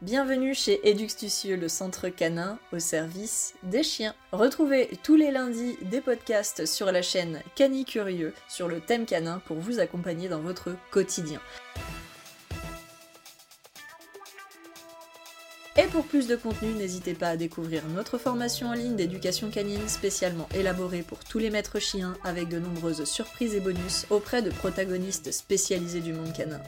Bienvenue 0.00 0.54
chez 0.54 0.88
Eduxtucieux, 0.88 1.56
le 1.56 1.68
centre 1.68 2.08
canin 2.08 2.60
au 2.72 2.78
service 2.78 3.54
des 3.64 3.82
chiens. 3.82 4.14
Retrouvez 4.30 4.90
tous 5.02 5.16
les 5.16 5.32
lundis 5.32 5.76
des 5.90 6.00
podcasts 6.00 6.66
sur 6.66 6.92
la 6.92 7.02
chaîne 7.02 7.42
Cani 7.56 7.84
Curieux 7.84 8.32
sur 8.48 8.68
le 8.68 8.80
thème 8.80 9.06
canin 9.06 9.42
pour 9.44 9.56
vous 9.56 9.80
accompagner 9.80 10.28
dans 10.28 10.38
votre 10.38 10.76
quotidien. 10.92 11.40
Et 15.76 15.88
pour 15.88 16.04
plus 16.04 16.28
de 16.28 16.36
contenu, 16.36 16.74
n'hésitez 16.74 17.14
pas 17.14 17.30
à 17.30 17.36
découvrir 17.36 17.82
notre 17.88 18.18
formation 18.18 18.68
en 18.68 18.74
ligne 18.74 18.94
d'éducation 18.94 19.50
canine 19.50 19.88
spécialement 19.88 20.48
élaborée 20.54 21.02
pour 21.02 21.24
tous 21.24 21.40
les 21.40 21.50
maîtres 21.50 21.80
chiens 21.80 22.16
avec 22.22 22.48
de 22.48 22.60
nombreuses 22.60 23.02
surprises 23.02 23.56
et 23.56 23.60
bonus 23.60 24.06
auprès 24.10 24.42
de 24.42 24.50
protagonistes 24.50 25.32
spécialisés 25.32 26.00
du 26.00 26.12
monde 26.12 26.32
canin. 26.32 26.60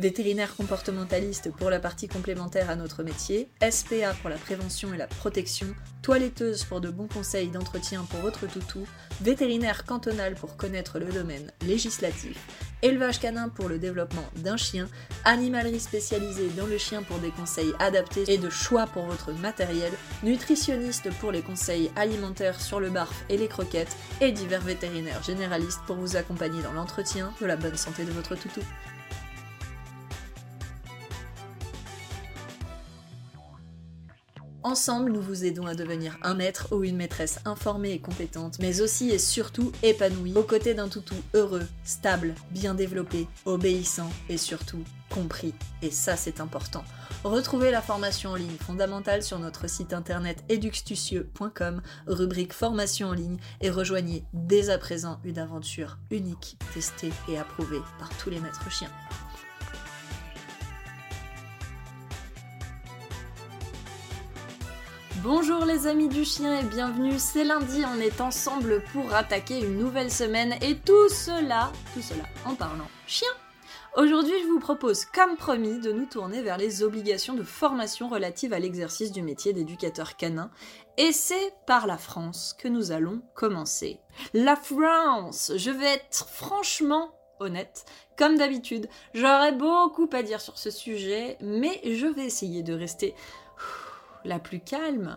Vétérinaire 0.00 0.56
comportementaliste 0.56 1.52
pour 1.52 1.68
la 1.68 1.78
partie 1.78 2.08
complémentaire 2.08 2.70
à 2.70 2.76
notre 2.76 3.02
métier, 3.02 3.50
SPA 3.70 4.14
pour 4.22 4.30
la 4.30 4.38
prévention 4.38 4.94
et 4.94 4.96
la 4.96 5.06
protection, 5.06 5.66
toiletteuse 6.02 6.64
pour 6.64 6.80
de 6.80 6.88
bons 6.88 7.06
conseils 7.06 7.48
d'entretien 7.48 8.04
pour 8.08 8.20
votre 8.20 8.46
toutou, 8.46 8.86
vétérinaire 9.20 9.84
cantonal 9.84 10.34
pour 10.34 10.56
connaître 10.56 10.98
le 10.98 11.12
domaine 11.12 11.52
législatif, 11.66 12.38
élevage 12.80 13.20
canin 13.20 13.50
pour 13.50 13.68
le 13.68 13.78
développement 13.78 14.24
d'un 14.36 14.56
chien, 14.56 14.88
animalerie 15.26 15.80
spécialisée 15.80 16.48
dans 16.56 16.66
le 16.66 16.78
chien 16.78 17.02
pour 17.02 17.18
des 17.18 17.30
conseils 17.30 17.74
adaptés 17.78 18.24
et 18.26 18.38
de 18.38 18.48
choix 18.48 18.86
pour 18.86 19.04
votre 19.04 19.32
matériel, 19.32 19.92
nutritionniste 20.22 21.10
pour 21.20 21.30
les 21.30 21.42
conseils 21.42 21.90
alimentaires 21.94 22.58
sur 22.58 22.80
le 22.80 22.88
barf 22.88 23.24
et 23.28 23.36
les 23.36 23.48
croquettes, 23.48 23.94
et 24.22 24.32
divers 24.32 24.62
vétérinaires 24.62 25.22
généralistes 25.22 25.82
pour 25.86 25.96
vous 25.96 26.16
accompagner 26.16 26.62
dans 26.62 26.72
l'entretien 26.72 27.34
de 27.38 27.46
la 27.46 27.56
bonne 27.56 27.76
santé 27.76 28.04
de 28.04 28.12
votre 28.12 28.34
toutou. 28.34 28.62
Ensemble, 34.62 35.10
nous 35.12 35.22
vous 35.22 35.46
aidons 35.46 35.66
à 35.66 35.74
devenir 35.74 36.18
un 36.22 36.34
maître 36.34 36.68
ou 36.72 36.84
une 36.84 36.96
maîtresse 36.96 37.40
informée 37.46 37.92
et 37.92 37.98
compétente, 37.98 38.58
mais 38.60 38.82
aussi 38.82 39.08
et 39.08 39.18
surtout 39.18 39.72
épanouie, 39.82 40.34
aux 40.34 40.42
côtés 40.42 40.74
d'un 40.74 40.88
toutou 40.88 41.14
heureux, 41.32 41.66
stable, 41.82 42.34
bien 42.50 42.74
développé, 42.74 43.26
obéissant 43.46 44.10
et 44.28 44.36
surtout 44.36 44.84
compris. 45.08 45.54
Et 45.80 45.90
ça, 45.90 46.14
c'est 46.14 46.40
important. 46.40 46.84
Retrouvez 47.24 47.70
la 47.70 47.80
formation 47.80 48.30
en 48.30 48.36
ligne 48.36 48.58
fondamentale 48.60 49.22
sur 49.22 49.38
notre 49.38 49.66
site 49.66 49.94
internet 49.94 50.44
eduxtucieux.com, 50.50 51.80
rubrique 52.06 52.52
formation 52.52 53.08
en 53.08 53.14
ligne, 53.14 53.38
et 53.62 53.70
rejoignez 53.70 54.24
dès 54.34 54.68
à 54.68 54.76
présent 54.76 55.20
une 55.24 55.38
aventure 55.38 55.96
unique, 56.10 56.58
testée 56.74 57.12
et 57.28 57.38
approuvée 57.38 57.80
par 57.98 58.10
tous 58.18 58.28
les 58.28 58.40
maîtres 58.40 58.70
chiens. 58.70 58.90
Bonjour 65.22 65.66
les 65.66 65.86
amis 65.86 66.08
du 66.08 66.24
chien 66.24 66.60
et 66.60 66.64
bienvenue, 66.64 67.18
c'est 67.18 67.44
lundi, 67.44 67.82
on 67.84 68.00
est 68.00 68.22
ensemble 68.22 68.82
pour 68.90 69.12
attaquer 69.12 69.58
une 69.58 69.76
nouvelle 69.76 70.10
semaine 70.10 70.54
et 70.62 70.76
tout 70.76 71.10
cela, 71.10 71.70
tout 71.92 72.00
cela 72.00 72.24
en 72.46 72.54
parlant 72.54 72.86
chien. 73.06 73.28
Aujourd'hui 73.98 74.32
je 74.42 74.48
vous 74.48 74.60
propose 74.60 75.04
comme 75.04 75.36
promis 75.36 75.78
de 75.78 75.92
nous 75.92 76.06
tourner 76.06 76.40
vers 76.40 76.56
les 76.56 76.82
obligations 76.82 77.34
de 77.34 77.42
formation 77.42 78.08
relatives 78.08 78.54
à 78.54 78.58
l'exercice 78.58 79.12
du 79.12 79.20
métier 79.20 79.52
d'éducateur 79.52 80.16
canin 80.16 80.50
et 80.96 81.12
c'est 81.12 81.52
par 81.66 81.86
la 81.86 81.98
France 81.98 82.56
que 82.58 82.68
nous 82.68 82.90
allons 82.90 83.20
commencer. 83.34 84.00
La 84.32 84.56
France 84.56 85.52
Je 85.54 85.70
vais 85.70 85.96
être 85.96 86.28
franchement 86.28 87.12
honnête. 87.40 87.84
Comme 88.16 88.36
d'habitude, 88.36 88.88
j'aurais 89.14 89.52
beaucoup 89.52 90.08
à 90.12 90.22
dire 90.22 90.40
sur 90.40 90.58
ce 90.58 90.70
sujet, 90.70 91.36
mais 91.40 91.80
je 91.84 92.06
vais 92.06 92.24
essayer 92.24 92.62
de 92.62 92.74
rester 92.74 93.14
la 94.24 94.38
plus 94.38 94.60
calme, 94.60 95.16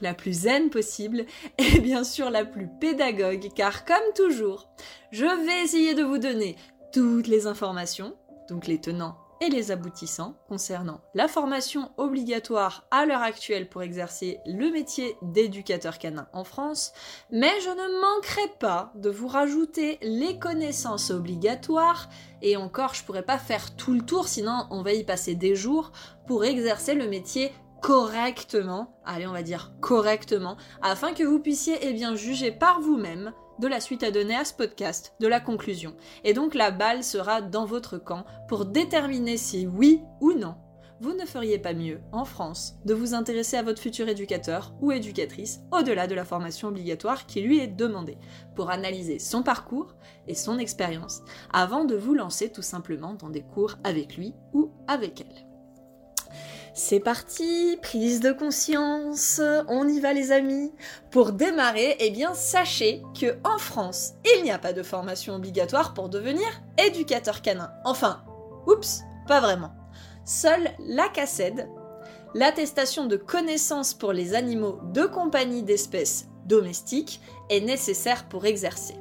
la 0.00 0.14
plus 0.14 0.42
zen 0.42 0.70
possible 0.70 1.26
et 1.58 1.80
bien 1.80 2.04
sûr 2.04 2.30
la 2.30 2.44
plus 2.44 2.68
pédagogue 2.80 3.48
car 3.54 3.84
comme 3.84 4.12
toujours, 4.14 4.68
je 5.10 5.24
vais 5.24 5.64
essayer 5.64 5.94
de 5.94 6.02
vous 6.02 6.18
donner 6.18 6.56
toutes 6.92 7.26
les 7.26 7.46
informations, 7.46 8.16
donc 8.48 8.66
les 8.66 8.80
tenants 8.80 9.18
et 9.40 9.50
les 9.50 9.70
aboutissants 9.70 10.34
concernant 10.48 11.00
la 11.14 11.28
formation 11.28 11.92
obligatoire 11.96 12.86
à 12.90 13.06
l'heure 13.06 13.22
actuelle 13.22 13.68
pour 13.68 13.82
exercer 13.82 14.40
le 14.46 14.70
métier 14.70 15.16
d'éducateur 15.22 15.98
canin 15.98 16.26
en 16.32 16.44
France, 16.44 16.92
mais 17.30 17.52
je 17.60 17.68
ne 17.68 18.00
manquerai 18.00 18.48
pas 18.58 18.92
de 18.96 19.10
vous 19.10 19.28
rajouter 19.28 19.98
les 20.02 20.38
connaissances 20.38 21.10
obligatoires 21.10 22.08
et 22.42 22.56
encore 22.56 22.94
je 22.94 23.04
pourrais 23.04 23.22
pas 23.22 23.38
faire 23.38 23.76
tout 23.76 23.92
le 23.92 24.02
tour 24.02 24.28
sinon 24.28 24.66
on 24.70 24.82
va 24.82 24.92
y 24.92 25.04
passer 25.04 25.34
des 25.34 25.54
jours 25.54 25.92
pour 26.26 26.44
exercer 26.44 26.94
le 26.94 27.08
métier 27.08 27.52
correctement, 27.80 28.98
allez 29.04 29.26
on 29.26 29.32
va 29.32 29.42
dire 29.42 29.72
correctement, 29.80 30.56
afin 30.82 31.12
que 31.12 31.24
vous 31.24 31.40
puissiez 31.40 31.78
eh 31.82 31.92
bien 31.92 32.14
juger 32.14 32.50
par 32.50 32.80
vous-même 32.80 33.32
de 33.58 33.66
la 33.66 33.80
suite 33.80 34.02
à 34.02 34.10
donner 34.10 34.36
à 34.36 34.44
ce 34.44 34.54
podcast, 34.54 35.14
de 35.20 35.26
la 35.26 35.40
conclusion. 35.40 35.94
Et 36.24 36.32
donc 36.32 36.54
la 36.54 36.70
balle 36.70 37.02
sera 37.02 37.42
dans 37.42 37.64
votre 37.64 37.98
camp 37.98 38.24
pour 38.48 38.64
déterminer 38.64 39.36
si 39.36 39.66
oui 39.66 40.00
ou 40.20 40.32
non 40.32 40.54
vous 41.00 41.14
ne 41.14 41.26
feriez 41.26 41.58
pas 41.58 41.74
mieux, 41.74 42.00
en 42.10 42.24
France, 42.24 42.74
de 42.84 42.92
vous 42.92 43.14
intéresser 43.14 43.56
à 43.56 43.62
votre 43.62 43.80
futur 43.80 44.08
éducateur 44.08 44.74
ou 44.80 44.90
éducatrice 44.90 45.60
au-delà 45.70 46.08
de 46.08 46.14
la 46.14 46.24
formation 46.24 46.68
obligatoire 46.68 47.26
qui 47.26 47.40
lui 47.40 47.60
est 47.60 47.68
demandée, 47.68 48.18
pour 48.56 48.70
analyser 48.70 49.20
son 49.20 49.42
parcours 49.42 49.94
et 50.26 50.34
son 50.34 50.58
expérience, 50.58 51.22
avant 51.52 51.84
de 51.84 51.94
vous 51.94 52.14
lancer 52.14 52.50
tout 52.50 52.62
simplement 52.62 53.14
dans 53.14 53.30
des 53.30 53.42
cours 53.42 53.76
avec 53.84 54.16
lui 54.16 54.34
ou 54.52 54.72
avec 54.88 55.20
elle. 55.20 55.47
C'est 56.80 57.00
parti, 57.00 57.76
prise 57.82 58.20
de 58.20 58.30
conscience, 58.30 59.40
on 59.66 59.88
y 59.88 59.98
va 59.98 60.12
les 60.12 60.30
amis. 60.30 60.72
Pour 61.10 61.32
démarrer, 61.32 61.96
eh 61.98 62.10
bien 62.10 62.34
sachez 62.34 63.02
que 63.20 63.36
en 63.42 63.58
France, 63.58 64.12
il 64.36 64.44
n'y 64.44 64.52
a 64.52 64.60
pas 64.60 64.72
de 64.72 64.84
formation 64.84 65.34
obligatoire 65.34 65.92
pour 65.92 66.08
devenir 66.08 66.46
éducateur 66.78 67.42
canin. 67.42 67.72
Enfin, 67.84 68.22
oups, 68.68 69.00
pas 69.26 69.40
vraiment. 69.40 69.72
Seule 70.24 70.70
la 70.78 71.08
CACED, 71.08 71.68
l'attestation 72.34 73.06
de 73.06 73.16
connaissance 73.16 73.92
pour 73.92 74.12
les 74.12 74.36
animaux 74.36 74.78
de 74.92 75.02
compagnie 75.04 75.64
d'espèces 75.64 76.28
domestiques, 76.46 77.20
est 77.50 77.60
nécessaire 77.60 78.28
pour 78.28 78.46
exercer. 78.46 78.94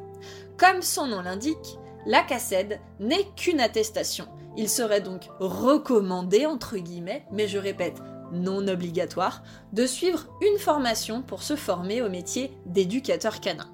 Comme 0.58 0.82
son 0.82 1.06
nom 1.06 1.22
l'indique, 1.22 1.78
la 2.08 2.24
CACED 2.24 2.80
n'est 3.00 3.28
qu'une 3.36 3.60
attestation 3.60 4.28
il 4.58 4.70
serait 4.70 5.02
donc 5.02 5.30
recommandé, 5.40 6.48
entre 6.48 6.78
guillemets, 6.78 7.26
mais 7.32 7.48
je 7.48 7.60
répète, 7.60 8.02
non 8.32 8.68
obligatoire, 8.68 9.44
de 9.72 9.86
suivre 9.86 10.28
une 10.42 10.58
formation 10.58 11.22
pour 11.22 11.44
se 11.44 11.56
former 11.56 12.02
au 12.02 12.10
métier 12.10 12.52
d'éducateur 12.66 13.40
canin. 13.40 13.70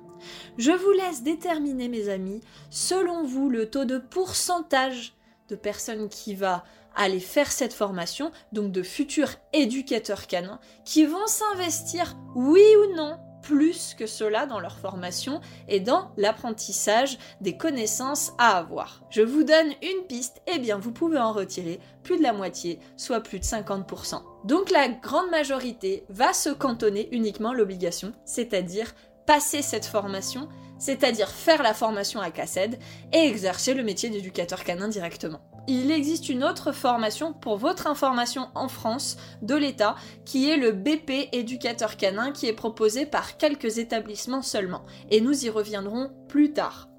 Je 0.58 0.72
vous 0.72 0.92
laisse 0.92 1.24
déterminer, 1.24 1.88
mes 1.88 2.10
amis, 2.10 2.42
selon 2.70 3.24
vous, 3.24 3.50
le 3.50 3.70
taux 3.70 3.86
de 3.86 3.98
pourcentage 3.98 5.16
de 5.48 5.56
personnes 5.56 6.10
qui 6.10 6.36
va 6.36 6.66
aller 6.96 7.22
faire 7.22 7.52
cette 7.52 7.74
formation, 7.74 8.32
donc 8.52 8.72
de 8.72 8.84
futurs 8.84 9.32
éducateurs 9.54 10.28
canins, 10.28 10.60
qui 10.86 11.06
vont 11.06 11.28
s'investir, 11.28 12.16
oui 12.36 12.64
ou 12.78 12.96
non, 12.96 13.18
plus 13.44 13.94
que 13.94 14.08
cela 14.08 14.48
dans 14.48 14.60
leur 14.60 14.80
formation 14.80 15.42
et 15.68 15.80
dans 15.80 16.12
l'apprentissage 16.18 17.20
des 17.42 17.58
connaissances 17.58 18.32
à 18.40 18.58
avoir. 18.58 19.04
Je 19.12 19.22
vous 19.22 19.44
donne 19.44 19.72
une 19.84 20.08
piste, 20.08 20.42
et 20.48 20.54
eh 20.56 20.60
bien 20.60 20.80
vous 20.80 20.92
pouvez 20.92 21.20
en 21.20 21.34
retirer 21.34 21.80
plus 22.02 22.18
de 22.18 22.24
la 22.24 22.34
moitié, 22.34 22.80
soit 22.98 23.22
plus 23.22 23.40
de 23.40 23.46
50%. 23.46 24.24
Donc 24.46 24.72
la 24.72 24.88
grande 24.88 25.30
majorité 25.30 26.06
va 26.10 26.34
se 26.34 26.50
cantonner 26.50 27.10
uniquement 27.12 27.54
l'obligation, 27.54 28.14
c'est-à-dire 28.26 28.96
passer 29.28 29.62
cette 29.62 29.86
formation, 29.86 30.50
c'est-à-dire 30.84 31.30
faire 31.30 31.64
la 31.64 31.74
formation 31.74 32.20
à 32.20 32.30
CACED 32.30 32.78
et 33.14 33.20
exercer 33.20 33.74
le 33.74 33.84
métier 33.84 34.10
d'éducateur 34.10 34.66
canin 34.66 34.90
directement 34.90 35.40
il 35.68 35.92
existe 35.92 36.28
une 36.28 36.44
autre 36.44 36.74
formation 36.74 37.32
pour 37.32 37.58
votre 37.58 37.88
information 37.88 38.50
en 38.54 38.68
France 38.68 39.16
de 39.42 39.56
l'État 39.56 39.96
qui 40.26 40.50
est 40.50 40.58
le 40.58 40.74
BP 40.74 41.30
éducateur 41.32 41.96
canin 41.96 42.32
qui 42.34 42.48
est 42.48 42.54
proposé 42.54 43.06
par 43.06 43.38
quelques 43.38 43.78
établissements 43.78 44.42
seulement 44.42 44.84
et 45.10 45.22
nous 45.22 45.46
y 45.46 45.50
reviendrons 45.50 46.12
plus 46.28 46.52
tard. 46.52 46.90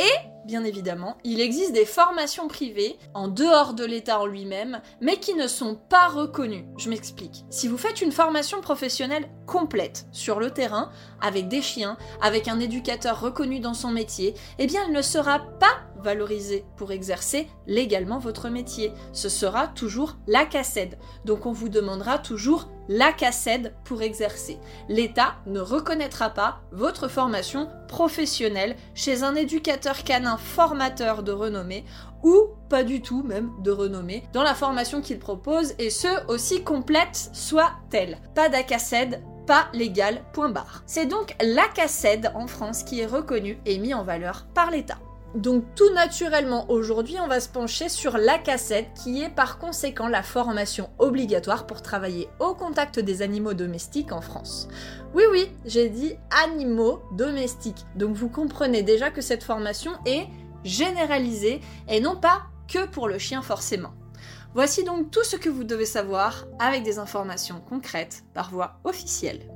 Et, 0.00 0.30
bien 0.46 0.64
évidemment, 0.64 1.18
il 1.24 1.42
existe 1.42 1.74
des 1.74 1.84
formations 1.84 2.48
privées 2.48 2.98
en 3.12 3.28
dehors 3.28 3.74
de 3.74 3.84
l'État 3.84 4.18
en 4.18 4.24
lui-même, 4.24 4.80
mais 5.02 5.18
qui 5.18 5.34
ne 5.34 5.46
sont 5.46 5.74
pas 5.74 6.08
reconnues. 6.08 6.64
Je 6.78 6.88
m'explique. 6.88 7.44
Si 7.50 7.68
vous 7.68 7.76
faites 7.76 8.00
une 8.00 8.10
formation 8.10 8.62
professionnelle 8.62 9.28
complète 9.46 10.06
sur 10.10 10.40
le 10.40 10.52
terrain, 10.52 10.90
avec 11.20 11.48
des 11.48 11.60
chiens, 11.60 11.98
avec 12.22 12.48
un 12.48 12.60
éducateur 12.60 13.20
reconnu 13.20 13.60
dans 13.60 13.74
son 13.74 13.90
métier, 13.90 14.34
eh 14.58 14.66
bien 14.66 14.84
elle 14.86 14.94
ne 14.94 15.02
sera 15.02 15.40
pas 15.58 15.82
valorisé 16.02 16.64
pour 16.76 16.92
exercer 16.92 17.48
légalement 17.66 18.18
votre 18.18 18.48
métier. 18.48 18.92
Ce 19.12 19.28
sera 19.28 19.68
toujours 19.68 20.16
la 20.26 20.44
CACED. 20.44 20.98
Donc 21.24 21.46
on 21.46 21.52
vous 21.52 21.68
demandera 21.68 22.18
toujours 22.18 22.68
la 22.88 23.12
CACED 23.12 23.74
pour 23.84 24.02
exercer. 24.02 24.58
L'État 24.88 25.36
ne 25.46 25.60
reconnaîtra 25.60 26.30
pas 26.30 26.60
votre 26.72 27.08
formation 27.08 27.68
professionnelle 27.88 28.76
chez 28.94 29.22
un 29.22 29.34
éducateur 29.34 30.02
canin 30.02 30.36
formateur 30.36 31.22
de 31.22 31.32
renommée 31.32 31.84
ou 32.22 32.48
pas 32.68 32.82
du 32.82 33.00
tout 33.00 33.22
même 33.22 33.50
de 33.62 33.70
renommée 33.70 34.24
dans 34.32 34.42
la 34.42 34.54
formation 34.54 35.00
qu'il 35.00 35.18
propose 35.18 35.74
et 35.78 35.90
ce 35.90 36.26
aussi 36.28 36.62
complète 36.62 37.30
soit-elle. 37.32 38.18
Pas 38.34 38.48
d'ACACED, 38.48 39.22
pas 39.46 39.68
légal, 39.72 40.22
point 40.32 40.50
barre. 40.50 40.82
C'est 40.86 41.06
donc 41.06 41.34
l'ACACED 41.40 42.32
en 42.34 42.46
France 42.46 42.82
qui 42.82 43.00
est 43.00 43.06
reconnu 43.06 43.58
et 43.66 43.78
mis 43.78 43.94
en 43.94 44.04
valeur 44.04 44.46
par 44.54 44.70
l'État. 44.70 44.98
Donc 45.34 45.64
tout 45.76 45.92
naturellement 45.94 46.68
aujourd'hui 46.70 47.16
on 47.20 47.28
va 47.28 47.38
se 47.38 47.48
pencher 47.48 47.88
sur 47.88 48.18
l'ACACED 48.18 48.86
qui 48.94 49.22
est 49.22 49.28
par 49.28 49.58
conséquent 49.58 50.08
la 50.08 50.24
formation 50.24 50.90
obligatoire 50.98 51.66
pour 51.66 51.82
travailler 51.82 52.28
au 52.40 52.54
contact 52.54 52.98
des 52.98 53.22
animaux 53.22 53.54
domestiques 53.54 54.10
en 54.10 54.20
France. 54.20 54.66
Oui 55.14 55.22
oui, 55.30 55.48
j'ai 55.64 55.88
dit 55.88 56.16
animaux 56.44 57.02
domestiques. 57.12 57.86
Donc 57.94 58.16
vous 58.16 58.28
comprenez 58.28 58.82
déjà 58.82 59.10
que 59.10 59.20
cette 59.20 59.44
formation 59.44 59.92
est 60.04 60.26
généralisée 60.64 61.60
et 61.88 62.00
non 62.00 62.16
pas 62.16 62.42
que 62.66 62.86
pour 62.86 63.06
le 63.06 63.18
chien 63.18 63.40
forcément. 63.40 63.92
Voici 64.54 64.82
donc 64.82 65.12
tout 65.12 65.22
ce 65.22 65.36
que 65.36 65.48
vous 65.48 65.62
devez 65.62 65.86
savoir 65.86 66.46
avec 66.58 66.82
des 66.82 66.98
informations 66.98 67.60
concrètes 67.68 68.24
par 68.34 68.50
voie 68.50 68.80
officielle. 68.82 69.48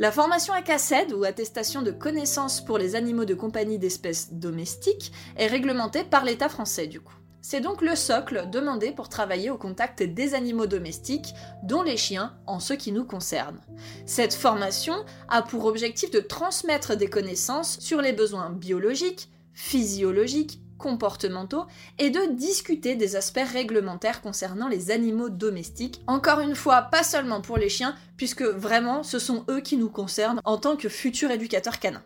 La 0.00 0.12
formation 0.12 0.54
ACACED, 0.54 1.12
ou 1.12 1.24
attestation 1.24 1.82
de 1.82 1.90
connaissance 1.90 2.60
pour 2.60 2.78
les 2.78 2.94
animaux 2.94 3.24
de 3.24 3.34
compagnie 3.34 3.80
d'espèces 3.80 4.32
domestiques, 4.32 5.10
est 5.36 5.48
réglementée 5.48 6.04
par 6.04 6.24
l'État 6.24 6.48
français 6.48 6.86
du 6.86 7.00
coup. 7.00 7.14
C'est 7.40 7.60
donc 7.60 7.82
le 7.82 7.96
socle 7.96 8.48
demandé 8.48 8.92
pour 8.92 9.08
travailler 9.08 9.50
au 9.50 9.58
contact 9.58 10.04
des 10.04 10.34
animaux 10.34 10.66
domestiques, 10.66 11.34
dont 11.64 11.82
les 11.82 11.96
chiens, 11.96 12.36
en 12.46 12.60
ce 12.60 12.74
qui 12.74 12.92
nous 12.92 13.04
concerne. 13.04 13.58
Cette 14.06 14.34
formation 14.34 14.94
a 15.28 15.42
pour 15.42 15.64
objectif 15.64 16.12
de 16.12 16.20
transmettre 16.20 16.96
des 16.96 17.10
connaissances 17.10 17.80
sur 17.80 18.00
les 18.00 18.12
besoins 18.12 18.50
biologiques, 18.50 19.30
physiologiques, 19.52 20.60
comportementaux 20.78 21.66
et 21.98 22.10
de 22.10 22.34
discuter 22.34 22.94
des 22.94 23.16
aspects 23.16 23.40
réglementaires 23.52 24.22
concernant 24.22 24.68
les 24.68 24.90
animaux 24.90 25.28
domestiques. 25.28 26.00
Encore 26.06 26.40
une 26.40 26.54
fois, 26.54 26.82
pas 26.82 27.02
seulement 27.02 27.40
pour 27.40 27.58
les 27.58 27.68
chiens, 27.68 27.94
puisque 28.16 28.42
vraiment 28.42 29.02
ce 29.02 29.18
sont 29.18 29.44
eux 29.50 29.60
qui 29.60 29.76
nous 29.76 29.90
concernent 29.90 30.40
en 30.44 30.56
tant 30.56 30.76
que 30.76 30.88
futurs 30.88 31.30
éducateurs 31.30 31.78
canins. 31.78 32.04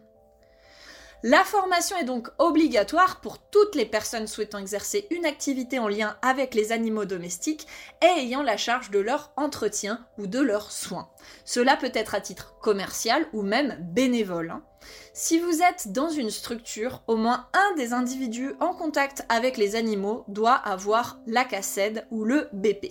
La 1.25 1.45
formation 1.45 1.97
est 1.97 2.05
donc 2.05 2.31
obligatoire 2.39 3.21
pour 3.21 3.39
toutes 3.39 3.77
les 3.77 3.87
personnes 3.87 4.27
souhaitant 4.27 4.59
exercer 4.59 5.07
une 5.13 5.25
activité 5.25 5.79
en 5.79 5.87
lien 5.87 6.17
avec 6.21 6.53
les 6.53 6.73
animaux 6.73 7.05
domestiques 7.05 7.69
et 8.03 8.21
ayant 8.23 8.43
la 8.43 8.57
charge 8.57 8.91
de 8.91 8.99
leur 8.99 9.33
entretien 9.37 10.05
ou 10.19 10.27
de 10.27 10.41
leurs 10.41 10.73
soins. 10.73 11.11
Cela 11.45 11.77
peut 11.77 11.93
être 11.95 12.17
à 12.17 12.21
titre 12.21 12.57
commercial 12.61 13.25
ou 13.33 13.43
même 13.43 13.79
bénévole. 13.93 14.51
Hein. 14.51 14.65
Si 15.13 15.39
vous 15.39 15.63
êtes 15.63 15.93
dans 15.93 16.11
une 16.11 16.31
structure, 16.31 17.05
au 17.07 17.15
moins 17.15 17.47
un 17.53 17.77
des 17.77 17.93
individus 17.93 18.55
en 18.59 18.75
contact 18.75 19.25
avec 19.29 19.59
les 19.59 19.77
animaux 19.77 20.25
doit 20.27 20.57
avoir 20.57 21.21
la 21.29 21.45
cassette 21.45 22.05
ou 22.11 22.25
le 22.25 22.49
BP. 22.53 22.91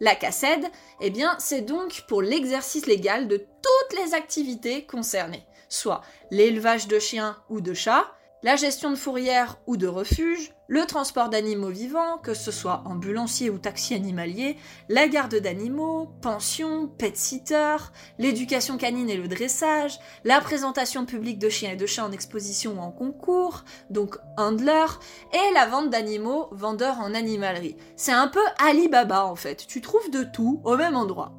La 0.00 0.14
CACED, 0.14 0.66
eh 1.00 1.08
bien, 1.08 1.34
c'est 1.38 1.62
donc 1.62 2.04
pour 2.06 2.20
l'exercice 2.20 2.84
légal 2.84 3.28
de 3.28 3.38
toutes 3.38 3.98
les 3.98 4.12
activités 4.12 4.84
concernées 4.84 5.46
soit 5.76 6.02
l'élevage 6.30 6.88
de 6.88 6.98
chiens 6.98 7.36
ou 7.48 7.60
de 7.60 7.74
chats, 7.74 8.12
la 8.42 8.56
gestion 8.56 8.90
de 8.90 8.96
fourrières 8.96 9.58
ou 9.66 9.76
de 9.76 9.86
refuges, 9.86 10.52
le 10.68 10.84
transport 10.84 11.28
d'animaux 11.30 11.70
vivants, 11.70 12.18
que 12.18 12.34
ce 12.34 12.50
soit 12.50 12.82
ambulancier 12.86 13.50
ou 13.50 13.58
taxi 13.58 13.94
animalier, 13.94 14.56
la 14.88 15.08
garde 15.08 15.36
d'animaux, 15.36 16.10
pension, 16.20 16.86
pet-sitter, 16.86 17.76
l'éducation 18.18 18.76
canine 18.76 19.10
et 19.10 19.16
le 19.16 19.28
dressage, 19.28 19.98
la 20.24 20.40
présentation 20.40 21.06
publique 21.06 21.38
de 21.38 21.48
chiens 21.48 21.72
et 21.72 21.76
de 21.76 21.86
chats 21.86 22.04
en 22.04 22.12
exposition 22.12 22.74
ou 22.74 22.80
en 22.80 22.90
concours, 22.90 23.64
donc 23.90 24.18
handler, 24.36 24.86
et 25.32 25.54
la 25.54 25.66
vente 25.66 25.90
d'animaux, 25.90 26.48
vendeur 26.52 27.00
en 27.00 27.14
animalerie. 27.14 27.76
C'est 27.96 28.12
un 28.12 28.28
peu 28.28 28.44
Alibaba 28.58 29.24
en 29.24 29.36
fait, 29.36 29.66
tu 29.66 29.80
trouves 29.80 30.10
de 30.10 30.24
tout 30.24 30.60
au 30.64 30.76
même 30.76 30.96
endroit. 30.96 31.32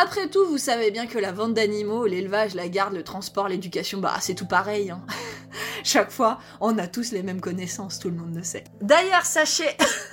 Après 0.00 0.28
tout, 0.28 0.46
vous 0.46 0.58
savez 0.58 0.92
bien 0.92 1.08
que 1.08 1.18
la 1.18 1.32
vente 1.32 1.54
d'animaux, 1.54 2.06
l'élevage, 2.06 2.54
la 2.54 2.68
garde, 2.68 2.94
le 2.94 3.02
transport, 3.02 3.48
l'éducation, 3.48 3.98
bah 3.98 4.14
c'est 4.20 4.36
tout 4.36 4.46
pareil. 4.46 4.92
Hein. 4.92 5.04
Chaque 5.82 6.12
fois, 6.12 6.38
on 6.60 6.78
a 6.78 6.86
tous 6.86 7.10
les 7.10 7.24
mêmes 7.24 7.40
connaissances, 7.40 7.98
tout 7.98 8.08
le 8.08 8.14
monde 8.14 8.36
le 8.36 8.44
sait. 8.44 8.62
D'ailleurs, 8.80 9.24
sachez... 9.24 9.68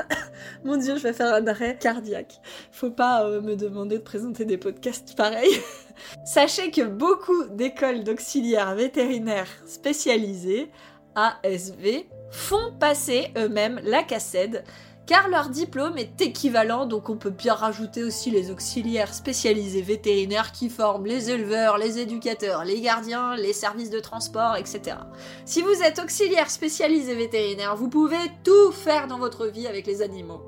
Mon 0.63 0.77
dieu, 0.77 0.97
je 0.97 1.03
vais 1.03 1.13
faire 1.13 1.31
un 1.35 1.45
arrêt 1.45 1.77
cardiaque. 1.79 2.41
Faut 2.71 2.89
pas 2.89 3.25
euh, 3.25 3.41
me 3.41 3.55
demander 3.55 3.99
de 3.99 4.03
présenter 4.03 4.43
des 4.45 4.57
podcasts 4.57 5.15
pareils. 5.15 5.61
sachez 6.25 6.71
que 6.71 6.81
beaucoup 6.81 7.43
d'écoles 7.51 8.03
d'auxiliaires 8.03 8.73
vétérinaires 8.73 9.51
spécialisées, 9.67 10.71
ASV, 11.13 12.07
font 12.31 12.73
passer 12.79 13.27
eux-mêmes 13.37 13.79
la 13.83 14.01
cassette 14.01 14.63
car 15.05 15.29
leur 15.29 15.49
diplôme 15.49 15.97
est 15.97 16.21
équivalent, 16.21 16.85
donc 16.85 17.09
on 17.09 17.15
peut 17.15 17.29
bien 17.29 17.53
rajouter 17.53 18.03
aussi 18.03 18.31
les 18.31 18.49
auxiliaires 18.49 19.13
spécialisés 19.13 19.81
vétérinaires 19.81 20.51
qui 20.51 20.69
forment 20.69 21.05
les 21.05 21.29
éleveurs, 21.29 21.77
les 21.77 21.99
éducateurs, 21.99 22.63
les 22.63 22.81
gardiens, 22.81 23.35
les 23.35 23.53
services 23.53 23.89
de 23.89 23.99
transport, 23.99 24.55
etc. 24.55 24.97
Si 25.45 25.61
vous 25.61 25.83
êtes 25.83 25.99
auxiliaire 25.99 26.49
spécialisé 26.49 27.13
vétérinaire, 27.13 27.75
vous 27.75 27.89
pouvez 27.89 28.31
tout 28.43 28.71
faire 28.71 29.07
dans 29.07 29.19
votre 29.19 29.45
vie 29.47 29.67
avec 29.67 29.85
les 29.85 30.01
animaux. 30.01 30.41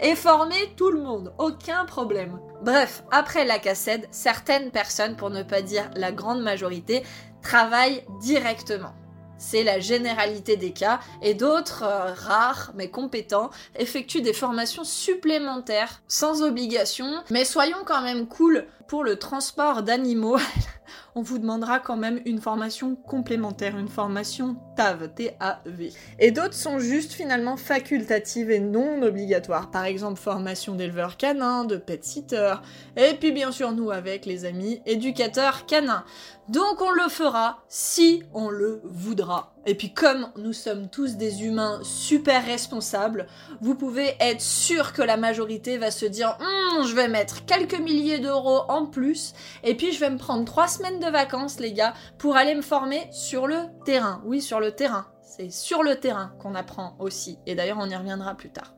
Et 0.00 0.16
former 0.16 0.72
tout 0.76 0.90
le 0.90 1.00
monde, 1.00 1.32
aucun 1.38 1.84
problème. 1.84 2.40
Bref, 2.62 3.04
après 3.10 3.44
la 3.44 3.58
cassette, 3.58 4.08
certaines 4.10 4.70
personnes, 4.70 5.16
pour 5.16 5.30
ne 5.30 5.42
pas 5.42 5.62
dire 5.62 5.90
la 5.94 6.10
grande 6.10 6.42
majorité, 6.42 7.04
travaillent 7.42 8.04
directement 8.20 8.92
c'est 9.40 9.64
la 9.64 9.80
généralité 9.80 10.56
des 10.56 10.72
cas, 10.72 11.00
et 11.22 11.34
d'autres, 11.34 11.82
euh, 11.82 12.12
rares 12.14 12.72
mais 12.76 12.90
compétents, 12.90 13.50
effectuent 13.76 14.20
des 14.20 14.34
formations 14.34 14.84
supplémentaires, 14.84 16.02
sans 16.06 16.42
obligation, 16.42 17.10
mais 17.30 17.44
soyons 17.44 17.82
quand 17.84 18.02
même 18.02 18.28
cool 18.28 18.66
pour 18.86 19.02
le 19.02 19.16
transport 19.16 19.82
d'animaux. 19.82 20.38
on 21.14 21.22
vous 21.22 21.38
demandera 21.38 21.80
quand 21.80 21.96
même 21.96 22.20
une 22.24 22.40
formation 22.40 22.94
complémentaire, 22.94 23.76
une 23.78 23.88
formation 23.88 24.56
TAV, 24.76 25.12
T-A-V. 25.14 25.92
Et 26.18 26.30
d'autres 26.30 26.54
sont 26.54 26.78
juste 26.78 27.12
finalement 27.12 27.56
facultatives 27.56 28.50
et 28.50 28.60
non 28.60 29.02
obligatoires. 29.02 29.70
Par 29.70 29.84
exemple, 29.84 30.20
formation 30.20 30.74
d'éleveur 30.74 31.16
canin, 31.16 31.64
de 31.64 31.76
pet 31.76 32.04
sitter, 32.04 32.54
et 32.96 33.14
puis 33.14 33.32
bien 33.32 33.52
sûr 33.52 33.72
nous 33.72 33.90
avec 33.90 34.26
les 34.26 34.44
amis 34.44 34.80
éducateurs 34.86 35.66
canins. 35.66 36.04
Donc 36.48 36.80
on 36.80 36.90
le 36.90 37.08
fera 37.08 37.62
si 37.68 38.22
on 38.34 38.48
le 38.48 38.80
voudra. 38.84 39.54
Et 39.66 39.74
puis 39.74 39.92
comme 39.92 40.28
nous 40.36 40.52
sommes 40.52 40.88
tous 40.88 41.16
des 41.16 41.44
humains 41.44 41.80
super 41.82 42.44
responsables, 42.44 43.26
vous 43.60 43.74
pouvez 43.74 44.16
être 44.18 44.40
sûr 44.40 44.92
que 44.92 45.02
la 45.02 45.16
majorité 45.16 45.78
va 45.78 45.90
se 45.90 46.06
dire 46.06 46.36
hum, 46.40 46.86
je 46.86 46.94
vais 46.94 47.08
mettre 47.08 47.44
quelques 47.44 47.78
milliers 47.78 48.18
d'euros 48.18 48.62
en 48.68 48.86
plus 48.86 49.34
et 49.62 49.74
puis 49.74 49.92
je 49.92 50.00
vais 50.00 50.10
me 50.10 50.18
prendre 50.18 50.44
trois 50.44 50.66
semaines 50.66 50.98
de 51.00 51.10
vacances 51.10 51.58
les 51.58 51.72
gars 51.72 51.94
pour 52.18 52.36
aller 52.36 52.54
me 52.54 52.62
former 52.62 53.08
sur 53.10 53.46
le 53.46 53.56
terrain. 53.84 54.22
Oui 54.24 54.40
sur 54.40 54.60
le 54.60 54.72
terrain. 54.72 55.06
C'est 55.22 55.50
sur 55.50 55.82
le 55.82 55.96
terrain 55.96 56.32
qu'on 56.40 56.54
apprend 56.54 56.96
aussi. 56.98 57.38
Et 57.46 57.54
d'ailleurs 57.54 57.78
on 57.80 57.88
y 57.88 57.96
reviendra 57.96 58.34
plus 58.34 58.50
tard. 58.50 58.74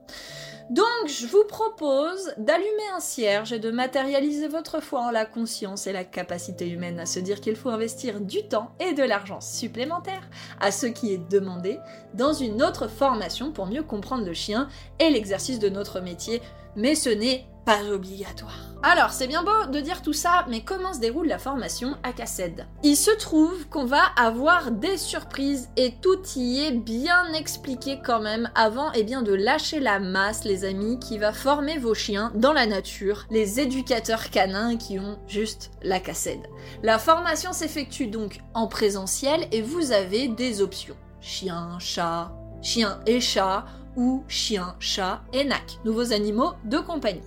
Donc, 0.71 0.87
je 1.07 1.27
vous 1.27 1.45
propose 1.45 2.33
d'allumer 2.39 2.89
un 2.95 3.01
cierge 3.01 3.53
et 3.53 3.59
de 3.59 3.71
matérialiser 3.71 4.49
votre 4.49 4.81
foi 4.81 5.03
en 5.03 5.11
la 5.11 5.27
conscience 5.27 5.87
et 5.87 5.93
la 5.93 6.05
capacité 6.05 6.69
humaine 6.69 7.01
à 7.01 7.05
se 7.05 7.19
dire 7.19 7.41
qu'il 7.41 7.57
faut 7.57 7.69
investir 7.69 8.21
du 8.21 8.47
temps 8.49 8.71
et 8.81 8.95
de 8.95 9.03
l'argent 9.03 9.41
supplémentaire 9.41 10.23
à 10.61 10.71
ce 10.71 10.87
qui 10.87 11.13
est 11.13 11.29
demandé 11.31 11.79
dans 12.15 12.33
une 12.33 12.63
autre 12.63 12.89
formation 12.89 13.53
pour 13.53 13.67
mieux 13.67 13.83
comprendre 13.83 14.25
le 14.25 14.33
chien 14.33 14.69
et 14.99 15.11
l'exercice 15.11 15.59
de 15.59 15.69
notre 15.69 16.01
métier, 16.01 16.41
mais 16.77 16.95
ce 16.95 17.11
n'est 17.11 17.47
pas 17.65 17.83
obligatoire. 17.85 18.73
Alors, 18.83 19.11
c'est 19.11 19.29
bien 19.29 19.45
beau 19.45 19.67
de 19.71 19.79
dire 19.81 20.03
tout 20.03 20.13
ça, 20.13 20.45
mais 20.49 20.63
comment 20.63 20.93
se 20.93 20.99
déroule 20.99 21.29
la 21.29 21.39
formation 21.39 21.97
à 22.03 22.13
CACED 22.13 22.67
Il 22.83 22.97
se 22.97 23.13
trouve 23.17 23.69
qu'on 23.69 23.85
va 23.85 24.03
avoir 24.17 24.73
des 24.73 24.97
surprises 24.97 25.69
et 25.77 25.95
tout 26.03 26.21
y 26.35 26.65
est 26.65 26.73
bien 26.73 27.33
expliqué 27.35 28.01
quand 28.05 28.21
même 28.21 28.51
avant 28.57 28.91
eh 28.95 29.05
bien, 29.05 29.23
de 29.23 29.33
lâcher 29.33 29.79
la 29.79 30.01
masse, 30.01 30.45
les 30.45 30.65
amis, 30.65 30.99
qui 30.99 31.19
va 31.19 31.33
former 31.33 31.79
vos 31.79 31.95
chiens 31.95 32.33
dans 32.35 32.53
la 32.53 32.67
nature, 32.67 33.27
les 33.31 33.61
éducateurs 33.61 34.31
canins 34.31 34.77
qui 34.77 34.99
ont 34.99 35.19
juste 35.29 35.71
la 35.83 36.01
CACED. 36.01 36.41
La 36.83 36.99
formation 36.99 37.53
s'effectue 37.53 38.09
donc 38.09 38.41
en 38.55 38.67
présentiel 38.67 39.47
et 39.53 39.63
vous 39.63 39.93
avez 39.93 40.27
des 40.27 40.61
options. 40.61 40.97
Chien, 41.21 41.79
chat, 41.79 42.33
chien 42.63 42.99
et 43.07 43.21
chat 43.21 43.65
ou 43.97 44.25
chien, 44.27 44.75
chat 44.81 45.23
et 45.33 45.45
nac, 45.45 45.79
nouveaux 45.85 46.13
animaux 46.13 46.53
de 46.65 46.79
compagnie. 46.79 47.23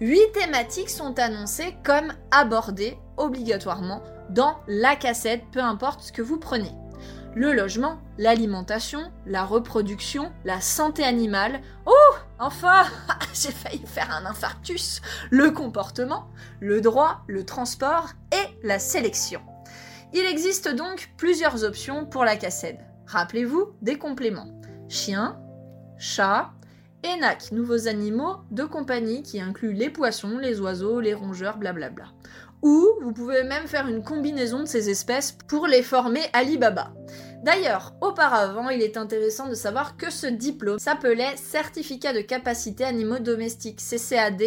Huit 0.00 0.30
thématiques 0.32 0.90
sont 0.90 1.18
annoncées 1.18 1.76
comme 1.84 2.12
abordées 2.30 2.96
obligatoirement 3.16 4.00
dans 4.30 4.60
la 4.68 4.94
cassette, 4.94 5.42
peu 5.50 5.60
importe 5.60 6.02
ce 6.02 6.12
que 6.12 6.22
vous 6.22 6.38
prenez. 6.38 6.70
le 7.34 7.52
logement, 7.52 7.98
l'alimentation, 8.16 9.12
la 9.26 9.44
reproduction, 9.44 10.32
la 10.44 10.60
santé 10.60 11.04
animale. 11.04 11.60
Oh 11.86 12.14
Enfin 12.38 12.84
J'ai 13.34 13.50
failli 13.52 13.82
faire 13.86 14.10
un 14.12 14.24
infarctus 14.26 15.00
Le 15.30 15.50
comportement, 15.50 16.28
le 16.60 16.80
droit, 16.80 17.22
le 17.26 17.44
transport 17.44 18.10
et 18.32 18.66
la 18.66 18.78
sélection. 18.78 19.40
Il 20.12 20.24
existe 20.24 20.68
donc 20.68 21.10
plusieurs 21.16 21.64
options 21.64 22.06
pour 22.06 22.24
la 22.24 22.36
cassette. 22.36 22.80
Rappelez-vous 23.06 23.72
des 23.82 23.98
compléments. 23.98 24.60
Chien, 24.88 25.38
chat, 25.98 26.50
ENAC, 27.04 27.52
nouveaux 27.52 27.86
animaux 27.86 28.36
de 28.50 28.64
compagnie 28.64 29.22
qui 29.22 29.40
incluent 29.40 29.72
les 29.72 29.90
poissons, 29.90 30.38
les 30.38 30.60
oiseaux, 30.60 31.00
les 31.00 31.14
rongeurs, 31.14 31.58
blablabla. 31.58 32.06
Ou 32.62 32.86
vous 33.02 33.12
pouvez 33.12 33.44
même 33.44 33.68
faire 33.68 33.86
une 33.86 34.02
combinaison 34.02 34.60
de 34.60 34.66
ces 34.66 34.90
espèces 34.90 35.32
pour 35.46 35.68
les 35.68 35.82
former 35.82 36.22
Alibaba. 36.32 36.92
D'ailleurs, 37.44 37.94
auparavant, 38.00 38.68
il 38.68 38.82
est 38.82 38.96
intéressant 38.96 39.48
de 39.48 39.54
savoir 39.54 39.96
que 39.96 40.10
ce 40.10 40.26
diplôme 40.26 40.80
s'appelait 40.80 41.36
Certificat 41.36 42.12
de 42.12 42.20
capacité 42.20 42.84
animaux 42.84 43.20
domestiques, 43.20 43.80
CCAD, 43.80 44.42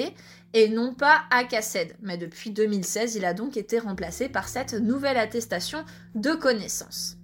et 0.53 0.67
non 0.67 0.93
pas 0.93 1.21
ACACED. 1.31 1.95
Mais 2.01 2.17
depuis 2.17 2.51
2016, 2.51 3.15
il 3.15 3.23
a 3.23 3.33
donc 3.33 3.55
été 3.55 3.79
remplacé 3.79 4.27
par 4.27 4.49
cette 4.49 4.73
nouvelle 4.73 5.17
attestation 5.17 5.85
de 6.15 6.33
connaissance. 6.33 7.17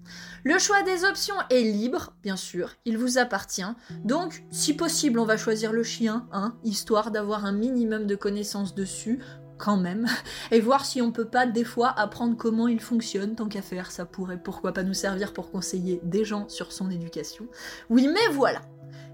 Le 0.47 0.59
choix 0.59 0.81
des 0.81 1.03
options 1.03 1.35
est 1.49 1.61
libre, 1.61 2.13
bien 2.23 2.37
sûr, 2.37 2.71
il 2.85 2.97
vous 2.97 3.17
appartient. 3.17 3.67
Donc, 4.05 4.45
si 4.49 4.73
possible, 4.73 5.19
on 5.19 5.25
va 5.25 5.35
choisir 5.35 5.73
le 5.73 5.83
chien, 5.83 6.25
hein, 6.31 6.55
histoire 6.63 7.11
d'avoir 7.11 7.43
un 7.43 7.51
minimum 7.51 8.07
de 8.07 8.15
connaissances 8.15 8.73
dessus, 8.73 9.19
quand 9.57 9.75
même, 9.75 10.07
et 10.51 10.61
voir 10.61 10.85
si 10.85 11.01
on 11.01 11.11
peut 11.11 11.27
pas 11.27 11.47
des 11.47 11.65
fois 11.65 11.89
apprendre 11.89 12.37
comment 12.37 12.69
il 12.69 12.79
fonctionne, 12.79 13.35
tant 13.35 13.49
qu'à 13.49 13.61
faire, 13.61 13.91
ça 13.91 14.05
pourrait 14.05 14.41
pourquoi 14.41 14.71
pas 14.71 14.83
nous 14.83 14.93
servir 14.93 15.33
pour 15.33 15.51
conseiller 15.51 15.99
des 16.03 16.23
gens 16.23 16.47
sur 16.47 16.71
son 16.71 16.89
éducation. 16.89 17.45
Oui, 17.89 18.07
mais 18.07 18.33
voilà, 18.33 18.61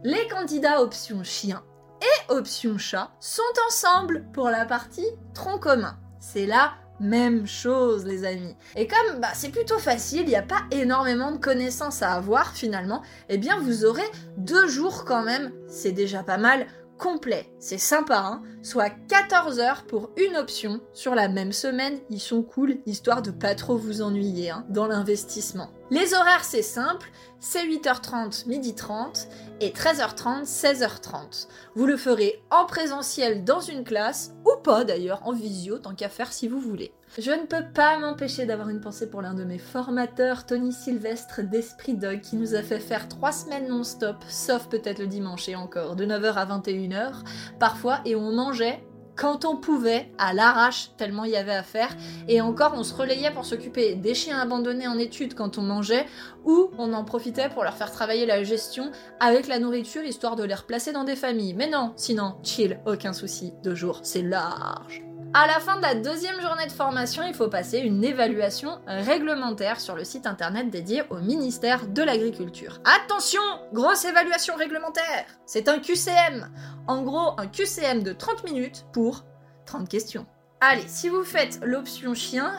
les 0.04 0.28
candidats 0.28 0.84
option 0.84 1.24
chien 1.24 1.64
et 2.00 2.32
option 2.32 2.78
chat 2.78 3.10
sont 3.20 3.42
ensemble 3.70 4.28
pour 4.34 4.50
la 4.50 4.68
partie 4.68 5.08
tronc 5.34 5.58
commun. 5.58 5.98
C'est 6.20 6.46
la 6.46 6.74
même 7.04 7.46
chose 7.46 8.06
les 8.06 8.26
amis. 8.26 8.56
Et 8.76 8.88
comme 8.88 9.20
bah, 9.20 9.30
c'est 9.34 9.50
plutôt 9.50 9.80
facile, 9.80 10.22
il 10.22 10.30
n'y 10.30 10.36
a 10.36 10.42
pas 10.42 10.64
énormément 10.72 11.32
de 11.32 11.38
connaissances 11.38 12.02
à 12.02 12.14
avoir 12.14 12.54
finalement, 12.54 13.02
eh 13.30 13.38
bien 13.38 13.60
vous 13.60 13.86
aurez 13.86 14.02
deux 14.38 14.68
jours 14.68 15.06
quand 15.06 15.24
même, 15.24 15.52
c'est 15.68 15.92
déjà 15.92 16.24
pas 16.24 16.38
mal, 16.38 16.66
complet. 16.98 17.52
C'est 17.60 17.78
sympa, 17.78 18.18
hein 18.18 18.42
Soit 18.62 18.90
14 19.10 19.60
heures 19.60 19.84
pour 19.86 20.12
une 20.16 20.38
option 20.38 20.80
sur 20.94 21.16
la 21.16 21.28
même 21.28 21.52
semaine. 21.52 22.00
Ils 22.10 22.22
sont 22.22 22.44
cool, 22.44 22.78
histoire 22.86 23.22
de 23.22 23.32
pas 23.32 23.56
trop 23.56 23.76
vous 23.76 24.02
ennuyer 24.02 24.52
hein, 24.52 24.66
dans 24.70 24.88
l'investissement. 24.88 25.70
Les 25.94 26.16
horaires, 26.16 26.44
c'est 26.44 26.64
simple. 26.64 27.12
C'est 27.40 27.68
8h30, 27.68 28.48
12h30 28.48 29.28
et 29.62 29.70
13h30, 29.70 30.44
16h30. 30.44 31.48
Vous 31.76 31.86
le 31.86 31.98
ferez 31.98 32.42
en 32.50 32.66
présentiel 32.66 33.44
dans 33.44 33.60
une 33.60 33.84
classe 33.84 34.34
ou 34.44 34.60
pas 34.64 34.86
d'ailleurs, 34.86 35.22
en 35.28 35.34
visio, 35.34 35.78
tant 35.78 35.94
qu'à 35.94 36.10
faire 36.10 36.34
si 36.34 36.48
vous 36.48 36.60
voulez. 36.60 36.96
Je 37.20 37.30
ne 37.30 37.46
peux 37.46 37.72
pas 37.76 38.00
m'empêcher 38.00 38.48
d'avoir 38.48 38.70
une 38.70 38.82
pensée 38.82 39.08
pour 39.08 39.22
l'un 39.22 39.36
de 39.36 39.44
mes 39.44 39.60
formateurs, 39.60 40.48
Tony 40.48 40.72
Sylvestre 40.72 41.44
d'Esprit 41.44 41.94
Dog, 41.94 42.22
qui 42.22 42.38
nous 42.38 42.56
a 42.56 42.64
fait 42.64 42.80
faire 42.80 43.08
trois 43.08 43.32
semaines 43.32 43.68
non-stop, 43.68 44.16
sauf 44.28 44.70
peut-être 44.70 44.98
le 44.98 45.06
dimanche 45.06 45.48
et 45.48 45.56
encore, 45.56 45.96
de 45.96 46.08
9h 46.08 46.34
à 46.34 46.46
21h, 46.48 47.24
parfois, 47.60 48.00
et 48.06 48.16
on 48.16 48.32
mangeait 48.32 48.84
quand 49.16 49.46
on 49.46 49.58
pouvait, 49.58 50.12
à 50.18 50.34
l'arrache, 50.34 50.92
tellement 50.98 51.24
il 51.24 51.32
y 51.32 51.38
avait 51.38 51.54
à 51.54 51.64
faire. 51.64 51.96
Et 52.28 52.42
encore, 52.42 52.74
on 52.76 52.84
se 52.84 52.94
relayait 52.94 53.32
pour 53.32 53.46
s'occuper 53.46 53.96
des 53.96 54.14
chiens 54.14 54.40
abandonnés 54.40 54.88
en 54.88 54.98
études 54.98 55.36
quand 55.36 55.58
on 55.58 55.62
mangeait, 55.62 56.06
ou 56.46 56.72
on 56.78 56.94
en 56.94 57.04
profitait 57.04 57.50
pour 57.50 57.64
leur 57.64 57.76
faire 57.76 57.92
travailler 57.92 58.26
la 58.26 58.44
gestion 58.44 58.92
avec 59.20 59.48
la 59.48 59.60
nourriture, 59.60 60.04
histoire 60.04 60.36
de 60.36 60.44
les 60.44 60.56
replacer 60.56 60.92
dans 60.92 61.04
des 61.04 61.16
familles. 61.16 61.54
Mais 61.54 61.70
non, 61.70 61.94
sinon, 61.96 62.36
chill, 62.44 62.80
aucun 62.86 63.14
souci, 63.14 63.54
deux 63.64 63.76
jours, 63.76 64.00
c'est 64.04 64.24
large. 64.24 65.13
À 65.36 65.48
la 65.48 65.60
fin 65.60 65.78
de 65.78 65.82
la 65.82 65.96
deuxième 65.96 66.40
journée 66.42 66.68
de 66.68 66.72
formation, 66.72 67.24
il 67.24 67.34
faut 67.34 67.48
passer 67.48 67.80
une 67.80 68.04
évaluation 68.04 68.80
réglementaire 68.86 69.80
sur 69.80 69.96
le 69.96 70.04
site 70.04 70.28
internet 70.28 70.70
dédié 70.70 71.02
au 71.10 71.18
ministère 71.18 71.88
de 71.88 72.04
l'Agriculture. 72.04 72.80
Attention 72.86 73.42
Grosse 73.74 74.06
évaluation 74.06 74.56
réglementaire 74.56 75.26
C'est 75.48 75.70
un 75.70 75.80
QCM 75.80 76.52
En 76.86 77.02
gros, 77.02 77.34
un 77.40 77.48
QCM 77.48 78.04
de 78.04 78.14
30 78.14 78.44
minutes 78.44 78.86
pour 78.94 79.26
30 79.66 79.90
questions. 79.90 80.28
Allez, 80.62 80.88
si 80.88 81.10
vous 81.10 81.24
faites 81.24 81.60
l'option 81.64 82.14
chien... 82.14 82.54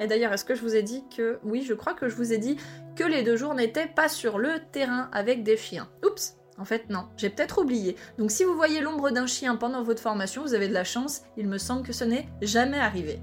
Et 0.00 0.06
d'ailleurs, 0.06 0.32
est-ce 0.32 0.46
que 0.46 0.54
je 0.54 0.62
vous 0.62 0.74
ai 0.74 0.82
dit 0.82 1.04
que... 1.14 1.38
Oui, 1.44 1.62
je 1.68 1.74
crois 1.74 1.92
que 1.92 2.08
je 2.08 2.16
vous 2.16 2.32
ai 2.32 2.38
dit 2.38 2.56
que 2.96 3.04
les 3.04 3.22
deux 3.22 3.36
jours 3.36 3.52
n'étaient 3.52 3.88
pas 3.88 4.08
sur 4.08 4.38
le 4.38 4.58
terrain 4.72 5.10
avec 5.12 5.42
des 5.42 5.58
chiens. 5.58 5.90
Oups 6.02 6.34
en 6.58 6.64
fait, 6.64 6.88
non, 6.88 7.06
j'ai 7.16 7.30
peut-être 7.30 7.60
oublié. 7.60 7.96
Donc 8.18 8.30
si 8.30 8.44
vous 8.44 8.54
voyez 8.54 8.80
l'ombre 8.80 9.10
d'un 9.10 9.26
chien 9.26 9.56
pendant 9.56 9.82
votre 9.82 10.00
formation, 10.00 10.42
vous 10.42 10.54
avez 10.54 10.68
de 10.68 10.72
la 10.72 10.84
chance, 10.84 11.22
il 11.36 11.48
me 11.48 11.58
semble 11.58 11.82
que 11.82 11.92
ce 11.92 12.04
n'est 12.04 12.28
jamais 12.42 12.78
arrivé. 12.78 13.20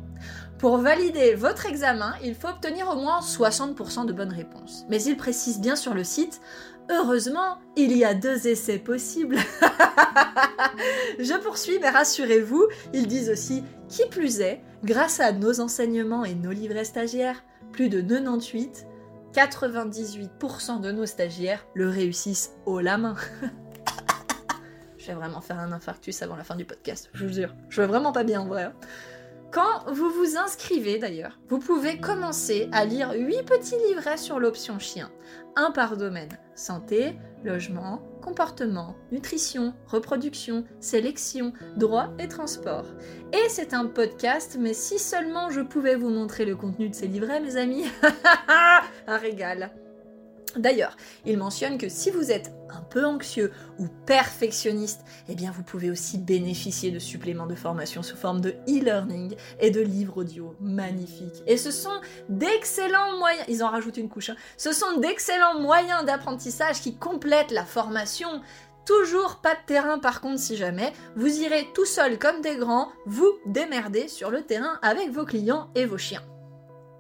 Pour 0.58 0.78
valider 0.78 1.34
votre 1.34 1.66
examen, 1.66 2.14
il 2.24 2.36
faut 2.36 2.50
obtenir 2.50 2.90
au 2.90 2.96
moins 2.96 3.22
60% 3.22 4.06
de 4.06 4.14
bonnes 4.14 4.34
réponses. 4.34 4.86
Mais 4.90 5.02
il 5.02 5.18
précise 5.18 5.60
bien 5.60 5.76
sur 5.76 5.94
le 5.94 6.04
site, 6.04 6.42
heureusement, 6.90 7.58
il 7.78 7.98
y 7.98 8.04
a 8.04 8.14
deux 8.14 8.48
essais 8.48 8.78
possibles. 8.78 9.38
Je 11.20 11.38
poursuis, 11.42 11.80
mais 11.80 11.90
rassurez-vous, 11.90 12.68
ils 12.94 13.08
disent 13.08 13.30
aussi, 13.30 13.64
qui 13.88 14.06
plus 14.10 14.42
est, 14.42 14.62
grâce 14.84 15.20
à 15.20 15.32
nos 15.32 15.62
enseignements 15.62 16.26
et 16.26 16.36
nos 16.36 16.52
livrets 16.52 16.86
stagiaires, 16.86 17.44
plus 17.72 17.90
de 17.90 18.02
98 18.02 18.86
98% 19.34 20.82
de 20.82 20.92
nos 20.92 21.06
stagiaires 21.06 21.66
le 21.74 21.90
réussissent 21.90 22.52
haut 22.66 22.80
la 22.80 22.98
main. 22.98 23.16
je 24.98 25.08
vais 25.08 25.14
vraiment 25.14 25.42
faire 25.42 25.60
un 25.60 25.72
infarctus 25.72 26.22
avant 26.22 26.36
la 26.36 26.44
fin 26.44 26.56
du 26.56 26.66
podcast, 26.66 27.10
je 27.14 27.26
vous 27.26 27.34
jure. 27.34 27.56
Je 27.70 27.82
vais 27.82 27.88
vraiment 27.88 28.12
pas 28.12 28.24
bien 28.24 28.42
en 28.42 28.48
vrai. 28.48 28.64
Hein. 28.64 28.74
Quand 29.52 29.92
vous 29.92 30.10
vous 30.10 30.38
inscrivez 30.38 30.98
d'ailleurs, 30.98 31.38
vous 31.50 31.60
pouvez 31.60 32.00
commencer 32.00 32.70
à 32.72 32.86
lire 32.86 33.12
8 33.14 33.44
petits 33.44 33.76
livrets 33.90 34.18
sur 34.18 34.40
l'option 34.40 34.80
chien, 34.80 35.12
un 35.56 35.72
par 35.72 35.98
domaine 35.98 36.38
santé, 36.56 37.16
logement, 37.44 38.02
comportement, 38.22 38.96
nutrition, 39.12 39.74
reproduction, 39.88 40.64
sélection, 40.80 41.54
droit 41.76 42.10
et 42.20 42.28
transport. 42.28 42.86
Et 43.34 43.50
c'est 43.50 43.74
un 43.74 43.88
podcast, 43.88 44.58
mais 44.60 44.74
si 44.74 45.00
seulement 45.00 45.50
je 45.50 45.62
pouvais 45.62 45.96
vous 45.96 46.10
montrer 46.10 46.46
le 46.46 46.56
contenu 46.56 46.90
de 46.90 46.96
ces 46.96 47.08
livrets, 47.08 47.42
mes 47.42 47.58
amis, 47.58 47.86
un 49.08 49.18
régal. 49.18 49.72
D'ailleurs, 50.56 50.98
il 51.26 51.38
mentionne 51.38 51.78
que 51.78 51.90
si 51.90 52.10
vous 52.10 52.32
êtes 52.32 52.52
un 52.70 52.82
peu 52.82 53.06
anxieux 53.06 53.52
ou 53.80 53.88
perfectionniste, 54.06 55.02
eh 55.30 55.36
bien 55.36 55.52
vous 55.52 55.64
pouvez 55.64 55.90
aussi 55.90 56.18
bénéficier 56.18 56.92
de 56.92 57.00
suppléments 57.00 57.48
de 57.48 57.56
formation 57.56 58.04
sous 58.04 58.16
forme 58.16 58.42
de 58.42 58.56
e-learning 58.68 59.36
et 59.60 59.72
de 59.72 59.82
livres 59.82 60.18
audio 60.18 60.56
magnifiques. 60.60 61.44
Et 61.48 61.58
ce 61.58 61.72
sont 61.72 62.02
d'excellents 62.30 63.18
moyens, 63.18 63.46
ils 63.48 63.64
en 63.64 63.70
rajoutent 63.70 63.98
une 63.98 64.10
couche, 64.10 64.30
hein. 64.30 64.36
ce 64.58 64.74
sont 64.74 64.98
d'excellents 64.98 65.60
moyens 65.60 66.06
d'apprentissage 66.06 66.82
qui 66.82 66.96
complètent 66.96 67.52
la 67.52 67.66
formation. 67.66 68.42
Toujours 68.86 69.38
pas 69.38 69.54
de 69.54 69.60
terrain 69.68 70.00
par 70.00 70.22
contre 70.22 70.40
si 70.40 70.58
jamais, 70.58 70.92
vous 71.16 71.40
irez 71.40 71.68
tout 71.76 71.86
seul 71.86 72.18
comme 72.18 72.42
des 72.42 72.56
grands, 72.56 72.90
vous 73.06 73.32
démerder 73.46 74.08
sur 74.08 74.32
le 74.32 74.42
terrain 74.42 74.80
avec 74.82 75.12
vos 75.12 75.26
clients 75.26 75.70
et 75.76 75.86
vos 75.86 76.00
chiens. 76.00 76.24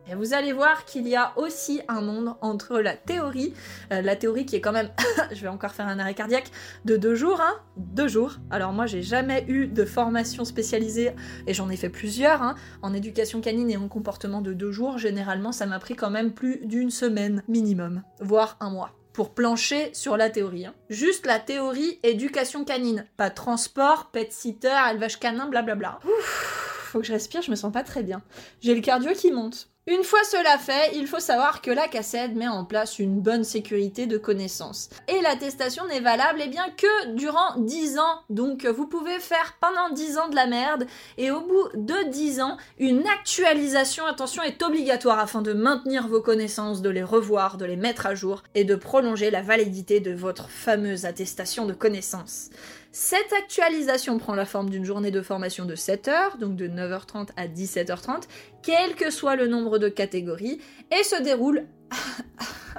Et 0.10 0.16
vous 0.16 0.34
allez 0.34 0.52
voir 0.52 0.86
qu'il 0.86 1.08
y 1.08 1.16
a 1.16 1.34
aussi 1.38 1.82
un 1.88 2.02
monde 2.02 2.36
entre 2.42 2.80
la 2.80 2.96
théorie, 2.96 3.54
euh, 3.94 4.02
la 4.02 4.16
théorie 4.16 4.46
qui 4.46 4.56
est 4.56 4.62
quand 4.62 4.72
même, 4.72 4.90
je 5.32 5.42
vais 5.42 5.48
encore 5.48 5.72
faire 5.72 5.88
un 5.88 6.00
arrêt 6.00 6.14
cardiaque, 6.14 6.52
de 6.86 6.98
deux 6.98 7.16
jours, 7.16 7.40
hein, 7.40 7.54
deux 7.78 8.08
jours. 8.08 8.36
Alors 8.50 8.74
moi 8.74 8.86
j'ai 8.88 9.04
jamais 9.04 9.46
eu 9.48 9.68
de 9.68 9.86
formation 9.86 10.44
spécialisée, 10.44 11.12
et 11.48 11.54
j'en 11.54 11.70
ai 11.70 11.78
fait 11.78 11.90
plusieurs, 11.90 12.42
hein, 12.42 12.56
en 12.82 12.94
éducation 12.94 13.42
canine 13.42 13.70
et 13.70 13.78
en 13.78 13.88
comportement 13.88 14.42
de 14.42 14.54
deux 14.54 14.72
jours. 14.72 14.98
Généralement 14.98 15.52
ça 15.52 15.66
m'a 15.66 15.80
pris 15.80 15.96
quand 15.96 16.10
même 16.10 16.34
plus 16.34 16.62
d'une 16.66 16.92
semaine 16.92 17.44
minimum, 17.48 18.04
voire 18.20 18.58
un 18.60 18.70
mois 18.70 18.92
pour 19.14 19.34
plancher 19.34 19.94
sur 19.94 20.18
la 20.18 20.30
théorie. 20.30 20.66
Hein. 20.66 20.74
Juste 20.90 21.26
la 21.26 21.40
théorie 21.40 22.00
éducation 22.04 22.64
canine. 22.64 23.06
Pas 23.18 23.30
transport, 23.30 24.10
pet 24.12 24.32
sitter, 24.32 24.74
élevage 24.90 25.20
canin, 25.20 25.48
blablabla. 25.48 26.00
Ouf, 26.06 26.88
faut 26.92 27.00
que 27.00 27.06
je 27.06 27.14
respire, 27.14 27.42
je 27.42 27.52
me 27.52 27.56
sens 27.56 27.72
pas 27.72 27.84
très 27.84 28.04
bien. 28.04 28.22
J'ai 28.62 28.76
le 28.76 28.82
cardio 28.82 29.12
qui 29.14 29.32
monte. 29.32 29.71
Une 29.88 30.04
fois 30.04 30.24
cela 30.24 30.60
fait, 30.60 30.96
il 30.96 31.08
faut 31.08 31.20
savoir 31.20 31.60
que 31.60 31.72
la 31.72 31.88
cassette 31.88 32.36
met 32.36 32.48
en 32.48 32.66
place 32.66 33.00
une 33.00 33.20
bonne 33.20 33.44
sécurité 33.44 34.06
de 34.06 34.20
connaissances. 34.20 34.92
Et 35.08 35.20
l'attestation 35.22 35.88
n'est 35.88 36.00
valable 36.00 36.40
eh 36.44 36.50
bien, 36.50 36.66
que 36.78 37.16
durant 37.16 37.58
10 37.58 37.98
ans. 37.98 38.22
Donc 38.30 38.64
vous 38.68 38.86
pouvez 38.86 39.18
faire 39.18 39.58
pendant 39.60 39.90
10 39.92 40.20
ans 40.20 40.30
de 40.30 40.36
la 40.36 40.46
merde 40.46 40.86
et 41.18 41.32
au 41.32 41.42
bout 41.42 41.70
de 41.74 42.10
10 42.12 42.42
ans, 42.42 42.58
une 42.78 43.08
actualisation, 43.08 44.06
attention, 44.06 44.44
est 44.44 44.62
obligatoire 44.62 45.18
afin 45.18 45.42
de 45.42 45.52
maintenir 45.52 46.08
vos 46.08 46.22
connaissances, 46.22 46.84
de 46.84 46.90
les 46.92 47.02
revoir, 47.02 47.58
de 47.58 47.66
les 47.66 47.76
mettre 47.76 48.06
à 48.06 48.14
jour 48.14 48.44
et 48.54 48.66
de 48.66 48.76
prolonger 48.76 49.32
la 49.32 49.42
validité 49.42 50.00
de 50.00 50.14
votre 50.14 50.48
fameuse 50.48 51.06
attestation 51.06 51.66
de 51.66 51.74
connaissances. 51.74 52.52
Cette 52.92 53.32
actualisation 53.32 54.18
prend 54.18 54.36
la 54.36 54.46
forme 54.46 54.70
d'une 54.70 54.84
journée 54.84 55.12
de 55.12 55.22
formation 55.22 55.66
de 55.66 55.76
7 55.76 56.08
heures, 56.10 56.38
donc 56.38 56.58
de 56.58 56.68
9h30 56.68 57.30
à 57.38 57.48
17h30, 57.48 58.24
quel 58.62 58.96
que 58.96 59.10
soit 59.10 59.38
le 59.38 59.48
nombre 59.48 59.62
nombre 59.62 59.78
de 59.78 59.90
catégories 59.90 60.60
et 60.92 61.04
se 61.04 61.22
déroule 61.22 61.68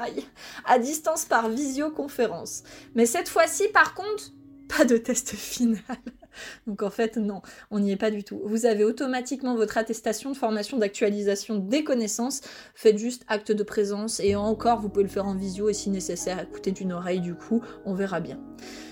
à 0.66 0.78
distance 0.78 1.25
par 1.25 1.49
visioconférence. 1.49 2.62
Mais 2.95 3.07
cette 3.07 3.28
fois-ci, 3.28 3.69
par 3.69 3.95
contre, 3.95 4.33
pas 4.69 4.85
de 4.85 4.97
test 4.97 5.35
final. 5.35 5.81
Donc 6.67 6.83
en 6.83 6.91
fait, 6.91 7.17
non, 7.17 7.43
on 7.71 7.81
n'y 7.81 7.93
est 7.93 7.97
pas 7.97 8.11
du 8.11 8.25
tout. 8.25 8.41
Vous 8.45 8.67
avez 8.67 8.85
automatiquement 8.85 9.55
votre 9.55 9.79
attestation 9.79 10.31
de 10.31 10.37
formation 10.37 10.79
d'actualisation 10.79 11.57
des 11.57 11.85
connaissances. 11.85 12.41
Faites 12.75 12.99
juste 12.99 13.25
acte 13.29 13.53
de 13.53 13.62
présence 13.62 14.21
et 14.21 14.37
encore, 14.37 14.81
vous 14.81 14.89
pouvez 14.89 15.05
le 15.05 15.11
faire 15.11 15.27
en 15.27 15.35
visio 15.35 15.69
et 15.69 15.75
si 15.75 15.91
nécessaire, 15.91 16.41
écoutez 16.41 16.73
d'une 16.73 16.93
oreille 16.93 17.21
du 17.21 17.35
coup, 17.35 17.62
on 17.85 17.95
verra 17.95 18.21
bien. 18.21 18.39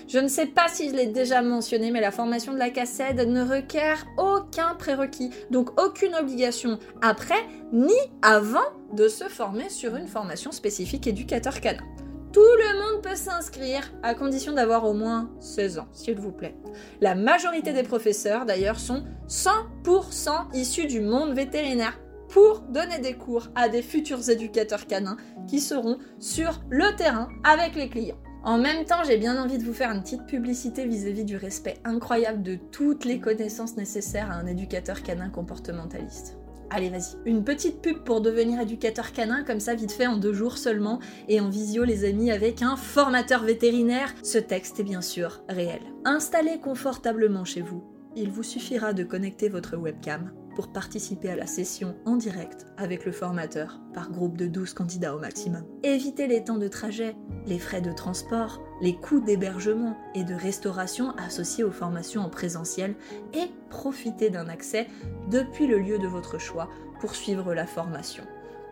Je 0.07 0.19
ne 0.19 0.27
sais 0.27 0.45
pas 0.47 0.67
si 0.67 0.89
je 0.89 0.95
l'ai 0.95 1.07
déjà 1.07 1.41
mentionné, 1.41 1.89
mais 1.89 2.01
la 2.01 2.11
formation 2.11 2.53
de 2.53 2.57
la 2.57 2.69
CACED 2.69 3.27
ne 3.27 3.41
requiert 3.43 4.05
aucun 4.17 4.75
prérequis, 4.75 5.29
donc 5.51 5.79
aucune 5.81 6.15
obligation 6.15 6.79
après 7.01 7.47
ni 7.71 7.95
avant 8.21 8.59
de 8.93 9.07
se 9.07 9.25
former 9.25 9.69
sur 9.69 9.95
une 9.95 10.07
formation 10.07 10.51
spécifique 10.51 11.07
éducateur 11.07 11.61
canin. 11.61 11.83
Tout 12.31 12.39
le 12.39 12.79
monde 12.79 13.03
peut 13.03 13.15
s'inscrire 13.15 13.91
à 14.03 14.15
condition 14.15 14.53
d'avoir 14.53 14.85
au 14.85 14.93
moins 14.93 15.29
16 15.41 15.79
ans, 15.79 15.87
s'il 15.91 16.17
vous 16.17 16.31
plaît. 16.31 16.55
La 17.01 17.13
majorité 17.13 17.73
des 17.73 17.83
professeurs, 17.83 18.45
d'ailleurs, 18.45 18.79
sont 18.79 19.03
100% 19.27 20.53
issus 20.53 20.87
du 20.87 21.01
monde 21.01 21.33
vétérinaire 21.33 21.99
pour 22.29 22.61
donner 22.61 22.99
des 22.99 23.15
cours 23.15 23.49
à 23.55 23.67
des 23.67 23.81
futurs 23.81 24.29
éducateurs 24.29 24.87
canins 24.87 25.17
qui 25.45 25.59
seront 25.59 25.97
sur 26.19 26.61
le 26.69 26.95
terrain 26.95 27.27
avec 27.43 27.75
les 27.75 27.89
clients. 27.89 28.19
En 28.43 28.57
même 28.57 28.85
temps, 28.85 29.03
j'ai 29.05 29.17
bien 29.17 29.41
envie 29.41 29.57
de 29.57 29.65
vous 29.65 29.73
faire 29.73 29.91
une 29.91 30.01
petite 30.01 30.25
publicité 30.25 30.85
vis-à-vis 30.85 31.25
du 31.25 31.35
respect 31.35 31.79
incroyable 31.83 32.41
de 32.43 32.55
toutes 32.55 33.03
les 33.03 33.19
connaissances 33.19 33.75
nécessaires 33.75 34.31
à 34.31 34.35
un 34.35 34.47
éducateur 34.47 35.03
canin 35.03 35.29
comportementaliste. 35.29 36.37
Allez, 36.73 36.89
vas-y. 36.89 37.17
Une 37.25 37.43
petite 37.43 37.81
pub 37.81 37.97
pour 38.05 38.21
devenir 38.21 38.61
éducateur 38.61 39.11
canin, 39.11 39.43
comme 39.43 39.59
ça, 39.59 39.75
vite 39.75 39.91
fait, 39.91 40.07
en 40.07 40.15
deux 40.15 40.31
jours 40.31 40.57
seulement, 40.57 40.99
et 41.27 41.41
en 41.41 41.49
visio, 41.49 41.83
les 41.83 42.05
amis, 42.05 42.31
avec 42.31 42.61
un 42.61 42.77
formateur 42.77 43.43
vétérinaire. 43.43 44.13
Ce 44.23 44.37
texte 44.37 44.79
est 44.79 44.85
bien 44.85 45.01
sûr 45.01 45.43
réel. 45.49 45.81
Installez 46.05 46.59
confortablement 46.59 47.43
chez 47.43 47.61
vous. 47.61 47.83
Il 48.15 48.31
vous 48.31 48.43
suffira 48.43 48.93
de 48.93 49.03
connecter 49.03 49.49
votre 49.49 49.75
webcam 49.75 50.31
pour 50.55 50.71
participer 50.71 51.29
à 51.29 51.35
la 51.35 51.47
session 51.47 51.95
en 52.05 52.15
direct 52.15 52.65
avec 52.77 53.05
le 53.05 53.11
formateur 53.11 53.79
par 53.93 54.11
groupe 54.11 54.37
de 54.37 54.47
12 54.47 54.73
candidats 54.73 55.15
au 55.15 55.19
maximum. 55.19 55.63
Évitez 55.83 56.27
les 56.27 56.43
temps 56.43 56.57
de 56.57 56.67
trajet, 56.67 57.15
les 57.45 57.59
frais 57.59 57.81
de 57.81 57.91
transport, 57.91 58.61
les 58.81 58.95
coûts 58.95 59.21
d'hébergement 59.21 59.97
et 60.15 60.23
de 60.23 60.33
restauration 60.33 61.11
associés 61.17 61.63
aux 61.63 61.71
formations 61.71 62.21
en 62.21 62.29
présentiel 62.29 62.95
et 63.33 63.51
profitez 63.69 64.29
d'un 64.29 64.47
accès 64.47 64.87
depuis 65.29 65.67
le 65.67 65.79
lieu 65.79 65.99
de 65.99 66.07
votre 66.07 66.39
choix 66.39 66.69
pour 66.99 67.15
suivre 67.15 67.53
la 67.53 67.65
formation. 67.65 68.23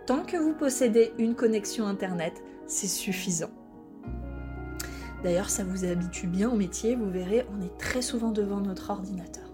Tant 0.05 0.23
que 0.23 0.37
vous 0.37 0.53
possédez 0.53 1.13
une 1.17 1.35
connexion 1.35 1.85
Internet, 1.85 2.43
c'est 2.67 2.87
suffisant. 2.87 3.51
D'ailleurs, 5.23 5.49
ça 5.49 5.63
vous 5.63 5.83
habitue 5.83 6.27
bien 6.27 6.49
au 6.49 6.55
métier, 6.55 6.95
vous 6.95 7.09
verrez, 7.09 7.45
on 7.51 7.61
est 7.61 7.77
très 7.77 8.01
souvent 8.01 8.31
devant 8.31 8.61
notre 8.61 8.89
ordinateur. 8.89 9.48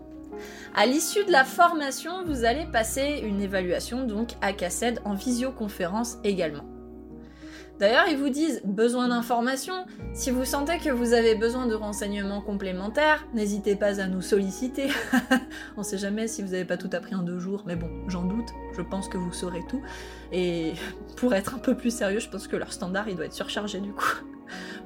À 0.75 0.85
l'issue 0.85 1.25
de 1.25 1.31
la 1.31 1.43
formation, 1.43 2.23
vous 2.25 2.45
allez 2.45 2.65
passer 2.65 3.21
une 3.23 3.41
évaluation 3.41 4.05
donc 4.05 4.31
à 4.41 4.53
CACED 4.53 4.99
en 5.05 5.13
visioconférence 5.13 6.17
également. 6.23 6.65
D'ailleurs, 7.79 8.05
ils 8.07 8.17
vous 8.17 8.29
disent 8.29 8.61
besoin 8.63 9.09
d'informations. 9.09 9.85
Si 10.13 10.31
vous 10.31 10.45
sentez 10.45 10.77
que 10.77 10.89
vous 10.89 11.11
avez 11.11 11.35
besoin 11.35 11.67
de 11.67 11.75
renseignements 11.75 12.41
complémentaires, 12.41 13.27
n'hésitez 13.33 13.75
pas 13.75 13.99
à 13.99 14.07
nous 14.07 14.21
solliciter. 14.21 14.87
On 15.77 15.83
sait 15.83 15.97
jamais 15.97 16.27
si 16.27 16.41
vous 16.41 16.51
n'avez 16.51 16.63
pas 16.63 16.77
tout 16.77 16.89
appris 16.93 17.15
en 17.15 17.21
deux 17.21 17.37
jours, 17.37 17.63
mais 17.67 17.75
bon, 17.75 17.89
j'en 18.07 18.23
doute. 18.23 18.47
Je 18.77 18.81
pense 18.81 19.09
que 19.09 19.17
vous 19.17 19.33
saurez 19.33 19.61
tout. 19.67 19.81
Et 20.31 20.73
pour 21.17 21.33
être 21.33 21.55
un 21.55 21.59
peu 21.59 21.75
plus 21.75 21.93
sérieux, 21.93 22.19
je 22.19 22.29
pense 22.29 22.47
que 22.47 22.55
leur 22.55 22.71
standard 22.71 23.09
il 23.09 23.17
doit 23.17 23.25
être 23.25 23.33
surchargé 23.33 23.81
du 23.81 23.91
coup. 23.91 24.23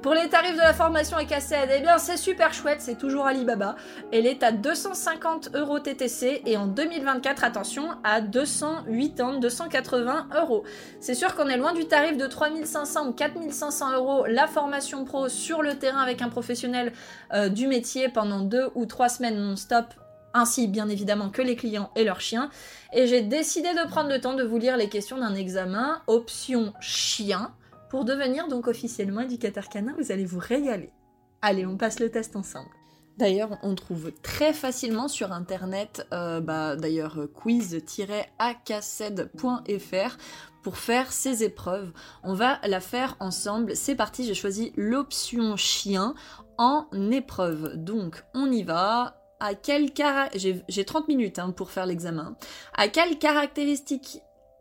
Pour 0.02 0.14
les 0.14 0.28
tarifs 0.28 0.54
de 0.54 0.60
la 0.60 0.72
formation 0.72 1.18
et 1.18 1.26
eh 1.30 1.80
bien 1.80 1.98
c'est 1.98 2.16
super 2.16 2.54
chouette, 2.54 2.80
c'est 2.80 2.96
toujours 2.96 3.26
Alibaba. 3.26 3.76
Elle 4.12 4.26
est 4.26 4.42
à 4.42 4.52
250 4.52 5.50
euros 5.54 5.78
TTC 5.78 6.42
et 6.46 6.56
en 6.56 6.66
2024, 6.66 7.44
attention, 7.44 7.88
à 8.02 8.20
208 8.20 9.20
ans, 9.20 9.38
280 9.38 10.28
euros. 10.40 10.64
C'est 11.00 11.14
sûr 11.14 11.34
qu'on 11.34 11.48
est 11.48 11.56
loin 11.56 11.72
du 11.74 11.86
tarif 11.86 12.16
de 12.16 12.26
3500 12.26 13.08
ou 13.08 13.12
4500 13.12 13.92
euros 13.94 14.26
la 14.26 14.46
formation 14.46 15.04
pro 15.04 15.28
sur 15.28 15.62
le 15.62 15.74
terrain 15.74 16.00
avec 16.00 16.22
un 16.22 16.28
professionnel 16.28 16.92
euh, 17.32 17.48
du 17.48 17.66
métier 17.66 18.08
pendant 18.08 18.40
deux 18.40 18.70
ou 18.74 18.86
trois 18.86 19.08
semaines 19.08 19.38
non-stop 19.38 19.86
ainsi 20.32 20.68
bien 20.68 20.88
évidemment 20.88 21.30
que 21.30 21.42
les 21.42 21.56
clients 21.56 21.90
et 21.96 22.04
leurs 22.04 22.20
chiens. 22.20 22.50
Et 22.92 23.06
j'ai 23.06 23.22
décidé 23.22 23.68
de 23.70 23.88
prendre 23.88 24.08
le 24.08 24.20
temps 24.20 24.34
de 24.34 24.44
vous 24.44 24.58
lire 24.58 24.76
les 24.76 24.88
questions 24.88 25.18
d'un 25.18 25.34
examen 25.34 26.00
option 26.06 26.72
chien 26.80 27.52
pour 27.90 28.06
devenir 28.06 28.48
donc 28.48 28.68
officiellement 28.68 29.20
éducateur 29.20 29.68
canin, 29.68 29.94
vous 29.98 30.12
allez 30.12 30.24
vous 30.24 30.38
régaler. 30.38 30.94
Allez, 31.42 31.66
on 31.66 31.76
passe 31.76 32.00
le 32.00 32.10
test 32.10 32.36
ensemble. 32.36 32.70
D'ailleurs, 33.18 33.58
on 33.62 33.74
trouve 33.74 34.12
très 34.22 34.54
facilement 34.54 35.08
sur 35.08 35.32
internet, 35.32 36.06
euh, 36.14 36.40
bah, 36.40 36.76
d'ailleurs, 36.76 37.18
quiz-acaced.fr 37.34 40.16
pour 40.62 40.78
faire 40.78 41.12
ces 41.12 41.44
épreuves. 41.44 41.92
On 42.22 42.32
va 42.34 42.60
la 42.66 42.80
faire 42.80 43.16
ensemble. 43.20 43.76
C'est 43.76 43.96
parti, 43.96 44.24
j'ai 44.24 44.34
choisi 44.34 44.72
l'option 44.76 45.56
chien 45.56 46.14
en 46.56 46.86
épreuve. 47.10 47.76
Donc, 47.76 48.24
on 48.34 48.50
y 48.50 48.62
va. 48.62 49.18
À 49.42 49.54
quel 49.54 49.88
j'ai 50.34 50.84
30 50.84 51.08
minutes 51.08 51.38
hein, 51.38 51.50
pour 51.50 51.70
faire 51.70 51.86
l'examen. 51.86 52.36
À 52.74 52.88
quelles 52.88 53.18
caractéristiques 53.18 54.20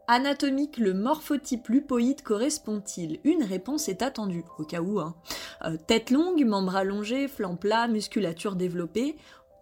anatomique 0.09 0.77
le 0.77 0.93
morphotype 0.93 1.67
lupoïde 1.67 2.23
correspond-il? 2.23 3.19
Une 3.23 3.43
réponse 3.43 3.87
est 3.87 4.01
attendue, 4.01 4.43
au 4.57 4.63
cas 4.63 4.81
où. 4.81 4.99
Hein. 4.99 5.15
Euh, 5.65 5.77
tête 5.77 6.09
longue, 6.09 6.43
membres 6.45 6.75
allongés, 6.75 7.27
flanc 7.27 7.55
plat, 7.55 7.87
musculature 7.87 8.55
développée. 8.55 9.15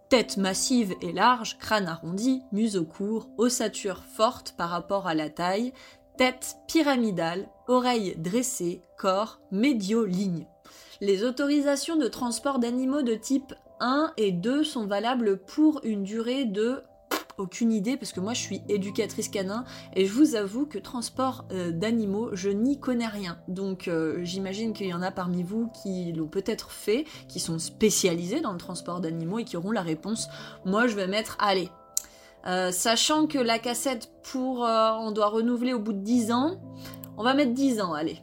Tête 0.10 0.38
massive 0.38 0.95
et 1.01 1.12
large, 1.12 1.57
crâne 1.60 1.88
arrondi, 1.88 2.41
museau 2.53 2.86
court, 2.86 3.29
ossature 3.38 4.05
forte 4.15 4.55
par 4.57 4.69
rapport 4.69 5.05
à 5.05 5.13
la 5.13 5.29
taille, 5.29 5.73
tête 6.17 6.55
pyramidale, 6.67 7.49
oreilles 7.67 8.15
dressées, 8.17 8.81
corps 8.97 9.41
médio-ligne. 9.51 10.47
Les 11.01 11.25
autorisations 11.25 11.97
de 11.97 12.07
transport 12.07 12.60
d'animaux 12.60 13.01
de 13.01 13.15
type 13.15 13.53
1 13.81 14.13
et 14.15 14.31
2 14.31 14.63
sont 14.63 14.88
valables 14.88 15.39
pour 15.39 15.81
une 15.83 16.03
durée 16.03 16.45
de 16.45 16.83
aucune 17.38 17.71
idée 17.71 17.97
parce 17.97 18.12
que 18.12 18.19
moi 18.19 18.34
je 18.34 18.41
suis 18.41 18.62
éducatrice 18.67 19.30
canin 19.30 19.63
et 19.95 20.06
je 20.06 20.13
vous 20.13 20.36
avoue 20.36 20.65
que 20.65 20.78
transport 20.78 21.45
euh, 21.52 21.71
d'animaux, 21.71 22.30
je 22.34 22.50
n'y 22.50 22.80
connais 22.80 23.08
rien. 23.08 23.39
Donc 23.47 23.88
euh, 23.88 24.19
j'imagine 24.23 24.73
qu'il 24.73 24.88
y 24.88 24.93
en 24.93 25.02
a 25.02 25.12
parmi 25.12 25.43
vous 25.43 25.69
qui 25.84 26.12
l'ont 26.13 26.28
peut-être 26.28 26.71
fait, 26.71 27.06
qui 27.28 27.39
sont 27.39 27.60
spécialisés 27.60 28.41
dans 28.41 28.52
le 28.52 28.58
transport 28.58 29.00
d'animaux 29.00 29.39
et 29.39 29.43
qui 29.43 29.58
auront 29.58 29.71
la 29.71 29.82
réponse. 29.82 30.28
Moi 30.65 30.88
je 30.88 30.95
vais 30.95 31.08
mettre 31.08 31.38
allez. 31.39 31.69
Euh, 32.45 32.71
sachant 32.71 33.28
que 33.28 33.39
la 33.39 33.60
cassette 33.60 34.10
pour 34.23 34.60
on 34.60 35.12
doit 35.12 35.28
renouveler 35.28 35.73
au 35.73 35.80
bout 35.80 35.93
de 35.93 36.04
10 36.04 36.32
ans, 36.32 36.62
on 37.17 37.23
va 37.23 37.34
mettre 37.34 37.54
10 37.54 37.82
ans, 37.82 37.93
allez. 37.93 38.21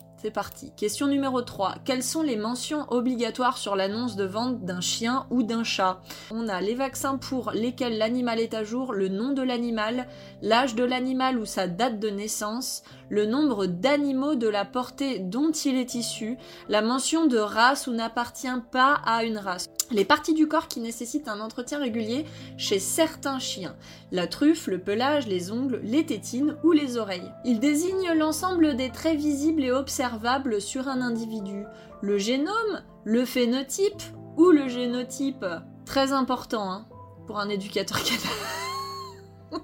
Question 0.76 1.06
numéro 1.06 1.42
3. 1.42 1.74
Quelles 1.84 2.02
sont 2.02 2.22
les 2.22 2.36
mentions 2.36 2.86
obligatoires 2.90 3.58
sur 3.58 3.76
l'annonce 3.76 4.16
de 4.16 4.24
vente 4.24 4.64
d'un 4.64 4.80
chien 4.80 5.26
ou 5.28 5.42
d'un 5.42 5.64
chat? 5.64 6.00
On 6.30 6.48
a 6.48 6.62
les 6.62 6.74
vaccins 6.74 7.18
pour 7.18 7.50
lesquels 7.50 7.98
l'animal 7.98 8.40
est 8.40 8.54
à 8.54 8.64
jour, 8.64 8.94
le 8.94 9.08
nom 9.08 9.34
de 9.34 9.42
l'animal, 9.42 10.06
l'âge 10.40 10.74
de 10.74 10.82
l'animal 10.82 11.38
ou 11.38 11.44
sa 11.44 11.66
date 11.66 12.00
de 12.00 12.08
naissance, 12.08 12.84
le 13.10 13.26
nombre 13.26 13.66
d'animaux 13.66 14.34
de 14.34 14.48
la 14.48 14.64
portée 14.64 15.18
dont 15.18 15.50
il 15.50 15.76
est 15.76 15.94
issu, 15.94 16.38
la 16.70 16.80
mention 16.80 17.26
de 17.26 17.36
race 17.36 17.86
ou 17.86 17.92
n'appartient 17.92 18.48
pas 18.72 18.94
à 19.04 19.24
une 19.24 19.36
race. 19.36 19.66
Les 19.90 20.06
parties 20.06 20.32
du 20.32 20.48
corps 20.48 20.68
qui 20.68 20.80
nécessitent 20.80 21.28
un 21.28 21.40
entretien 21.40 21.78
régulier 21.78 22.24
chez 22.56 22.78
certains 22.78 23.38
chiens. 23.38 23.76
La 24.14 24.28
truffe, 24.28 24.68
le 24.68 24.78
pelage, 24.78 25.26
les 25.26 25.50
ongles, 25.50 25.80
les 25.82 26.06
tétines 26.06 26.56
ou 26.62 26.70
les 26.70 26.98
oreilles. 26.98 27.32
Il 27.44 27.58
désigne 27.58 28.12
l'ensemble 28.16 28.76
des 28.76 28.90
traits 28.90 29.18
visibles 29.18 29.64
et 29.64 29.72
observables 29.72 30.60
sur 30.60 30.86
un 30.86 31.00
individu. 31.00 31.64
Le 32.00 32.16
génome, 32.16 32.84
le 33.02 33.24
phénotype 33.24 34.04
ou 34.36 34.52
le 34.52 34.68
génotype. 34.68 35.44
Très 35.84 36.12
important 36.12 36.70
hein, 36.70 36.86
pour 37.26 37.40
un 37.40 37.48
éducateur 37.48 37.98
canin. 39.50 39.58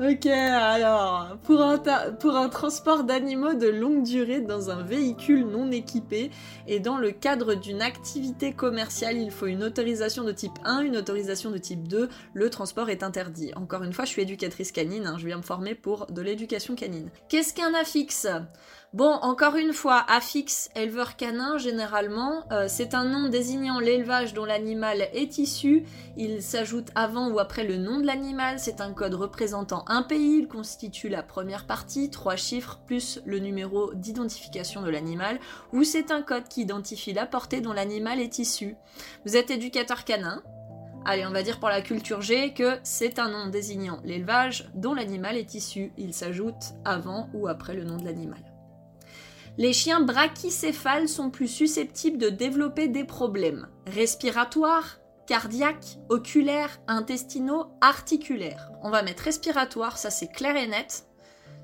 Ok, 0.00 0.26
alors, 0.26 1.38
pour 1.42 1.60
un, 1.60 2.48
transport 2.48 3.02
d'animaux 3.02 3.54
de 3.54 3.66
longue 3.66 4.04
durée 4.04 4.40
dans 4.40 4.70
un 4.70 4.80
véhicule 4.80 5.44
non 5.44 5.72
équipé 5.72 6.30
et 6.68 6.78
dans 6.78 6.98
le 6.98 7.10
cadre 7.10 7.56
d'une 7.56 7.82
activité 7.82 8.52
commerciale, 8.52 9.16
il 9.16 9.32
faut 9.32 9.46
une 9.46 9.64
autorisation 9.64 10.22
de 10.22 10.30
type 10.30 10.52
1, 10.64 10.82
une 10.82 10.96
autorisation 10.96 11.50
de 11.50 11.58
type 11.58 11.88
2. 11.88 12.08
Le 12.32 12.48
transport 12.50 12.90
est 12.90 13.02
interdit. 13.02 13.50
Encore 13.56 13.82
une 13.82 13.92
fois, 13.92 14.04
je 14.04 14.10
suis 14.10 14.22
éducatrice 14.22 14.70
canine, 14.70 15.04
hein, 15.04 15.16
je 15.18 15.26
viens 15.26 15.38
me 15.38 15.42
former 15.42 15.74
pour 15.74 16.06
de 16.06 16.22
l'éducation 16.22 16.76
canine. 16.76 17.10
Qu'est-ce 17.28 17.52
qu'un 17.52 17.74
affixe? 17.74 18.28
Bon, 18.94 19.12
encore 19.20 19.56
une 19.56 19.74
fois, 19.74 20.02
affixe 20.08 20.70
éleveur 20.74 21.16
canin, 21.16 21.58
généralement, 21.58 22.44
euh, 22.52 22.68
c'est 22.68 22.94
un 22.94 23.04
nom 23.04 23.28
désignant 23.28 23.80
l'élevage 23.80 24.32
dont 24.32 24.46
l'animal 24.46 25.10
est 25.12 25.36
issu. 25.36 25.84
Il 26.16 26.42
s'ajoute 26.42 26.88
avant 26.94 27.28
ou 27.28 27.38
après 27.38 27.64
le 27.64 27.76
nom 27.76 28.00
de 28.00 28.06
l'animal. 28.06 28.58
C'est 28.58 28.80
un 28.80 28.94
code 28.94 29.12
représentant 29.12 29.84
un 29.88 30.02
pays. 30.02 30.38
Il 30.38 30.48
constitue 30.48 31.10
la 31.10 31.22
première 31.22 31.66
partie, 31.66 32.08
trois 32.08 32.36
chiffres, 32.36 32.80
plus 32.86 33.20
le 33.26 33.40
numéro 33.40 33.92
d'identification 33.92 34.80
de 34.80 34.88
l'animal. 34.88 35.38
Ou 35.74 35.84
c'est 35.84 36.10
un 36.10 36.22
code 36.22 36.48
qui 36.48 36.62
identifie 36.62 37.12
la 37.12 37.26
portée 37.26 37.60
dont 37.60 37.74
l'animal 37.74 38.20
est 38.20 38.38
issu. 38.38 38.74
Vous 39.26 39.36
êtes 39.36 39.50
éducateur 39.50 40.04
canin, 40.04 40.42
Allez, 41.04 41.26
on 41.26 41.30
va 41.30 41.42
dire 41.42 41.60
pour 41.60 41.68
la 41.68 41.82
culture 41.82 42.22
G 42.22 42.52
que 42.54 42.78
c'est 42.82 43.18
un 43.18 43.30
nom 43.30 43.46
désignant 43.46 44.00
l'élevage 44.02 44.70
dont 44.74 44.94
l'animal 44.94 45.36
est 45.36 45.54
issu. 45.54 45.92
Il 45.98 46.14
s'ajoute 46.14 46.74
avant 46.86 47.28
ou 47.34 47.48
après 47.48 47.74
le 47.74 47.84
nom 47.84 47.98
de 47.98 48.04
l'animal. 48.04 48.57
Les 49.58 49.72
chiens 49.72 50.00
brachycéphales 50.00 51.08
sont 51.08 51.30
plus 51.30 51.48
susceptibles 51.48 52.18
de 52.18 52.28
développer 52.28 52.86
des 52.86 53.02
problèmes 53.02 53.66
respiratoires, 53.88 55.00
cardiaques, 55.26 55.98
oculaires, 56.08 56.78
intestinaux, 56.86 57.66
articulaires. 57.80 58.70
On 58.84 58.90
va 58.90 59.02
mettre 59.02 59.24
respiratoire, 59.24 59.98
ça 59.98 60.10
c'est 60.10 60.30
clair 60.30 60.54
et 60.54 60.68
net 60.68 61.07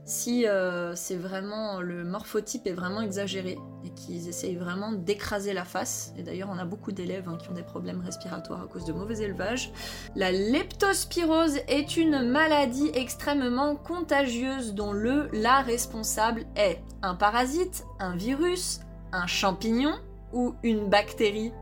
si 0.04 0.46
euh, 0.46 0.94
c'est 0.94 1.16
vraiment 1.16 1.80
le 1.80 2.04
morphotype 2.04 2.66
est 2.66 2.72
vraiment 2.72 3.00
exagéré 3.00 3.58
et 3.84 3.90
qu'ils 3.90 4.28
essayent 4.28 4.56
vraiment 4.56 4.92
d'écraser 4.92 5.54
la 5.54 5.64
face. 5.64 6.12
Et 6.18 6.22
d'ailleurs, 6.22 6.50
on 6.52 6.58
a 6.58 6.64
beaucoup 6.64 6.92
d'élèves 6.92 7.28
hein, 7.28 7.38
qui 7.40 7.48
ont 7.48 7.54
des 7.54 7.62
problèmes 7.62 8.02
respiratoires 8.02 8.62
à 8.62 8.66
cause 8.66 8.84
de 8.84 8.92
mauvais 8.92 9.18
élevage. 9.18 9.72
La 10.14 10.30
leptospirose 10.30 11.56
est 11.68 11.96
une 11.96 12.22
maladie 12.22 12.90
extrêmement 12.94 13.76
contagieuse 13.76 14.74
dont 14.74 14.92
le 14.92 15.30
la 15.32 15.62
responsable 15.62 16.44
est 16.56 16.82
un 17.02 17.14
parasite, 17.14 17.84
un 17.98 18.14
virus, 18.14 18.80
un 19.12 19.26
champignon 19.26 19.94
ou 20.32 20.54
une 20.62 20.90
bactérie. 20.90 21.52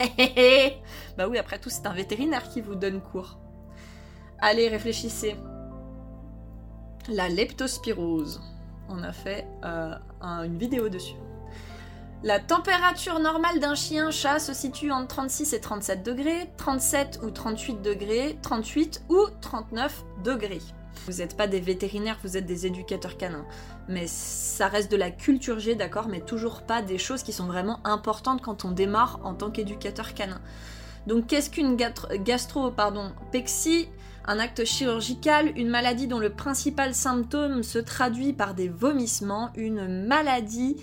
bah 1.16 1.28
oui, 1.28 1.38
après 1.38 1.60
tout, 1.60 1.70
c'est 1.70 1.86
un 1.86 1.92
vétérinaire 1.92 2.48
qui 2.48 2.60
vous 2.60 2.74
donne 2.74 3.00
cours. 3.00 3.38
Allez, 4.40 4.68
réfléchissez 4.68 5.36
la 7.08 7.28
leptospirose. 7.28 8.40
On 8.88 9.02
a 9.02 9.12
fait 9.12 9.46
euh, 9.64 9.94
une 10.22 10.58
vidéo 10.58 10.88
dessus. 10.88 11.16
La 12.22 12.40
température 12.40 13.18
normale 13.18 13.60
d'un 13.60 13.74
chien-chat 13.74 14.38
se 14.38 14.54
situe 14.54 14.90
entre 14.90 15.08
36 15.08 15.52
et 15.52 15.60
37 15.60 16.02
degrés, 16.02 16.50
37 16.56 17.20
ou 17.22 17.30
38 17.30 17.82
degrés, 17.82 18.38
38 18.40 19.02
ou 19.10 19.26
39 19.42 20.04
degrés. 20.24 20.62
Vous 21.06 21.18
n'êtes 21.18 21.36
pas 21.36 21.46
des 21.46 21.60
vétérinaires, 21.60 22.18
vous 22.22 22.38
êtes 22.38 22.46
des 22.46 22.66
éducateurs 22.66 23.18
canins. 23.18 23.44
Mais 23.88 24.06
ça 24.06 24.68
reste 24.68 24.90
de 24.90 24.96
la 24.96 25.10
culture 25.10 25.58
G, 25.58 25.74
d'accord, 25.74 26.08
mais 26.08 26.20
toujours 26.20 26.62
pas 26.62 26.80
des 26.80 26.96
choses 26.96 27.22
qui 27.22 27.34
sont 27.34 27.46
vraiment 27.46 27.80
importantes 27.84 28.40
quand 28.40 28.64
on 28.64 28.70
démarre 28.70 29.20
en 29.22 29.34
tant 29.34 29.50
qu'éducateur 29.50 30.14
canin. 30.14 30.40
Donc 31.06 31.26
qu'est-ce 31.26 31.50
qu'une 31.50 31.76
gastro, 31.76 32.70
pardon, 32.70 33.12
pexie 33.32 33.90
un 34.26 34.38
acte 34.38 34.64
chirurgical, 34.64 35.52
une 35.56 35.68
maladie 35.68 36.06
dont 36.06 36.18
le 36.18 36.30
principal 36.30 36.94
symptôme 36.94 37.62
se 37.62 37.78
traduit 37.78 38.32
par 38.32 38.54
des 38.54 38.68
vomissements, 38.68 39.50
une 39.56 40.06
maladie 40.06 40.76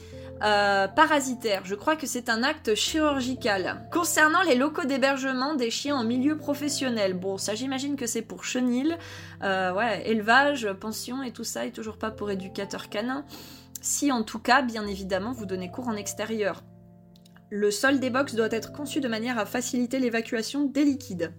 euh, 0.44 0.88
parasitaire. 0.88 1.62
Je 1.66 1.76
crois 1.76 1.96
que 1.96 2.08
c'est 2.08 2.30
un 2.30 2.44
acte 2.44 2.74
chirurgical. 2.76 3.88
Concernant 3.92 4.42
les 4.42 4.56
locaux 4.56 4.86
d'hébergement 4.86 5.54
des 5.56 5.70
chiens 5.70 5.96
en 5.96 6.04
milieu 6.04 6.38
professionnel, 6.38 7.14
bon, 7.14 7.38
ça 7.38 7.54
j'imagine 7.54 7.96
que 7.96 8.08
c'est 8.08 8.22
pour 8.22 8.44
chenil, 8.44 8.98
euh, 9.44 9.74
ouais, 9.74 10.10
élevage, 10.10 10.72
pension 10.74 11.22
et 11.22 11.32
tout 11.32 11.44
ça, 11.44 11.66
et 11.66 11.72
toujours 11.72 11.98
pas 11.98 12.12
pour 12.12 12.32
éducateur 12.32 12.90
canin. 12.90 13.24
Si 13.82 14.12
en 14.12 14.24
tout 14.24 14.40
cas, 14.40 14.62
bien 14.62 14.88
évidemment, 14.88 15.32
vous 15.32 15.46
donnez 15.46 15.70
cours 15.70 15.88
en 15.88 15.96
extérieur. 15.96 16.64
Le 17.50 17.70
sol 17.70 18.00
des 18.00 18.10
box 18.10 18.34
doit 18.34 18.52
être 18.52 18.72
conçu 18.72 19.02
de 19.02 19.08
manière 19.08 19.38
à 19.38 19.46
faciliter 19.46 20.00
l'évacuation 20.00 20.64
des 20.64 20.86
liquides. 20.86 21.34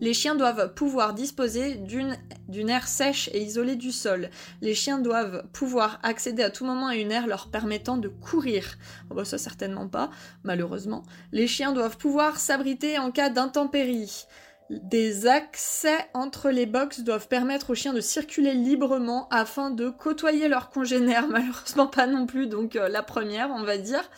Les 0.00 0.14
chiens 0.14 0.34
doivent 0.34 0.72
pouvoir 0.74 1.12
disposer 1.12 1.76
d'une 1.76 2.70
aire 2.70 2.88
sèche 2.88 3.28
et 3.34 3.42
isolée 3.42 3.76
du 3.76 3.92
sol. 3.92 4.30
Les 4.62 4.74
chiens 4.74 4.98
doivent 4.98 5.44
pouvoir 5.52 6.00
accéder 6.02 6.42
à 6.42 6.50
tout 6.50 6.64
moment 6.64 6.86
à 6.86 6.96
une 6.96 7.12
aire 7.12 7.26
leur 7.26 7.50
permettant 7.50 7.98
de 7.98 8.08
courir. 8.08 8.78
Oh 9.10 9.14
bah 9.14 9.26
ça 9.26 9.36
certainement 9.36 9.88
pas, 9.88 10.10
malheureusement. 10.42 11.02
Les 11.32 11.46
chiens 11.46 11.72
doivent 11.72 11.98
pouvoir 11.98 12.38
s'abriter 12.38 12.98
en 12.98 13.10
cas 13.10 13.28
d'intempéries. 13.28 14.26
Des 14.70 15.26
accès 15.26 15.98
entre 16.14 16.48
les 16.50 16.64
box 16.64 17.00
doivent 17.00 17.26
permettre 17.26 17.70
aux 17.70 17.74
chiens 17.74 17.92
de 17.92 18.00
circuler 18.00 18.54
librement 18.54 19.26
afin 19.30 19.70
de 19.70 19.90
côtoyer 19.90 20.46
leurs 20.46 20.70
congénères. 20.70 21.26
Malheureusement 21.28 21.88
pas 21.88 22.06
non 22.06 22.24
plus, 22.24 22.46
donc 22.46 22.76
euh, 22.76 22.88
la 22.88 23.02
première, 23.02 23.50
on 23.50 23.64
va 23.64 23.78
dire, 23.78 24.08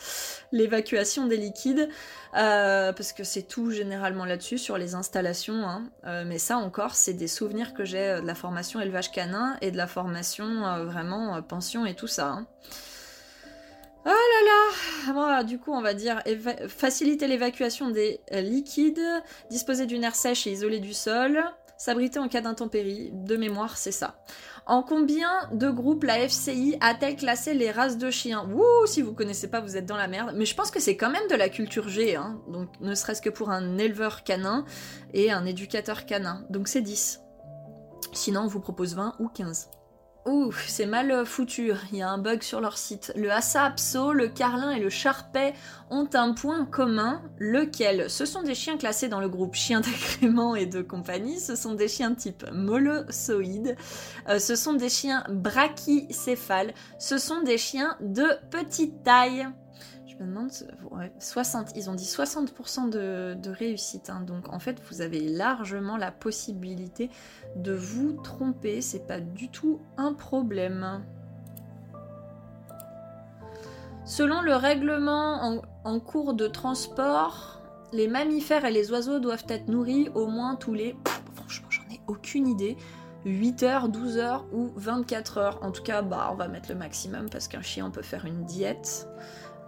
l'évacuation 0.51 1.25
des 1.25 1.37
liquides, 1.37 1.89
euh, 2.37 2.93
parce 2.93 3.13
que 3.13 3.23
c'est 3.23 3.41
tout 3.41 3.71
généralement 3.71 4.25
là-dessus 4.25 4.59
sur 4.59 4.77
les 4.77 4.93
installations. 4.93 5.67
Hein. 5.67 5.89
Euh, 6.05 6.23
mais 6.27 6.37
ça 6.37 6.57
encore, 6.57 6.93
c'est 6.93 7.13
des 7.13 7.27
souvenirs 7.27 7.73
que 7.73 7.83
j'ai 7.83 8.21
de 8.21 8.27
la 8.27 8.35
formation 8.35 8.79
élevage 8.79 9.11
canin 9.11 9.57
et 9.61 9.71
de 9.71 9.77
la 9.77 9.87
formation 9.87 10.85
vraiment 10.85 11.41
pension 11.41 11.87
et 11.87 11.95
tout 11.95 12.05
ça. 12.05 12.27
Hein. 12.27 12.47
Oh 14.05 14.09
là 14.09 14.13
là 14.45 15.37
ah 15.37 15.43
Du 15.43 15.59
coup, 15.59 15.71
on 15.71 15.81
va 15.81 15.93
dire 15.93 16.21
faciliter 16.67 17.27
l'évacuation 17.27 17.89
des 17.89 18.19
euh, 18.33 18.41
liquides, 18.41 19.01
disposer 19.49 19.85
d'une 19.85 20.03
aire 20.03 20.15
sèche 20.15 20.45
et 20.45 20.51
isolée 20.51 20.79
du 20.79 20.93
sol, 20.93 21.41
s'abriter 21.77 22.19
en 22.19 22.27
cas 22.27 22.41
d'intempérie. 22.41 23.11
De 23.13 23.37
mémoire, 23.37 23.77
c'est 23.77 23.93
ça. 23.93 24.15
En 24.65 24.83
combien 24.83 25.49
de 25.53 25.69
groupes 25.69 26.03
la 26.03 26.27
FCI 26.27 26.77
a-t-elle 26.81 27.15
classé 27.15 27.53
les 27.53 27.71
races 27.71 27.97
de 27.97 28.09
chiens? 28.09 28.49
Ouh, 28.53 28.85
si 28.87 29.01
vous 29.01 29.13
connaissez 29.13 29.49
pas, 29.49 29.61
vous 29.61 29.77
êtes 29.77 29.85
dans 29.85 29.97
la 29.97 30.07
merde. 30.07 30.33
Mais 30.35 30.45
je 30.45 30.55
pense 30.55 30.71
que 30.71 30.79
c'est 30.81 30.97
quand 30.97 31.09
même 31.09 31.27
de 31.29 31.35
la 31.35 31.49
culture 31.49 31.87
G, 31.87 32.15
hein. 32.15 32.41
Donc, 32.49 32.69
ne 32.81 32.95
serait-ce 32.95 33.21
que 33.21 33.29
pour 33.29 33.51
un 33.51 33.77
éleveur 33.77 34.23
canin 34.23 34.65
et 35.13 35.31
un 35.31 35.45
éducateur 35.45 36.05
canin. 36.05 36.45
Donc, 36.49 36.67
c'est 36.67 36.81
10. 36.81 37.21
Sinon, 38.13 38.41
on 38.41 38.47
vous 38.47 38.61
propose 38.61 38.95
20 38.95 39.15
ou 39.19 39.27
15. 39.27 39.69
Ouh, 40.25 40.53
c'est 40.67 40.85
mal 40.85 41.25
foutu. 41.25 41.73
Il 41.91 41.97
y 41.97 42.01
a 42.01 42.09
un 42.09 42.17
bug 42.17 42.43
sur 42.43 42.61
leur 42.61 42.77
site. 42.77 43.11
Le 43.17 43.29
Hassa 43.29 43.65
Apso, 43.65 44.13
le 44.13 44.29
Carlin 44.29 44.71
et 44.71 44.79
le 44.79 44.89
Charpet 44.89 45.53
ont 45.89 46.07
un 46.13 46.31
point 46.31 46.63
commun, 46.63 47.21
lequel? 47.39 48.09
Ce 48.09 48.25
sont 48.25 48.41
des 48.41 48.55
chiens 48.55 48.77
classés 48.77 49.09
dans 49.09 49.19
le 49.19 49.27
groupe 49.27 49.53
chiens 49.53 49.81
d'agrément 49.81 50.55
et 50.55 50.65
de 50.65 50.81
compagnie. 50.81 51.41
Ce 51.41 51.57
sont 51.57 51.73
des 51.73 51.89
chiens 51.89 52.15
type 52.15 52.45
molossoïde. 52.53 53.75
Euh, 54.29 54.39
ce 54.39 54.55
sont 54.55 54.73
des 54.73 54.89
chiens 54.89 55.25
brachycéphales. 55.29 56.73
Ce 56.99 57.17
sont 57.17 57.41
des 57.41 57.57
chiens 57.57 57.97
de 57.99 58.27
petite 58.49 59.03
taille. 59.03 59.45
Je 60.19 60.23
me 60.23 60.29
demande, 60.29 60.51
60, 61.19 61.71
ils 61.75 61.89
ont 61.89 61.95
dit 61.95 62.05
60% 62.05 62.89
de, 62.89 63.49
réussite. 63.49 64.09
Hein. 64.09 64.21
donc 64.21 64.51
en 64.53 64.59
fait, 64.59 64.79
vous 64.89 65.01
avez 65.01 65.19
largement 65.19 65.97
la 65.97 66.11
possibilité 66.11 67.09
de 67.55 67.73
vous 67.73 68.13
tromper. 68.13 68.81
C'est 68.81 69.07
pas 69.07 69.19
du 69.19 69.49
tout 69.49 69.79
un 69.97 70.13
problème. 70.13 71.03
Selon 74.05 74.41
le 74.41 74.55
règlement 74.55 75.61
en, 75.83 75.99
cours 75.99 76.33
de 76.33 76.47
transport, 76.47 77.61
les 77.91 78.07
mammifères 78.07 78.65
et 78.65 78.71
les 78.71 78.91
oiseaux 78.91 79.19
doivent 79.19 79.45
être 79.47 79.67
nourris 79.67 80.09
au 80.13 80.27
moins 80.27 80.55
tous 80.55 80.73
les. 80.73 80.95
franchement, 81.33 81.67
j'en 81.69 81.83
ai 81.93 82.01
aucune 82.07 82.47
idée. 82.47 82.77
8 83.25 83.63
heures, 83.63 83.89
12 83.89 84.17
heures 84.17 84.45
ou 84.51 84.71
24 84.75 85.37
heures. 85.37 85.59
En 85.63 85.71
tout 85.71 85.83
cas, 85.83 86.01
bah, 86.01 86.29
on 86.31 86.35
va 86.35 86.49
mettre 86.49 86.69
le 86.69 86.75
maximum 86.75 87.29
parce 87.29 87.47
qu'un 87.47 87.61
chien 87.61 87.89
peut 87.89 88.01
faire 88.01 88.25
une 88.25 88.43
diète. 88.43 89.07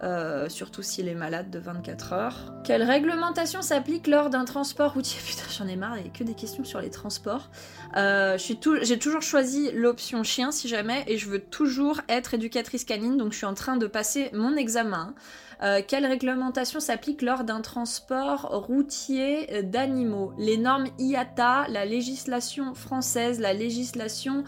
Euh, 0.02 0.50
surtout 0.50 0.82
s'il 0.82 1.08
est 1.08 1.14
malade 1.14 1.50
de 1.50 1.58
24 1.58 2.12
heures. 2.12 2.54
Quelle 2.64 2.82
réglementation 2.82 3.62
s'applique 3.62 4.06
lors 4.06 4.28
d'un 4.28 4.44
transport 4.44 4.92
routier? 4.92 5.18
Putain, 5.26 5.48
j'en 5.56 5.66
ai 5.66 5.76
marre, 5.76 5.96
il 5.96 6.02
n'y 6.02 6.08
a 6.08 6.12
que 6.12 6.22
des 6.22 6.34
questions 6.34 6.64
sur 6.64 6.82
les 6.82 6.90
transports. 6.90 7.48
Euh, 7.96 8.36
j'ai 8.36 8.98
toujours 8.98 9.22
choisi 9.22 9.70
l'option 9.72 10.22
chien 10.22 10.52
si 10.52 10.68
jamais, 10.68 11.02
et 11.06 11.16
je 11.16 11.30
veux 11.30 11.40
toujours 11.40 12.02
être 12.10 12.34
éducatrice 12.34 12.84
canine, 12.84 13.16
donc 13.16 13.32
je 13.32 13.38
suis 13.38 13.46
en 13.46 13.54
train 13.54 13.78
de 13.78 13.86
passer 13.86 14.28
mon 14.34 14.54
examen. 14.56 15.14
Euh, 15.62 15.80
quelle 15.86 16.04
réglementation 16.04 16.78
s'applique 16.78 17.22
lors 17.22 17.44
d'un 17.44 17.62
transport 17.62 18.42
routier 18.66 19.62
d'animaux? 19.62 20.34
Les 20.36 20.58
normes 20.58 20.88
IATA, 20.98 21.68
la 21.70 21.86
législation 21.86 22.74
française, 22.74 23.40
la 23.40 23.54
législation 23.54 24.44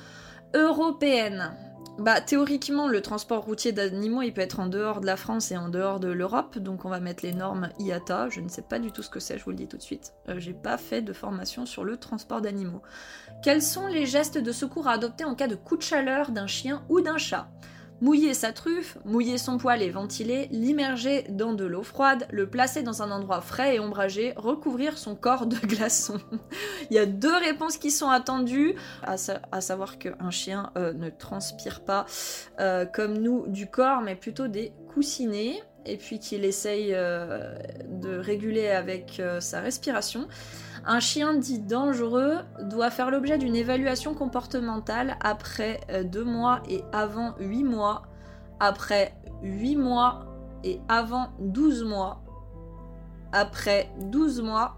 européenne. 0.54 1.54
Bah, 1.98 2.20
théoriquement, 2.20 2.86
le 2.86 3.02
transport 3.02 3.42
routier 3.42 3.72
d'animaux, 3.72 4.22
il 4.22 4.32
peut 4.32 4.40
être 4.40 4.60
en 4.60 4.68
dehors 4.68 5.00
de 5.00 5.06
la 5.06 5.16
France 5.16 5.50
et 5.50 5.56
en 5.56 5.68
dehors 5.68 5.98
de 5.98 6.06
l'Europe, 6.06 6.56
donc 6.56 6.84
on 6.84 6.88
va 6.88 7.00
mettre 7.00 7.24
les 7.24 7.32
normes 7.32 7.70
IATA. 7.80 8.28
Je 8.28 8.40
ne 8.40 8.48
sais 8.48 8.62
pas 8.62 8.78
du 8.78 8.92
tout 8.92 9.02
ce 9.02 9.10
que 9.10 9.18
c'est, 9.18 9.36
je 9.36 9.44
vous 9.44 9.50
le 9.50 9.56
dis 9.56 9.66
tout 9.66 9.76
de 9.76 9.82
suite. 9.82 10.12
Euh, 10.28 10.38
j'ai 10.38 10.52
pas 10.52 10.78
fait 10.78 11.02
de 11.02 11.12
formation 11.12 11.66
sur 11.66 11.82
le 11.82 11.96
transport 11.96 12.40
d'animaux. 12.40 12.82
Quels 13.42 13.62
sont 13.62 13.88
les 13.88 14.06
gestes 14.06 14.38
de 14.38 14.52
secours 14.52 14.86
à 14.86 14.92
adopter 14.92 15.24
en 15.24 15.34
cas 15.34 15.48
de 15.48 15.56
coup 15.56 15.76
de 15.76 15.82
chaleur 15.82 16.30
d'un 16.30 16.46
chien 16.46 16.84
ou 16.88 17.00
d'un 17.00 17.18
chat? 17.18 17.48
Mouiller 18.00 18.32
sa 18.32 18.52
truffe, 18.52 18.96
mouiller 19.04 19.38
son 19.38 19.58
poil 19.58 19.82
et 19.82 19.90
ventiler, 19.90 20.46
l'immerger 20.52 21.24
dans 21.30 21.52
de 21.52 21.64
l'eau 21.64 21.82
froide, 21.82 22.28
le 22.30 22.48
placer 22.48 22.84
dans 22.84 23.02
un 23.02 23.11
endroit 23.11 23.40
frais 23.40 23.74
et 23.74 23.80
ombragé, 23.80 24.34
recouvrir 24.37 24.96
son 24.98 25.16
corps 25.16 25.46
de 25.46 25.56
glaçons. 25.66 26.20
Il 26.90 26.94
y 26.94 27.00
a 27.00 27.06
deux 27.06 27.37
réponses 27.37 27.76
qui 27.76 27.90
sont 27.90 28.08
attendues, 28.08 28.76
à, 29.02 29.16
savoir 29.61 29.98
qu'un 29.98 30.30
chien 30.30 30.70
euh, 30.76 30.92
ne 30.92 31.11
transpire 31.11 31.80
pas 31.80 32.06
euh, 32.61 32.84
comme 32.84 33.18
nous 33.18 33.46
du 33.48 33.66
corps, 33.66 34.00
mais 34.00 34.14
plutôt 34.14 34.46
des 34.46 34.72
coussinets, 34.94 35.61
et 35.84 35.96
puis 35.96 36.20
qu'il 36.20 36.44
essaye 36.44 36.92
euh, 36.94 37.56
de 37.88 38.16
réguler 38.16 38.68
avec 38.68 39.20
sa 39.40 39.61
respiration. 39.61 40.28
Un 40.90 41.01
chien 41.01 41.35
dit 41.35 41.59
dangereux 41.59 42.38
doit 42.62 42.90
faire 42.90 43.11
l'objet 43.11 43.37
d'une 43.37 43.55
évaluation 43.55 44.14
comportementale 44.14 45.18
après 45.20 45.81
2 46.03 46.24
mois 46.24 46.62
et 46.66 46.83
avant 46.92 47.35
8 47.38 47.62
mois, 47.64 48.05
après 48.59 49.14
8 49.42 49.77
mois 49.77 50.24
et 50.64 50.81
avant 50.88 51.29
12 51.40 51.85
mois, 51.85 52.22
après 53.33 53.90
12 54.01 54.40
mois 54.40 54.77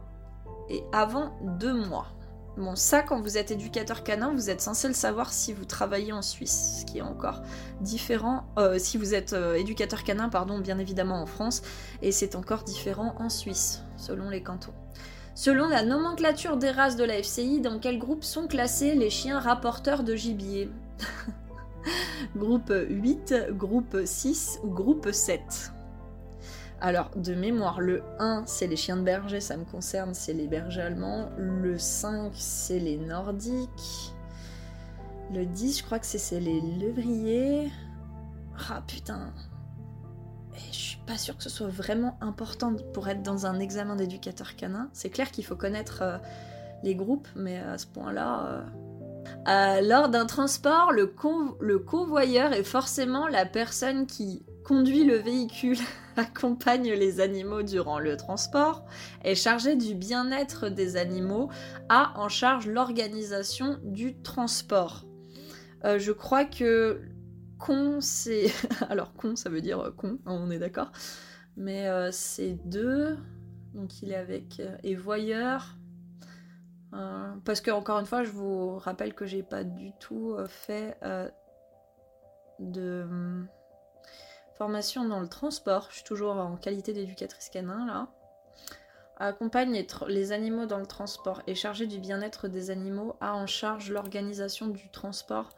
et 0.69 0.83
avant 0.93 1.39
2 1.61 1.75
mois. 1.75 2.09
Bon, 2.57 2.75
ça, 2.75 3.03
quand 3.03 3.21
vous 3.21 3.39
êtes 3.39 3.53
éducateur 3.53 4.03
canin, 4.03 4.35
vous 4.35 4.51
êtes 4.51 4.61
censé 4.61 4.89
le 4.89 4.95
savoir 4.95 5.33
si 5.33 5.53
vous 5.53 5.65
travaillez 5.65 6.13
en 6.13 6.23
Suisse, 6.23 6.81
ce 6.81 6.87
qui 6.87 6.99
est 6.99 7.03
encore 7.03 7.41
différent. 7.83 8.47
Euh, 8.59 8.81
si 8.81 8.99
vous 8.99 9.15
êtes 9.15 9.33
euh, 9.33 9.55
éducateur 9.55 10.03
canin, 10.03 10.29
pardon, 10.29 10.59
bien 10.59 10.81
évidemment 10.81 11.23
en 11.23 11.27
France, 11.27 11.63
et 12.03 12.11
c'est 12.11 12.35
encore 12.35 12.65
différent 12.65 13.15
en 13.21 13.29
Suisse, 13.29 13.85
selon 13.97 14.29
les 14.29 14.43
cantons. 14.43 14.75
Selon 15.41 15.69
la 15.69 15.83
nomenclature 15.83 16.59
des 16.59 16.71
races 16.71 16.97
de 16.97 17.05
la 17.05 17.23
FCI, 17.23 17.63
dans 17.63 17.79
quel 17.79 17.99
groupe 17.99 18.25
sont 18.25 18.47
classés 18.47 18.95
les 18.95 19.09
chiens 19.09 19.41
rapporteurs 19.41 20.03
de 20.03 20.15
gibier? 20.15 20.69
Groupe 22.37 22.71
8, 22.91 23.47
groupe 23.53 23.97
6 24.05 24.61
ou 24.63 24.69
groupe 24.69 25.11
7 25.11 25.73
alors, 26.83 27.11
de 27.15 27.35
mémoire, 27.35 27.81
le 27.81 28.03
1, 28.19 28.45
c'est 28.47 28.67
les 28.67 28.77
chiens 28.77 28.97
de 28.97 29.03
berger, 29.03 29.41
ça 29.41 29.59
me 29.59 29.65
concerne, 29.65 30.15
c'est 30.15 30.33
les 30.33 30.47
bergers 30.47 30.81
allemands. 30.81 31.29
Le 31.37 31.79
5, 31.79 32.33
c'est 32.35 32.79
les 32.79 32.97
nordiques. 32.97 34.15
Le 35.31 35.45
10, 35.45 35.79
je 35.79 35.85
crois 35.85 35.99
que 35.99 36.07
c'est 36.07 36.41
les 36.41 36.63
levriers. 36.81 37.71
Ah 38.71 38.83
putain, 38.87 39.31
je 40.73 40.77
suis 40.77 40.99
pas 41.07 41.19
sûre 41.19 41.37
que 41.37 41.43
ce 41.43 41.51
soit 41.51 41.69
vraiment 41.69 42.17
important 42.21 42.75
pour 42.95 43.09
être 43.09 43.23
dans 43.23 43.47
un 43.47 43.61
examen 43.61 43.97
d'éducateur 43.97 44.57
canin. 44.57 44.89
C'est 44.93 45.11
clair 45.11 45.31
qu'il 45.31 45.45
faut 45.45 45.57
connaître 45.57 46.01
euh, 46.03 46.19
les 46.83 46.95
groupes, 46.95 47.29
mais 47.37 47.59
à 47.59 47.79
ce 47.79 47.87
point-là. 47.87 48.47
Euh, 48.47 48.63
euh, 49.49 49.81
lors 49.83 50.09
d'un 50.09 50.27
transport, 50.27 50.93
le, 50.93 51.07
convoyeur 51.79 52.53
est 52.53 52.65
forcément 52.65 53.29
la 53.29 53.47
personne 53.47 54.07
qui 54.07 54.45
conduit 54.65 55.05
le 55.05 55.17
véhicule, 55.17 55.79
accompagne 56.17 56.93
les 56.93 57.21
animaux 57.21 57.63
durant 57.63 57.99
le 57.99 58.17
transport, 58.17 58.85
est 59.25 59.35
chargé 59.35 59.77
du 59.77 59.95
bien-être 59.95 60.69
des 60.69 60.97
animaux, 60.97 61.49
a 61.89 62.13
en 62.17 62.29
charge 62.29 62.67
l'organisation 62.67 63.79
du 63.83 64.21
transport. 64.21 65.05
je 65.85 66.13
crois 66.13 66.45
que 66.45 67.01
con, 67.61 68.01
c'est. 68.01 68.47
Alors, 68.91 69.15
con, 69.15 69.37
ça 69.37 69.51
veut 69.51 69.61
dire 69.61 69.79
euh, 69.79 69.91
con, 69.93 70.19
hein, 70.27 70.33
on 70.33 70.51
est 70.51 70.59
d'accord. 70.59 70.91
Mais 71.57 71.87
euh, 71.89 72.11
c'est 72.11 72.59
deux. 72.65 73.17
Donc, 73.75 74.03
il 74.03 74.11
est 74.11 74.17
avec. 74.17 74.59
Euh, 74.59 74.77
et 74.83 74.97
voyeur. 74.97 75.77
parce 77.45 77.61
que, 77.61 77.71
encore 77.71 78.01
une 78.01 78.07
fois, 78.07 78.25
je 78.25 78.31
vous 78.31 78.79
rappelle 78.79 79.15
que 79.15 79.27
j'ai 79.27 79.45
pas 79.45 79.63
du 79.63 79.93
tout 80.01 80.37
fait 80.49 80.99
de 82.59 83.07
formation 84.57 85.07
dans 85.07 85.21
le 85.21 85.29
transport. 85.29 85.87
Je 85.91 85.97
suis 85.97 86.05
toujours 86.05 86.37
en 86.37 86.57
qualité 86.57 86.93
d'éducatrice 86.93 87.49
canin, 87.49 87.87
là. 87.87 88.09
Accompagne 89.19 89.85
les 90.09 90.33
animaux 90.33 90.65
dans 90.65 90.79
le 90.79 90.87
transport 90.87 91.43
et 91.47 91.55
chargé 91.55 91.87
du 91.87 91.99
bien-être 91.99 92.49
des 92.49 92.71
animaux, 92.71 93.17
a 93.21 93.35
en 93.35 93.47
charge 93.47 93.91
l'organisation 93.91 94.69
du 94.69 94.91
transport 94.91 95.51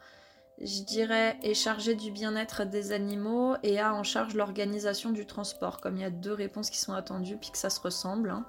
je 0.61 0.83
dirais, 0.83 1.37
est 1.43 1.55
chargé 1.55 1.95
du 1.95 2.11
bien-être 2.11 2.65
des 2.65 2.93
animaux 2.93 3.55
et 3.63 3.81
a 3.81 3.95
en 3.95 4.03
charge 4.03 4.35
l'organisation 4.35 5.11
du 5.11 5.27
transport, 5.27 5.81
comme 5.81 5.97
il 5.97 6.03
y 6.03 6.05
a 6.05 6.11
deux 6.11 6.33
réponses 6.33 6.71
qui 6.71 6.79
sont 6.79 6.93
attendues, 6.93 7.37
puis 7.37 7.51
que 7.51 7.59
ça 7.59 7.71
se 7.71 7.81
ressemble. 7.81 8.31
Hein. 8.31 8.45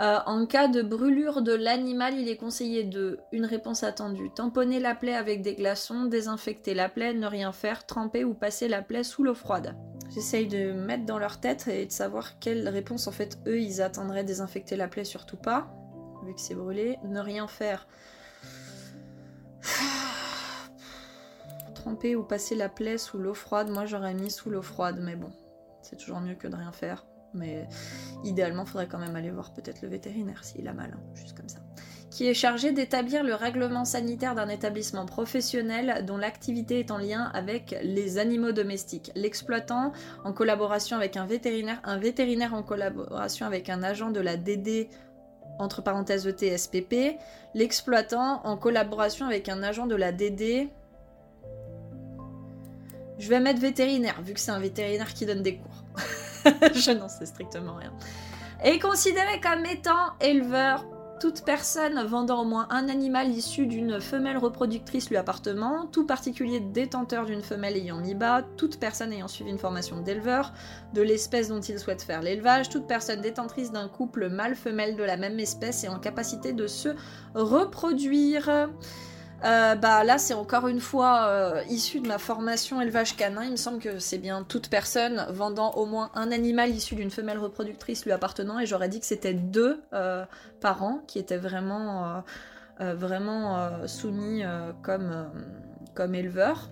Euh, 0.00 0.18
en 0.26 0.46
cas 0.46 0.68
de 0.68 0.80
brûlure 0.80 1.42
de 1.42 1.52
l'animal, 1.52 2.14
il 2.16 2.28
est 2.28 2.36
conseillé 2.36 2.84
de, 2.84 3.18
une 3.32 3.44
réponse 3.44 3.82
attendue, 3.82 4.30
tamponner 4.30 4.78
la 4.78 4.94
plaie 4.94 5.16
avec 5.16 5.42
des 5.42 5.56
glaçons, 5.56 6.04
désinfecter 6.04 6.72
la 6.72 6.88
plaie, 6.88 7.14
ne 7.14 7.26
rien 7.26 7.50
faire, 7.50 7.84
tremper 7.84 8.22
ou 8.22 8.32
passer 8.32 8.68
la 8.68 8.80
plaie 8.80 9.02
sous 9.02 9.24
l'eau 9.24 9.34
froide. 9.34 9.74
J'essaye 10.10 10.46
de 10.46 10.72
mettre 10.72 11.04
dans 11.04 11.18
leur 11.18 11.40
tête 11.40 11.66
et 11.66 11.84
de 11.84 11.90
savoir 11.90 12.38
quelle 12.38 12.68
réponse 12.68 13.08
en 13.08 13.12
fait 13.12 13.38
eux 13.48 13.60
ils 13.60 13.82
attendraient 13.82 14.24
désinfecter 14.24 14.76
la 14.76 14.86
plaie 14.86 15.04
surtout 15.04 15.36
pas, 15.36 15.68
vu 16.24 16.32
que 16.32 16.40
c'est 16.40 16.54
brûlé, 16.54 16.98
ne 17.04 17.18
rien 17.20 17.48
faire 17.48 17.88
ou 22.16 22.22
passer 22.22 22.54
la 22.54 22.68
plaie 22.68 22.98
sous 22.98 23.18
l'eau 23.18 23.34
froide, 23.34 23.70
moi 23.70 23.86
j'aurais 23.86 24.14
mis 24.14 24.30
sous 24.30 24.50
l'eau 24.50 24.62
froide, 24.62 24.98
mais 25.00 25.16
bon, 25.16 25.30
c'est 25.82 25.96
toujours 25.96 26.20
mieux 26.20 26.34
que 26.34 26.48
de 26.48 26.56
rien 26.56 26.72
faire. 26.72 27.06
Mais 27.34 27.68
idéalement, 28.24 28.64
faudrait 28.64 28.88
quand 28.88 28.98
même 28.98 29.14
aller 29.14 29.30
voir 29.30 29.52
peut-être 29.52 29.82
le 29.82 29.88
vétérinaire 29.88 30.44
s'il 30.44 30.66
a 30.66 30.72
mal, 30.72 30.94
hein, 30.94 31.00
juste 31.14 31.36
comme 31.36 31.48
ça. 31.48 31.58
Qui 32.10 32.26
est 32.26 32.34
chargé 32.34 32.72
d'établir 32.72 33.22
le 33.22 33.34
règlement 33.34 33.84
sanitaire 33.84 34.34
d'un 34.34 34.48
établissement 34.48 35.04
professionnel 35.04 36.04
dont 36.06 36.16
l'activité 36.16 36.80
est 36.80 36.90
en 36.90 36.96
lien 36.96 37.30
avec 37.34 37.76
les 37.82 38.16
animaux 38.16 38.52
domestiques. 38.52 39.12
L'exploitant 39.14 39.92
en 40.24 40.32
collaboration 40.32 40.96
avec 40.96 41.18
un 41.18 41.26
vétérinaire, 41.26 41.80
un 41.84 41.98
vétérinaire 41.98 42.54
en 42.54 42.62
collaboration 42.62 43.44
avec 43.44 43.68
un 43.68 43.82
agent 43.82 44.10
de 44.10 44.20
la 44.20 44.38
DD 44.38 44.88
entre 45.58 45.82
parenthèses 45.82 46.26
ETSPP, 46.26 47.18
l'exploitant 47.54 48.40
en 48.44 48.56
collaboration 48.56 49.26
avec 49.26 49.48
un 49.50 49.62
agent 49.62 49.86
de 49.86 49.96
la 49.96 50.12
DD 50.12 50.70
je 53.18 53.28
vais 53.28 53.40
mettre 53.40 53.60
vétérinaire, 53.60 54.20
vu 54.22 54.34
que 54.34 54.40
c'est 54.40 54.50
un 54.50 54.60
vétérinaire 54.60 55.12
qui 55.12 55.26
donne 55.26 55.42
des 55.42 55.56
cours. 55.56 55.84
je 56.74 56.92
n'en 56.92 57.08
sais 57.08 57.26
strictement 57.26 57.74
rien. 57.74 57.92
Est 58.62 58.78
considéré 58.78 59.40
comme 59.40 59.64
étant 59.66 60.14
éleveur 60.20 60.84
toute 61.18 61.44
personne 61.44 62.00
vendant 62.06 62.42
au 62.42 62.44
moins 62.44 62.68
un 62.70 62.88
animal 62.88 63.30
issu 63.30 63.66
d'une 63.66 64.00
femelle 64.00 64.38
reproductrice 64.38 65.10
lui 65.10 65.16
appartement, 65.16 65.86
tout 65.86 66.06
particulier 66.06 66.60
détenteur 66.60 67.26
d'une 67.26 67.42
femelle 67.42 67.76
ayant 67.76 67.98
mis 67.98 68.14
bas, 68.14 68.42
toute 68.56 68.78
personne 68.78 69.12
ayant 69.12 69.28
suivi 69.28 69.50
une 69.50 69.58
formation 69.58 70.00
d'éleveur, 70.00 70.52
de 70.94 71.02
l'espèce 71.02 71.48
dont 71.48 71.60
il 71.60 71.78
souhaite 71.78 72.02
faire 72.02 72.22
l'élevage, 72.22 72.68
toute 72.68 72.86
personne 72.86 73.20
détentrice 73.20 73.72
d'un 73.72 73.88
couple 73.88 74.28
mâle-femelle 74.28 74.96
de 74.96 75.02
la 75.02 75.16
même 75.16 75.40
espèce 75.40 75.84
et 75.84 75.88
en 75.88 75.98
capacité 75.98 76.52
de 76.52 76.66
se 76.66 76.90
reproduire. 77.34 78.68
Euh, 79.44 79.76
bah 79.76 80.02
là, 80.02 80.18
c'est 80.18 80.34
encore 80.34 80.66
une 80.66 80.80
fois 80.80 81.28
euh, 81.28 81.62
issu 81.68 82.00
de 82.00 82.08
ma 82.08 82.18
formation 82.18 82.80
élevage 82.80 83.16
canin. 83.16 83.44
Il 83.44 83.52
me 83.52 83.56
semble 83.56 83.78
que 83.78 84.00
c'est 84.00 84.18
bien 84.18 84.42
toute 84.42 84.68
personne 84.68 85.26
vendant 85.30 85.72
au 85.74 85.86
moins 85.86 86.10
un 86.14 86.32
animal 86.32 86.70
issu 86.70 86.96
d'une 86.96 87.10
femelle 87.10 87.38
reproductrice 87.38 88.04
lui 88.04 88.12
appartenant. 88.12 88.58
Et 88.58 88.66
j'aurais 88.66 88.88
dit 88.88 88.98
que 88.98 89.06
c'était 89.06 89.34
deux 89.34 89.80
euh, 89.92 90.24
parents 90.60 91.02
qui 91.06 91.18
étaient 91.18 91.36
vraiment, 91.36 92.24
vraiment 92.80 93.86
soumis 93.86 94.42
comme, 94.82 95.30
comme 95.94 96.14
éleveurs. 96.14 96.70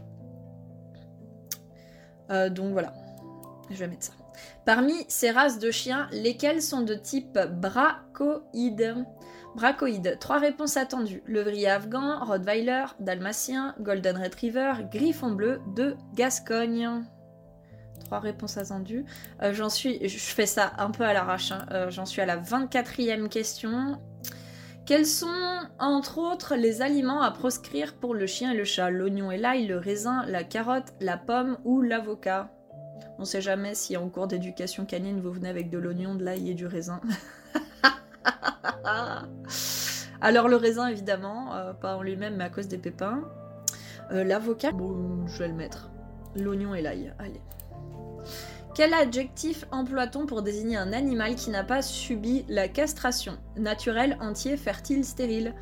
donc 2.28 2.72
voilà, 2.72 2.92
je 3.70 3.76
vais 3.76 3.86
mettre 3.86 4.04
ça. 4.04 4.12
Parmi 4.64 4.94
ces 5.08 5.30
races 5.30 5.58
de 5.58 5.70
chiens, 5.70 6.08
lesquelles 6.10 6.62
sont 6.62 6.82
de 6.82 6.94
type 6.94 7.38
bracoïde 7.38 9.06
Bracoïde, 9.56 10.18
trois 10.20 10.38
réponses 10.38 10.76
attendues. 10.76 11.22
Levrier 11.26 11.68
afghan, 11.68 12.22
Rottweiler, 12.22 12.84
Dalmatien, 13.00 13.74
Golden 13.80 14.18
Retriever, 14.18 14.74
Griffon 14.92 15.30
bleu 15.30 15.60
de 15.74 15.96
Gascogne. 16.14 17.02
Trois 18.04 18.18
réponses 18.18 18.58
attendues. 18.58 19.06
Euh, 19.42 19.54
j'en 19.54 19.70
suis, 19.70 20.06
je 20.06 20.18
fais 20.18 20.44
ça 20.44 20.74
un 20.76 20.90
peu 20.90 21.04
à 21.04 21.14
l'arrache, 21.14 21.52
hein. 21.52 21.64
euh, 21.70 21.90
j'en 21.90 22.04
suis 22.04 22.20
à 22.20 22.26
la 22.26 22.36
24e 22.36 23.30
question. 23.30 23.98
Quels 24.84 25.06
sont, 25.06 25.62
entre 25.78 26.18
autres, 26.18 26.54
les 26.54 26.82
aliments 26.82 27.22
à 27.22 27.30
proscrire 27.30 27.94
pour 27.94 28.14
le 28.14 28.26
chien 28.26 28.52
et 28.52 28.56
le 28.56 28.64
chat? 28.64 28.90
L'oignon 28.90 29.32
et 29.32 29.38
l'ail, 29.38 29.66
le 29.66 29.78
raisin, 29.78 30.26
la 30.26 30.44
carotte, 30.44 30.92
la 31.00 31.16
pomme 31.16 31.56
ou 31.64 31.80
l'avocat? 31.80 32.50
On 33.18 33.24
sait 33.24 33.40
jamais 33.40 33.74
si 33.74 33.96
en 33.96 34.10
cours 34.10 34.26
d'éducation 34.26 34.84
canine 34.84 35.22
vous 35.22 35.32
venez 35.32 35.48
avec 35.48 35.70
de 35.70 35.78
l'oignon, 35.78 36.14
de 36.14 36.24
l'ail 36.24 36.50
et 36.50 36.54
du 36.54 36.66
raisin. 36.66 37.00
Alors 40.20 40.48
le 40.48 40.56
raisin 40.56 40.88
évidemment, 40.88 41.54
euh, 41.54 41.72
pas 41.72 41.96
en 41.96 42.02
lui-même 42.02 42.36
mais 42.36 42.44
à 42.44 42.50
cause 42.50 42.68
des 42.68 42.78
pépins. 42.78 43.22
Euh, 44.12 44.24
l'avocat, 44.24 44.72
bon, 44.72 45.26
je 45.26 45.38
vais 45.38 45.48
le 45.48 45.54
mettre. 45.54 45.90
L'oignon 46.36 46.74
et 46.74 46.82
l'ail, 46.82 47.12
allez. 47.18 47.40
Quel 48.74 48.92
adjectif 48.92 49.64
emploie-t-on 49.70 50.26
pour 50.26 50.42
désigner 50.42 50.76
un 50.76 50.92
animal 50.92 51.34
qui 51.34 51.50
n'a 51.50 51.64
pas 51.64 51.80
subi 51.80 52.44
la 52.48 52.68
castration? 52.68 53.38
Naturel, 53.56 54.18
entier, 54.20 54.56
fertile, 54.56 55.04
stérile 55.04 55.54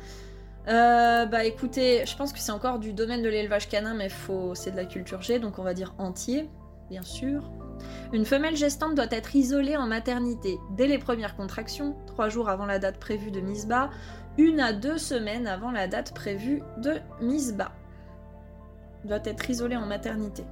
Euh, 0.67 1.25
bah 1.27 1.45
écoutez, 1.45 2.05
je 2.07 2.17
pense 2.17 2.33
que 2.33 2.39
c'est 2.39 2.51
encore 2.51 2.79
du 2.79 2.91
domaine 2.91 3.21
de 3.21 3.29
l'élevage 3.29 3.69
canin, 3.69 3.93
mais 3.93 4.09
faut... 4.09 4.55
c'est 4.55 4.71
de 4.71 4.75
la 4.75 4.85
culture 4.85 5.21
G, 5.21 5.37
donc 5.37 5.59
on 5.59 5.63
va 5.63 5.75
dire 5.75 5.93
entier, 5.99 6.49
bien 6.89 7.03
sûr. 7.03 7.43
Une 8.13 8.25
femelle 8.25 8.55
gestante 8.55 8.95
doit 8.95 9.11
être 9.11 9.35
isolée 9.35 9.77
en 9.77 9.87
maternité 9.87 10.59
dès 10.71 10.87
les 10.87 10.97
premières 10.97 11.35
contractions, 11.35 11.95
trois 12.05 12.29
jours 12.29 12.49
avant 12.49 12.65
la 12.65 12.79
date 12.79 12.99
prévue 12.99 13.31
de 13.31 13.41
mise 13.41 13.67
bas, 13.67 13.89
une 14.37 14.59
à 14.59 14.73
deux 14.73 14.97
semaines 14.97 15.47
avant 15.47 15.71
la 15.71 15.87
date 15.87 16.13
prévue 16.13 16.61
de 16.77 16.93
mise 17.21 17.53
bas. 17.53 17.71
Doit 19.05 19.21
être 19.23 19.49
isolée 19.49 19.75
en 19.75 19.85
maternité. 19.85 20.43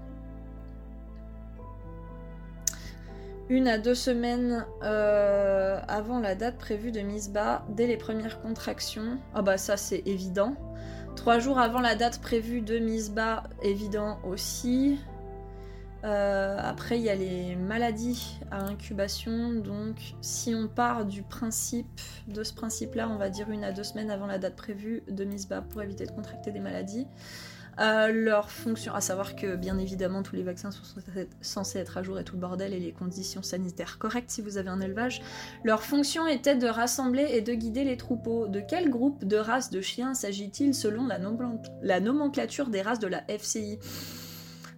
Une 3.49 3.67
à 3.67 3.77
deux 3.77 3.95
semaines 3.95 4.65
euh, 4.83 5.79
avant 5.87 6.19
la 6.19 6.33
date 6.33 6.57
prévue 6.57 6.91
de 6.91 7.01
mise 7.01 7.29
bas, 7.29 7.65
dès 7.69 7.87
les 7.87 7.97
premières 7.97 8.41
contractions. 8.41 9.17
Ah 9.33 9.41
bah 9.41 9.57
ça 9.57 9.75
c'est 9.75 10.03
évident. 10.05 10.55
Trois 11.15 11.39
jours 11.39 11.59
avant 11.59 11.81
la 11.81 11.95
date 11.95 12.19
prévue 12.19 12.61
de 12.61 12.79
mise 12.79 13.11
bas, 13.11 13.43
évident 13.61 14.19
aussi. 14.25 14.97
Euh, 16.03 16.57
après, 16.61 16.97
il 16.97 17.03
y 17.03 17.09
a 17.09 17.15
les 17.15 17.55
maladies 17.55 18.37
à 18.51 18.63
incubation. 18.63 19.53
Donc, 19.53 20.15
si 20.21 20.53
on 20.53 20.67
part 20.67 21.05
du 21.05 21.23
principe, 21.23 22.01
de 22.27 22.43
ce 22.43 22.53
principe-là, 22.53 23.09
on 23.09 23.17
va 23.17 23.29
dire 23.29 23.49
une 23.49 23.63
à 23.63 23.71
deux 23.71 23.83
semaines 23.83 24.11
avant 24.11 24.25
la 24.25 24.37
date 24.37 24.55
prévue 24.55 25.03
de 25.09 25.23
mise 25.23 25.47
bas 25.47 25.61
pour 25.61 25.81
éviter 25.81 26.05
de 26.05 26.11
contracter 26.11 26.51
des 26.51 26.59
maladies. 26.59 27.07
Euh, 27.79 28.11
leur 28.11 28.51
fonction, 28.51 28.93
à 28.93 29.01
savoir 29.01 29.35
que 29.35 29.55
bien 29.55 29.79
évidemment 29.79 30.21
tous 30.21 30.35
les 30.35 30.43
vaccins 30.43 30.69
sont 30.69 30.83
censés 31.41 31.79
être 31.79 31.97
à 31.97 32.03
jour 32.03 32.19
et 32.19 32.23
tout 32.23 32.35
le 32.35 32.41
bordel 32.41 32.71
et 32.71 32.79
les 32.79 32.91
conditions 32.91 33.41
sanitaires 33.41 33.97
correctes 33.97 34.29
si 34.29 34.41
vous 34.41 34.57
avez 34.57 34.69
un 34.69 34.79
élevage. 34.79 35.21
Leur 35.63 35.81
fonction 35.81 36.27
était 36.27 36.55
de 36.55 36.67
rassembler 36.67 37.27
et 37.31 37.41
de 37.41 37.53
guider 37.53 37.83
les 37.83 37.97
troupeaux. 37.97 38.47
De 38.47 38.59
quel 38.59 38.89
groupe 38.91 39.25
de 39.25 39.37
races 39.37 39.71
de 39.71 39.81
chiens 39.81 40.13
s'agit-il 40.13 40.75
selon 40.75 41.07
la, 41.07 41.17
la 41.81 41.99
nomenclature 41.99 42.69
des 42.69 42.83
races 42.83 42.99
de 42.99 43.07
la 43.07 43.23
FCI 43.27 43.79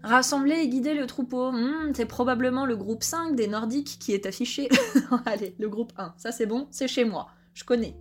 Rassembler 0.06 0.58
et 0.58 0.68
guider 0.68 0.94
le 0.94 1.08
troupeau, 1.08 1.52
hmm, 1.52 1.94
c'est 1.96 2.06
probablement 2.06 2.68
le 2.68 2.76
groupe 2.76 3.02
5 3.02 3.36
des 3.36 3.48
Nordiques 3.48 3.98
qui 4.00 4.14
est 4.14 4.28
affiché. 4.28 4.70
Allez, 5.26 5.56
le 5.58 5.68
groupe 5.68 5.94
1, 5.98 6.14
ça 6.18 6.32
c'est 6.32 6.46
bon, 6.46 6.68
c'est 6.70 6.88
chez 6.88 7.06
moi, 7.06 7.30
je 7.56 7.64
connais. 7.64 7.98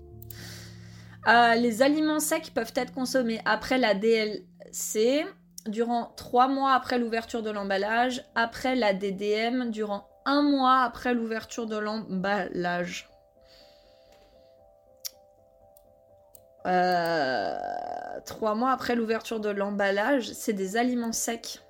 Euh, 1.27 1.55
les 1.55 1.81
aliments 1.81 2.21
secs 2.21 2.53
peuvent 2.55 2.75
être 2.77 2.93
consommés 2.93 3.41
après 3.47 3.79
la 3.79 3.95
DLC, 3.95 5.25
durant 5.67 6.13
3 6.19 6.49
mois 6.49 6.75
après 6.75 6.99
l'ouverture 6.99 7.43
de 7.43 7.51
l'emballage, 7.51 8.23
après 8.35 8.77
la 8.77 8.93
DDM, 8.93 9.71
durant 9.71 10.07
1 10.27 10.43
mois 10.43 10.83
après 10.83 11.15
l'ouverture 11.15 11.67
de 11.67 11.79
l'emballage. 11.79 13.09
Euh, 16.67 17.57
3 18.27 18.55
mois 18.57 18.73
après 18.73 18.95
l'ouverture 18.95 19.41
de 19.41 19.49
l'emballage, 19.49 20.31
c'est 20.35 20.53
des 20.53 20.77
aliments 20.77 21.13
secs. 21.13 21.61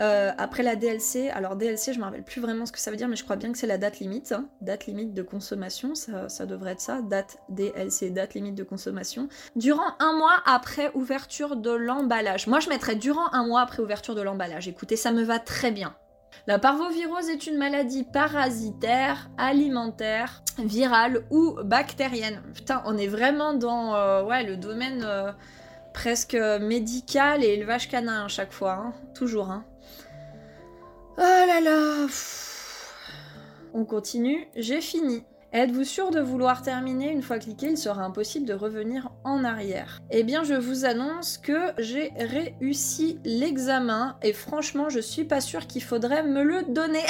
Euh, 0.00 0.30
après 0.38 0.62
la 0.62 0.76
DLC, 0.76 1.28
alors 1.30 1.56
DLC, 1.56 1.92
je 1.92 1.98
me 1.98 2.04
rappelle 2.04 2.22
plus 2.22 2.40
vraiment 2.40 2.66
ce 2.66 2.72
que 2.72 2.78
ça 2.78 2.90
veut 2.90 2.96
dire, 2.96 3.08
mais 3.08 3.16
je 3.16 3.24
crois 3.24 3.36
bien 3.36 3.50
que 3.50 3.58
c'est 3.58 3.66
la 3.66 3.78
date 3.78 3.98
limite, 3.98 4.32
hein. 4.32 4.48
date 4.60 4.86
limite 4.86 5.12
de 5.12 5.22
consommation, 5.22 5.94
ça, 5.94 6.46
devrait 6.46 6.72
être 6.72 6.80
ça, 6.80 7.02
date 7.02 7.38
DLC, 7.48 8.10
date 8.10 8.34
limite 8.34 8.54
de 8.54 8.62
consommation. 8.62 9.28
Durant 9.56 9.96
un 9.98 10.12
mois 10.12 10.36
après 10.46 10.92
ouverture 10.94 11.56
de 11.56 11.70
l'emballage. 11.70 12.46
Moi, 12.46 12.60
je 12.60 12.68
mettrais 12.68 12.94
durant 12.94 13.32
un 13.32 13.44
mois 13.46 13.62
après 13.62 13.82
ouverture 13.82 14.14
de 14.14 14.22
l'emballage. 14.22 14.68
Écoutez, 14.68 14.96
ça 14.96 15.10
me 15.10 15.22
va 15.22 15.40
très 15.40 15.72
bien. 15.72 15.94
La 16.46 16.58
parvovirose 16.58 17.28
est 17.28 17.46
une 17.46 17.58
maladie 17.58 18.04
parasitaire, 18.04 19.28
alimentaire, 19.36 20.42
virale 20.58 21.24
ou 21.30 21.56
bactérienne. 21.64 22.40
Putain, 22.54 22.82
on 22.86 22.96
est 22.96 23.08
vraiment 23.08 23.54
dans 23.54 23.96
euh, 23.96 24.22
ouais, 24.22 24.44
le 24.44 24.56
domaine 24.56 25.02
euh, 25.04 25.32
presque 25.92 26.34
médical 26.34 27.42
et 27.42 27.48
élevage 27.48 27.88
canin 27.88 28.24
à 28.24 28.28
chaque 28.28 28.52
fois. 28.52 28.72
Hein. 28.74 28.92
Toujours. 29.14 29.50
Hein. 29.50 29.64
Oh 31.20 31.44
là 31.48 31.60
là. 31.60 32.06
On 33.74 33.84
continue, 33.84 34.46
j'ai 34.54 34.80
fini. 34.80 35.24
Êtes-vous 35.50 35.84
sûr 35.84 36.10
de 36.10 36.20
vouloir 36.20 36.60
terminer 36.60 37.10
Une 37.10 37.22
fois 37.22 37.38
cliqué, 37.38 37.68
il 37.70 37.78
sera 37.78 38.02
impossible 38.02 38.44
de 38.44 38.52
revenir 38.52 39.10
en 39.24 39.44
arrière? 39.44 40.02
Eh 40.10 40.22
bien, 40.22 40.44
je 40.44 40.52
vous 40.52 40.84
annonce 40.84 41.38
que 41.38 41.72
j'ai 41.78 42.12
réussi 42.18 43.18
l'examen 43.24 44.18
et 44.22 44.34
franchement, 44.34 44.90
je 44.90 45.00
suis 45.00 45.24
pas 45.24 45.40
sûre 45.40 45.66
qu'il 45.66 45.82
faudrait 45.82 46.22
me 46.22 46.42
le 46.42 46.64
donner. 46.64 47.04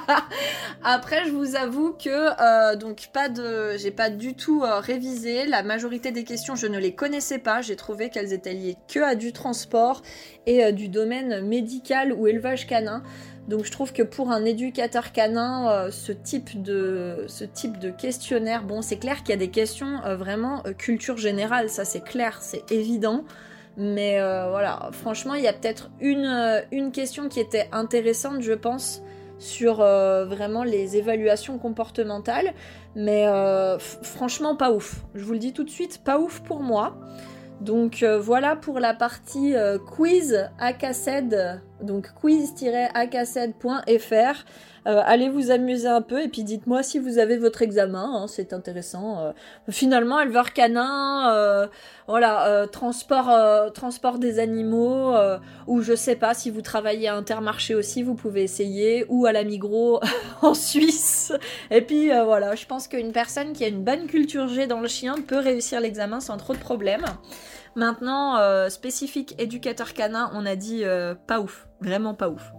Après, 0.82 1.26
je 1.26 1.30
vous 1.30 1.56
avoue 1.56 1.92
que 1.92 2.08
euh, 2.08 2.74
donc 2.76 3.10
pas 3.12 3.28
de, 3.28 3.76
j'ai 3.76 3.90
pas 3.90 4.08
du 4.08 4.32
tout 4.32 4.62
euh, 4.64 4.80
révisé. 4.80 5.44
La 5.44 5.62
majorité 5.62 6.10
des 6.10 6.24
questions, 6.24 6.56
je 6.56 6.68
ne 6.68 6.78
les 6.78 6.94
connaissais 6.94 7.38
pas. 7.38 7.60
J'ai 7.60 7.76
trouvé 7.76 8.08
qu'elles 8.08 8.32
étaient 8.32 8.54
liées 8.54 8.76
que 8.88 9.00
à 9.00 9.14
du 9.14 9.34
transport 9.34 10.00
et 10.46 10.64
euh, 10.64 10.72
du 10.72 10.88
domaine 10.88 11.46
médical 11.46 12.14
ou 12.14 12.28
élevage 12.28 12.66
canin. 12.66 13.02
Donc 13.48 13.64
je 13.64 13.72
trouve 13.72 13.94
que 13.94 14.02
pour 14.02 14.30
un 14.30 14.44
éducateur 14.44 15.10
canin, 15.10 15.70
euh, 15.70 15.90
ce, 15.90 16.12
type 16.12 16.60
de, 16.62 17.24
ce 17.28 17.44
type 17.44 17.78
de 17.78 17.90
questionnaire, 17.90 18.62
bon 18.62 18.82
c'est 18.82 18.98
clair 18.98 19.22
qu'il 19.22 19.30
y 19.30 19.32
a 19.32 19.38
des 19.38 19.48
questions 19.48 20.04
euh, 20.04 20.16
vraiment 20.16 20.62
euh, 20.66 20.74
culture 20.74 21.16
générale, 21.16 21.70
ça 21.70 21.86
c'est 21.86 22.04
clair, 22.04 22.38
c'est 22.42 22.70
évident. 22.70 23.24
Mais 23.80 24.18
voilà, 24.18 24.90
franchement, 24.90 25.34
il 25.34 25.44
y 25.44 25.46
a 25.46 25.52
peut-être 25.52 25.88
une, 26.00 26.64
une 26.72 26.90
question 26.90 27.28
qui 27.28 27.38
était 27.38 27.68
intéressante, 27.70 28.42
je 28.42 28.52
pense, 28.52 29.02
sur 29.38 29.76
vraiment 29.76 30.64
les 30.64 30.96
évaluations 30.96 31.58
comportementales. 31.58 32.54
Mais 32.96 33.24
franchement, 33.78 34.56
pas 34.56 34.72
ouf. 34.72 35.04
Je 35.14 35.22
vous 35.22 35.32
le 35.32 35.38
dis 35.38 35.52
tout 35.52 35.62
de 35.62 35.70
suite, 35.70 36.02
pas 36.02 36.18
ouf 36.18 36.40
pour 36.40 36.60
moi. 36.60 36.98
Donc 37.60 38.04
voilà 38.04 38.56
pour 38.56 38.78
la 38.78 38.94
partie 38.94 39.54
quiz 39.86 40.48
AKCED 40.58 41.60
donc 41.82 42.12
quiz-akced.fr. 42.14 44.44
Euh, 44.86 45.02
allez 45.04 45.28
vous 45.28 45.50
amuser 45.50 45.88
un 45.88 46.02
peu 46.02 46.22
et 46.22 46.28
puis 46.28 46.44
dites-moi 46.44 46.82
si 46.82 46.98
vous 46.98 47.18
avez 47.18 47.36
votre 47.36 47.62
examen, 47.62 48.10
hein, 48.14 48.26
c'est 48.26 48.52
intéressant. 48.52 49.20
Euh, 49.20 49.32
finalement, 49.70 50.20
éleveur 50.20 50.52
canin, 50.52 51.32
euh, 51.34 51.66
voilà, 52.06 52.66
transport, 52.70 53.30
transport 53.72 54.18
des 54.18 54.38
animaux, 54.38 55.14
ou 55.66 55.82
je 55.82 55.94
sais 55.94 56.16
pas 56.16 56.34
si 56.34 56.50
vous 56.50 56.62
travaillez 56.62 57.08
à 57.08 57.16
Intermarché 57.16 57.74
aussi, 57.74 58.02
vous 58.02 58.14
pouvez 58.14 58.42
essayer, 58.42 59.04
ou 59.08 59.26
à 59.26 59.32
la 59.32 59.44
Migros 59.44 60.00
en 60.42 60.54
Suisse. 60.54 61.32
Et 61.70 61.82
puis 61.82 62.08
voilà, 62.08 62.54
je 62.54 62.66
pense 62.66 62.88
qu'une 62.88 63.12
personne 63.12 63.52
qui 63.52 63.64
a 63.64 63.68
une 63.68 63.84
bonne 63.84 64.06
culture 64.06 64.48
G 64.48 64.66
dans 64.66 64.80
le 64.80 64.88
chien 64.88 65.16
peut 65.26 65.38
réussir 65.38 65.80
l'examen 65.80 66.20
sans 66.20 66.36
trop 66.38 66.54
de 66.54 66.58
problèmes. 66.58 67.04
Maintenant, 67.76 68.68
spécifique 68.70 69.34
éducateur 69.38 69.92
canin, 69.92 70.30
on 70.34 70.46
a 70.46 70.56
dit 70.56 70.84
pas 71.26 71.40
ouf. 71.40 71.68
Vraiment 71.80 72.14
pas 72.14 72.30
ouf. 72.30 72.52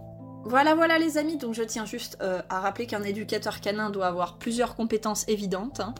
Voilà, 0.44 0.74
voilà 0.74 0.98
les 0.98 1.18
amis, 1.18 1.36
donc 1.36 1.54
je 1.54 1.62
tiens 1.62 1.84
juste 1.84 2.16
euh, 2.22 2.40
à 2.48 2.60
rappeler 2.60 2.86
qu'un 2.86 3.02
éducateur 3.02 3.60
canin 3.60 3.90
doit 3.90 4.06
avoir 4.06 4.38
plusieurs 4.38 4.74
compétences 4.74 5.28
évidentes. 5.28 5.80
Hein 5.80 5.94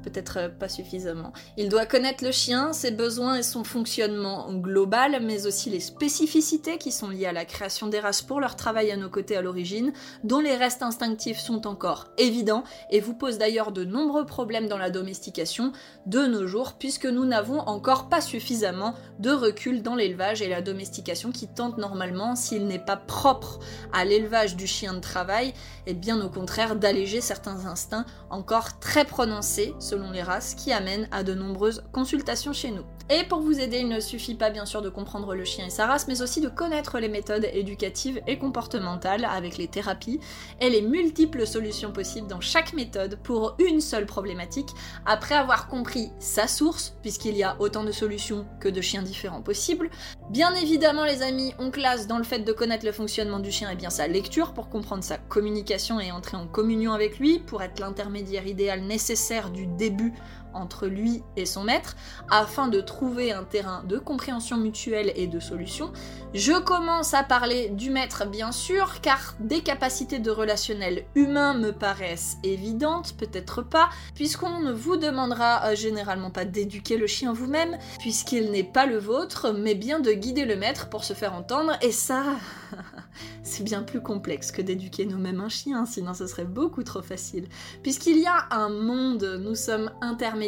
peut-être 0.00 0.38
euh, 0.38 0.48
pas 0.48 0.68
suffisamment. 0.68 1.32
Il 1.56 1.68
doit 1.68 1.86
connaître 1.86 2.24
le 2.24 2.32
chien, 2.32 2.72
ses 2.72 2.90
besoins 2.90 3.36
et 3.36 3.42
son 3.42 3.64
fonctionnement 3.64 4.52
global, 4.52 5.20
mais 5.22 5.46
aussi 5.46 5.70
les 5.70 5.80
spécificités 5.80 6.78
qui 6.78 6.92
sont 6.92 7.08
liées 7.08 7.26
à 7.26 7.32
la 7.32 7.44
création 7.44 7.86
des 7.86 8.00
races 8.00 8.22
pour 8.22 8.40
leur 8.40 8.56
travail 8.56 8.90
à 8.90 8.96
nos 8.96 9.10
côtés 9.10 9.36
à 9.36 9.42
l'origine, 9.42 9.92
dont 10.24 10.40
les 10.40 10.56
restes 10.56 10.82
instinctifs 10.82 11.38
sont 11.38 11.66
encore 11.66 12.08
évidents 12.18 12.64
et 12.90 13.00
vous 13.00 13.14
posent 13.14 13.38
d'ailleurs 13.38 13.72
de 13.72 13.84
nombreux 13.84 14.26
problèmes 14.26 14.68
dans 14.68 14.78
la 14.78 14.90
domestication 14.90 15.72
de 16.10 16.26
nos 16.26 16.48
jours, 16.48 16.74
puisque 16.76 17.06
nous 17.06 17.24
n'avons 17.24 17.60
encore 17.60 18.08
pas 18.08 18.20
suffisamment 18.20 18.94
de 19.20 19.30
recul 19.30 19.82
dans 19.82 19.94
l'élevage 19.94 20.42
et 20.42 20.48
la 20.48 20.60
domestication 20.60 21.30
qui 21.30 21.46
tente 21.46 21.78
normalement, 21.78 22.34
s'il 22.34 22.66
n'est 22.66 22.80
pas 22.80 22.96
propre 22.96 23.60
à 23.92 24.04
l'élevage 24.04 24.56
du 24.56 24.66
chien 24.66 24.92
de 24.92 24.98
travail, 24.98 25.54
et 25.86 25.94
bien 25.94 26.20
au 26.20 26.28
contraire 26.28 26.74
d'alléger 26.74 27.20
certains 27.20 27.66
instincts 27.66 28.06
encore 28.28 28.80
très 28.80 29.04
prononcés 29.04 29.72
selon 29.78 30.10
les 30.10 30.22
races 30.22 30.54
qui 30.54 30.72
amènent 30.72 31.08
à 31.12 31.22
de 31.22 31.32
nombreuses 31.32 31.84
consultations 31.92 32.52
chez 32.52 32.72
nous. 32.72 32.84
Et 33.08 33.24
pour 33.24 33.40
vous 33.40 33.58
aider, 33.58 33.78
il 33.78 33.88
ne 33.88 34.00
suffit 34.00 34.34
pas 34.34 34.50
bien 34.50 34.66
sûr 34.66 34.82
de 34.82 34.88
comprendre 34.88 35.34
le 35.34 35.44
chien 35.44 35.66
et 35.66 35.70
sa 35.70 35.86
race, 35.86 36.06
mais 36.08 36.22
aussi 36.22 36.40
de 36.40 36.48
connaître 36.48 36.98
les 36.98 37.08
méthodes 37.08 37.46
éducatives 37.52 38.20
et 38.26 38.38
comportementales 38.38 39.24
avec 39.24 39.58
les 39.58 39.68
thérapies 39.68 40.20
et 40.60 40.70
les 40.70 40.82
multiples 40.82 41.46
solutions 41.46 41.92
possibles 41.92 42.28
dans 42.28 42.40
chaque 42.40 42.72
méthode 42.72 43.18
pour 43.22 43.56
une 43.58 43.80
seule 43.80 44.06
problématique, 44.06 44.70
après 45.06 45.34
avoir 45.34 45.68
compris 45.68 45.99
sa 46.18 46.46
source, 46.46 46.94
puisqu'il 47.02 47.36
y 47.36 47.42
a 47.42 47.56
autant 47.60 47.84
de 47.84 47.92
solutions 47.92 48.46
que 48.60 48.68
de 48.68 48.80
chiens 48.80 49.02
différents 49.02 49.42
possibles. 49.42 49.90
Bien 50.30 50.54
évidemment 50.54 51.04
les 51.04 51.22
amis, 51.22 51.54
on 51.58 51.70
classe 51.70 52.06
dans 52.06 52.18
le 52.18 52.24
fait 52.24 52.40
de 52.40 52.52
connaître 52.52 52.86
le 52.86 52.92
fonctionnement 52.92 53.40
du 53.40 53.50
chien 53.50 53.70
et 53.70 53.76
bien 53.76 53.90
sa 53.90 54.06
lecture 54.06 54.52
pour 54.52 54.68
comprendre 54.68 55.04
sa 55.04 55.18
communication 55.18 56.00
et 56.00 56.12
entrer 56.12 56.36
en 56.36 56.46
communion 56.46 56.92
avec 56.92 57.18
lui, 57.18 57.38
pour 57.38 57.62
être 57.62 57.80
l'intermédiaire 57.80 58.46
idéal 58.46 58.82
nécessaire 58.82 59.50
du 59.50 59.66
début 59.66 60.12
entre 60.54 60.86
lui 60.86 61.22
et 61.36 61.46
son 61.46 61.64
maître, 61.64 61.96
afin 62.30 62.68
de 62.68 62.80
trouver 62.80 63.32
un 63.32 63.44
terrain 63.44 63.82
de 63.84 63.98
compréhension 63.98 64.56
mutuelle 64.56 65.12
et 65.16 65.26
de 65.26 65.40
solution. 65.40 65.92
Je 66.34 66.52
commence 66.52 67.14
à 67.14 67.22
parler 67.22 67.70
du 67.70 67.90
maître 67.90 68.26
bien 68.26 68.52
sûr, 68.52 69.00
car 69.00 69.34
des 69.40 69.62
capacités 69.62 70.18
de 70.18 70.30
relationnel 70.30 71.04
humain 71.14 71.54
me 71.54 71.72
paraissent 71.72 72.38
évidentes, 72.44 73.16
peut-être 73.16 73.62
pas, 73.62 73.90
puisqu'on 74.14 74.60
ne 74.60 74.72
vous 74.72 74.96
demandera 74.96 75.66
euh, 75.66 75.74
généralement 75.74 76.30
pas 76.30 76.44
d'éduquer 76.44 76.96
le 76.96 77.06
chien 77.06 77.32
vous-même, 77.32 77.78
puisqu'il 77.98 78.50
n'est 78.50 78.64
pas 78.64 78.86
le 78.86 78.98
vôtre, 78.98 79.52
mais 79.52 79.74
bien 79.74 80.00
de 80.00 80.12
guider 80.12 80.44
le 80.44 80.56
maître 80.56 80.88
pour 80.88 81.04
se 81.04 81.14
faire 81.14 81.34
entendre, 81.34 81.72
et 81.82 81.92
ça, 81.92 82.24
c'est 83.42 83.64
bien 83.64 83.82
plus 83.82 84.02
complexe 84.02 84.52
que 84.52 84.62
d'éduquer 84.62 85.06
nous-mêmes 85.06 85.40
un 85.40 85.48
chien, 85.48 85.86
sinon 85.86 86.14
ce 86.14 86.26
serait 86.26 86.44
beaucoup 86.44 86.82
trop 86.82 87.02
facile. 87.02 87.48
Puisqu'il 87.82 88.18
y 88.18 88.26
a 88.26 88.46
un 88.50 88.68
monde, 88.68 89.40
nous 89.42 89.54
sommes 89.54 89.90
intermédiaires 90.00 90.39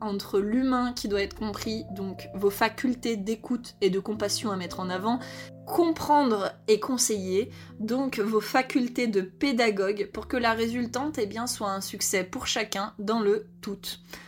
entre 0.00 0.38
l'humain 0.38 0.92
qui 0.92 1.08
doit 1.08 1.22
être 1.22 1.34
compris, 1.34 1.84
donc 1.90 2.28
vos 2.34 2.50
facultés 2.50 3.16
d'écoute 3.16 3.74
et 3.80 3.90
de 3.90 3.98
compassion 3.98 4.50
à 4.50 4.56
mettre 4.56 4.80
en 4.80 4.90
avant, 4.90 5.18
comprendre 5.66 6.52
et 6.68 6.78
conseiller, 6.78 7.50
donc 7.80 8.18
vos 8.18 8.40
facultés 8.40 9.06
de 9.06 9.22
pédagogue 9.22 10.10
pour 10.12 10.28
que 10.28 10.36
la 10.36 10.52
résultante 10.52 11.18
eh 11.18 11.26
bien, 11.26 11.46
soit 11.46 11.70
un 11.70 11.80
succès 11.80 12.22
pour 12.22 12.46
chacun 12.46 12.92
dans 12.98 13.20
le 13.20 13.46
tout. 13.60 13.78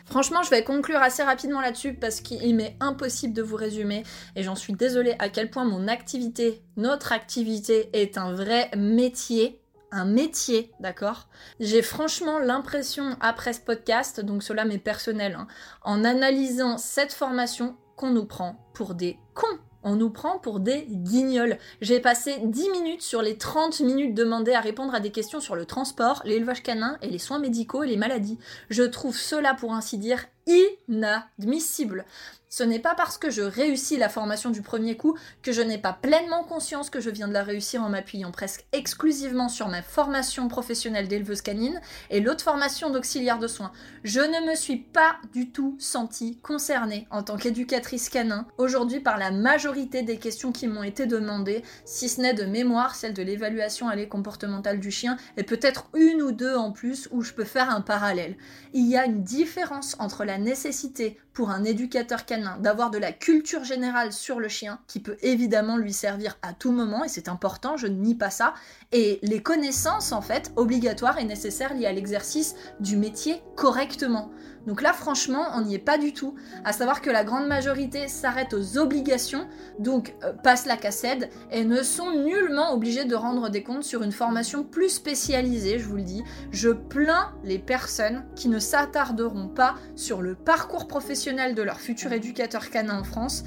Franchement, 0.06 0.42
je 0.42 0.50
vais 0.50 0.64
conclure 0.64 1.00
assez 1.00 1.22
rapidement 1.22 1.60
là-dessus 1.60 1.94
parce 1.94 2.20
qu'il 2.20 2.54
m'est 2.56 2.76
impossible 2.80 3.34
de 3.34 3.42
vous 3.42 3.56
résumer 3.56 4.02
et 4.34 4.42
j'en 4.42 4.54
suis 4.54 4.72
désolée 4.72 5.14
à 5.18 5.28
quel 5.28 5.50
point 5.50 5.64
mon 5.64 5.88
activité, 5.88 6.62
notre 6.76 7.12
activité 7.12 7.90
est 7.92 8.16
un 8.16 8.32
vrai 8.32 8.70
métier 8.76 9.60
un 9.90 10.04
métier, 10.04 10.72
d'accord? 10.80 11.28
J'ai 11.60 11.82
franchement 11.82 12.38
l'impression, 12.38 13.16
après 13.20 13.52
ce 13.52 13.60
podcast, 13.60 14.20
donc 14.20 14.42
cela 14.42 14.64
m'est 14.64 14.78
personnel, 14.78 15.36
hein, 15.38 15.46
en 15.82 16.04
analysant 16.04 16.78
cette 16.78 17.12
formation, 17.12 17.76
qu'on 17.96 18.10
nous 18.10 18.26
prend 18.26 18.70
pour 18.74 18.94
des 18.94 19.18
cons. 19.34 19.58
On 19.82 19.94
nous 19.94 20.10
prend 20.10 20.38
pour 20.38 20.58
des 20.58 20.84
guignols. 20.88 21.58
J'ai 21.80 22.00
passé 22.00 22.40
10 22.42 22.70
minutes 22.70 23.02
sur 23.02 23.22
les 23.22 23.38
30 23.38 23.80
minutes 23.80 24.14
demandées 24.14 24.52
à 24.52 24.60
répondre 24.60 24.94
à 24.94 25.00
des 25.00 25.12
questions 25.12 25.40
sur 25.40 25.54
le 25.54 25.64
transport, 25.64 26.22
l'élevage 26.24 26.62
canin 26.62 26.98
et 27.02 27.08
les 27.08 27.18
soins 27.18 27.38
médicaux 27.38 27.84
et 27.84 27.86
les 27.86 27.96
maladies. 27.96 28.38
Je 28.68 28.82
trouve 28.82 29.16
cela, 29.16 29.54
pour 29.54 29.72
ainsi 29.72 29.96
dire, 29.96 30.26
inadmissible. 30.46 32.04
Ce 32.48 32.62
n'est 32.62 32.78
pas 32.78 32.94
parce 32.94 33.18
que 33.18 33.28
je 33.28 33.42
réussis 33.42 33.98
la 33.98 34.08
formation 34.08 34.50
du 34.50 34.62
premier 34.62 34.96
coup 34.96 35.14
que 35.42 35.52
je 35.52 35.60
n'ai 35.60 35.78
pas 35.78 35.92
pleinement 35.92 36.44
conscience 36.44 36.88
que 36.90 37.00
je 37.00 37.10
viens 37.10 37.28
de 37.28 37.32
la 37.32 37.42
réussir 37.42 37.82
en 37.82 37.90
m'appuyant 37.90 38.30
presque 38.30 38.64
exclusivement 38.72 39.48
sur 39.48 39.68
ma 39.68 39.82
formation 39.82 40.48
professionnelle 40.48 41.08
d'éleveuse 41.08 41.42
canine 41.42 41.80
et 42.08 42.20
l'autre 42.20 42.44
formation 42.44 42.88
d'auxiliaire 42.88 43.40
de 43.40 43.48
soins. 43.48 43.72
Je 44.04 44.20
ne 44.20 44.48
me 44.48 44.54
suis 44.54 44.76
pas 44.76 45.16
du 45.34 45.50
tout 45.50 45.76
sentie 45.78 46.38
concernée 46.38 47.06
en 47.10 47.22
tant 47.22 47.36
qu'éducatrice 47.36 48.08
canin 48.08 48.46
aujourd'hui 48.58 49.00
par 49.00 49.18
la 49.18 49.32
majorité 49.32 50.02
des 50.02 50.16
questions 50.16 50.52
qui 50.52 50.68
m'ont 50.68 50.84
été 50.84 51.06
demandées, 51.06 51.62
si 51.84 52.08
ce 52.08 52.20
n'est 52.20 52.32
de 52.32 52.44
mémoire 52.44 52.94
celle 52.94 53.12
de 53.12 53.22
l'évaluation 53.22 53.88
à 53.88 53.96
comportementale 54.06 54.78
du 54.78 54.90
chien 54.90 55.16
et 55.36 55.42
peut-être 55.42 55.88
une 55.94 56.22
ou 56.22 56.30
deux 56.30 56.54
en 56.54 56.70
plus 56.70 57.08
où 57.10 57.22
je 57.22 57.32
peux 57.32 57.44
faire 57.44 57.70
un 57.70 57.80
parallèle. 57.80 58.36
Il 58.72 58.86
y 58.86 58.96
a 58.96 59.06
une 59.06 59.24
différence 59.24 59.96
entre 59.98 60.24
la 60.24 60.35
nécessité 60.38 61.18
pour 61.32 61.50
un 61.50 61.64
éducateur 61.64 62.24
canin 62.24 62.56
d'avoir 62.58 62.90
de 62.90 62.98
la 62.98 63.12
culture 63.12 63.64
générale 63.64 64.12
sur 64.12 64.40
le 64.40 64.48
chien, 64.48 64.78
qui 64.86 65.00
peut 65.00 65.16
évidemment 65.22 65.76
lui 65.76 65.92
servir 65.92 66.38
à 66.42 66.52
tout 66.52 66.72
moment, 66.72 67.04
et 67.04 67.08
c'est 67.08 67.28
important, 67.28 67.76
je 67.76 67.86
ne 67.86 67.96
nie 67.96 68.14
pas 68.14 68.30
ça, 68.30 68.54
et 68.92 69.18
les 69.22 69.42
connaissances 69.42 70.12
en 70.12 70.22
fait 70.22 70.52
obligatoires 70.56 71.18
et 71.18 71.24
nécessaires 71.24 71.74
liées 71.74 71.86
à 71.86 71.92
l'exercice 71.92 72.54
du 72.80 72.96
métier 72.96 73.42
correctement. 73.54 74.30
Donc 74.66 74.82
là, 74.82 74.92
franchement, 74.92 75.46
on 75.54 75.62
n'y 75.62 75.74
est 75.74 75.78
pas 75.78 75.98
du 75.98 76.12
tout. 76.12 76.34
À 76.64 76.72
savoir 76.72 77.00
que 77.00 77.10
la 77.10 77.24
grande 77.24 77.46
majorité 77.46 78.08
s'arrête 78.08 78.52
aux 78.52 78.78
obligations, 78.78 79.46
donc 79.78 80.14
euh, 80.24 80.32
passe 80.32 80.66
la 80.66 80.76
cassette, 80.76 81.30
et 81.50 81.64
ne 81.64 81.82
sont 81.82 82.10
nullement 82.10 82.72
obligés 82.72 83.04
de 83.04 83.14
rendre 83.14 83.48
des 83.48 83.62
comptes 83.62 83.84
sur 83.84 84.02
une 84.02 84.12
formation 84.12 84.64
plus 84.64 84.88
spécialisée, 84.88 85.78
je 85.78 85.86
vous 85.86 85.96
le 85.96 86.02
dis. 86.02 86.22
Je 86.50 86.70
plains 86.70 87.32
les 87.44 87.58
personnes 87.58 88.24
qui 88.34 88.48
ne 88.48 88.58
s'attarderont 88.58 89.48
pas 89.48 89.76
sur 89.94 90.20
le 90.20 90.34
parcours 90.34 90.88
professionnel 90.88 91.54
de 91.54 91.62
leur 91.62 91.80
futur 91.80 92.12
éducateur 92.12 92.70
canin 92.70 93.00
en 93.00 93.04
France. 93.04 93.44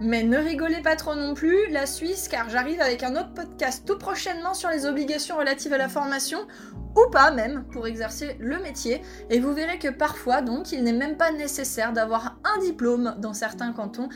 Mais 0.00 0.22
ne 0.22 0.38
rigolez 0.38 0.80
pas 0.80 0.94
trop 0.94 1.16
non 1.16 1.34
plus, 1.34 1.68
la 1.70 1.84
Suisse, 1.84 2.28
car 2.28 2.48
j'arrive 2.48 2.80
avec 2.80 3.02
un 3.02 3.16
autre 3.16 3.34
podcast 3.34 3.82
tout 3.84 3.98
prochainement 3.98 4.54
sur 4.54 4.70
les 4.70 4.86
obligations 4.86 5.36
relatives 5.36 5.72
à 5.72 5.78
la 5.78 5.88
formation, 5.88 6.38
ou 6.96 7.10
pas 7.10 7.32
même, 7.32 7.64
pour 7.72 7.84
exercer 7.88 8.36
le 8.38 8.60
métier, 8.60 9.02
et 9.28 9.40
vous 9.40 9.52
verrez 9.52 9.80
que 9.80 9.88
parfois, 9.88 10.40
donc, 10.40 10.70
il 10.70 10.84
n'est 10.84 10.92
même 10.92 11.16
pas 11.16 11.32
nécessaire 11.32 11.92
d'avoir 11.92 12.38
un 12.44 12.60
diplôme 12.60 13.16
dans 13.18 13.34
certains 13.34 13.72
cantons. 13.72 14.08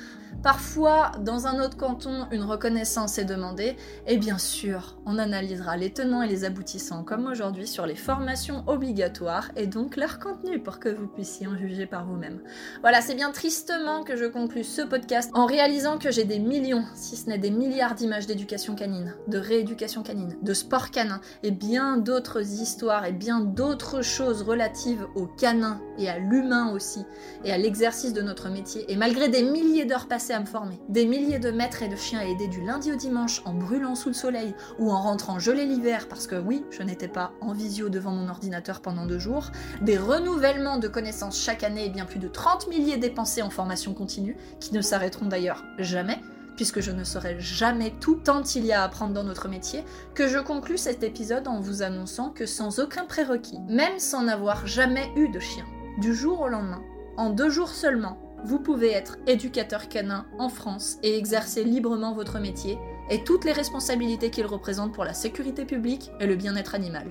Parfois, 0.43 1.13
dans 1.21 1.47
un 1.47 1.63
autre 1.63 1.77
canton, 1.77 2.27
une 2.33 2.43
reconnaissance 2.43 3.19
est 3.19 3.25
demandée, 3.25 3.77
et 4.07 4.17
bien 4.17 4.39
sûr, 4.39 4.97
on 5.07 5.19
analysera 5.19 5.77
les 5.77 5.93
tenants 5.93 6.23
et 6.23 6.29
les 6.29 6.45
aboutissants, 6.45 7.05
comme 7.05 7.27
aujourd'hui, 7.27 7.67
sur 7.69 7.87
les 7.87 7.95
formations 7.95 8.65
obligatoires, 8.67 9.51
et 9.57 9.69
donc 9.69 9.97
leur 9.97 10.19
contenu, 10.19 10.59
pour 10.59 10.81
que 10.81 10.89
vous 10.89 11.07
puissiez 11.07 11.47
en 11.47 11.57
juger 11.57 11.87
par 11.87 12.07
vous-même. 12.07 12.41
Voilà, 12.81 13.01
c'est 13.01 13.15
bien 13.15 13.31
tristement 13.31 14.03
que 14.03 14.17
je 14.17 14.25
conclue 14.25 14.65
ce 14.65 14.83
podcast 14.83 15.31
en 15.35 15.47
réalisant 15.47 15.99
que 15.99 16.11
j'ai 16.11 16.25
des 16.25 16.41
millions, 16.41 16.85
si 16.95 17.17
ce 17.17 17.29
n'est 17.29 17.39
des 17.39 17.51
milliards 17.51 17.95
d'images 17.95 18.27
d'éducation 18.27 18.75
canine, 18.75 19.15
de 19.29 19.39
rééducation 19.39 20.03
canine, 20.03 20.37
de 20.43 20.55
sport 20.55 20.91
canin, 20.91 21.21
et 21.43 21.53
bien 21.53 21.99
d'autres 21.99 22.41
histoires, 22.41 23.05
et 23.05 23.13
bien 23.13 23.41
d'autres 23.41 24.03
choses 24.03 24.43
relatives 24.43 25.07
au 25.15 25.27
canin, 25.27 25.81
et 25.99 26.09
à 26.09 26.19
l'humain 26.19 26.73
aussi, 26.73 27.05
et 27.45 27.53
à 27.53 27.59
l'exercice 27.59 28.13
de 28.13 28.23
notre 28.23 28.49
métier, 28.49 28.91
et 28.91 28.97
malgré 28.97 29.29
des 29.29 29.43
milliers 29.43 29.85
d'heures 29.85 30.09
passées 30.09 30.22
à 30.31 30.41
me 30.41 30.47
former. 30.47 30.79
Des 30.89 31.07
milliers 31.07 31.39
de 31.39 31.51
maîtres 31.51 31.83
et 31.83 31.89
de 31.89 31.97
chiens 31.97 32.21
à 32.21 32.25
aider 32.25 32.47
du 32.47 32.65
lundi 32.65 32.93
au 32.93 32.97
dimanche 32.97 33.43
en 33.45 33.55
brûlant 33.55 33.95
sous 33.95 34.09
le 34.09 34.15
soleil 34.15 34.55
ou 34.79 34.93
en 34.93 35.01
rentrant 35.01 35.39
gelé 35.39 35.67
l'hiver 35.67 36.07
parce 36.09 36.27
que 36.27 36.37
oui, 36.37 36.65
je 36.71 36.83
n'étais 36.83 37.09
pas 37.09 37.33
en 37.41 37.53
visio 37.53 37.89
devant 37.89 38.13
mon 38.13 38.29
ordinateur 38.29 38.81
pendant 38.81 39.07
deux 39.07 39.19
jours. 39.19 39.51
Des 39.81 39.99
renouvellements 39.99 40.79
de 40.79 40.89
connaissances 40.89 41.41
chaque 41.41 41.65
année 41.65 41.87
et 41.87 41.91
bien 41.91 42.05
plus 42.05 42.21
de 42.21 42.29
30 42.29 42.69
milliers 42.69 42.99
dépensés 42.99 43.43
en 43.43 43.51
formation 43.51 43.95
continue, 43.95 44.37
qui 44.61 44.73
ne 44.75 44.81
s'arrêteront 44.81 45.27
d'ailleurs 45.27 45.65
jamais 45.79 46.21
puisque 46.57 46.81
je 46.81 46.91
ne 46.91 47.03
saurai 47.03 47.41
jamais 47.41 47.95
tout 47.99 48.17
tant 48.17 48.43
il 48.43 48.67
y 48.67 48.73
a 48.73 48.83
à 48.83 48.85
apprendre 48.85 49.15
dans 49.15 49.25
notre 49.25 49.49
métier, 49.49 49.85
que 50.15 50.29
je 50.29 50.39
conclus 50.39 50.77
cet 50.77 51.03
épisode 51.03 51.49
en 51.49 51.61
vous 51.61 51.83
annonçant 51.83 52.29
que 52.29 52.45
sans 52.45 52.79
aucun 52.79 53.07
prérequis, 53.07 53.59
même 53.69 53.99
sans 53.99 54.29
avoir 54.29 54.67
jamais 54.67 55.11
eu 55.17 55.29
de 55.31 55.41
chien, 55.41 55.65
du 55.99 56.15
jour 56.15 56.43
au 56.43 56.49
lendemain, 56.49 56.83
en 57.17 57.31
deux 57.31 57.49
jours 57.49 57.71
seulement, 57.71 58.19
vous 58.45 58.59
pouvez 58.59 58.93
être 58.93 59.19
éducateur 59.27 59.89
canin 59.89 60.27
en 60.39 60.49
France 60.49 60.99
et 61.03 61.17
exercer 61.17 61.65
librement 61.65 62.15
votre 62.15 62.39
métier 62.39 62.79
et 63.11 63.25
toutes 63.25 63.45
les 63.45 63.53
responsabilités 63.53 64.31
qu'il 64.31 64.47
représente 64.47 64.93
pour 64.93 65.05
la 65.05 65.15
sécurité 65.15 65.65
publique 65.65 66.11
et 66.21 66.27
le 66.27 66.37
bien-être 66.37 66.75
animal. 66.75 67.07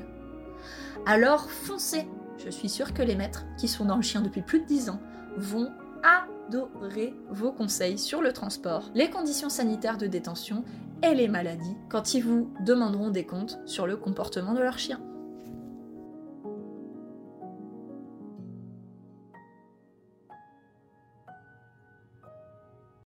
Alors 1.05 1.49
foncez 1.49 2.07
Je 2.43 2.49
suis 2.49 2.69
sûre 2.69 2.93
que 2.93 3.03
les 3.03 3.15
maîtres, 3.15 3.45
qui 3.57 3.67
sont 3.67 3.86
dans 3.86 3.95
le 3.95 4.01
chien 4.01 4.21
depuis 4.21 4.41
plus 4.41 4.59
de 4.59 4.65
10 4.65 4.89
ans, 4.89 4.99
vont 5.38 5.69
adorer 6.03 7.13
vos 7.29 7.51
conseils 7.51 7.97
sur 7.97 8.21
le 8.21 8.34
transport, 8.34 8.89
les 8.95 9.09
conditions 9.09 9.49
sanitaires 9.49 9.97
de 9.97 10.07
détention 10.07 10.63
et 11.03 11.13
les 11.13 11.27
maladies 11.27 11.77
quand 11.89 12.13
ils 12.13 12.23
vous 12.23 12.51
demanderont 12.65 13.09
des 13.09 13.25
comptes 13.25 13.59
sur 13.65 13.88
le 13.88 13.95
comportement 13.95 14.53
de 14.53 14.61
leur 14.61 14.77
chien. 14.77 14.99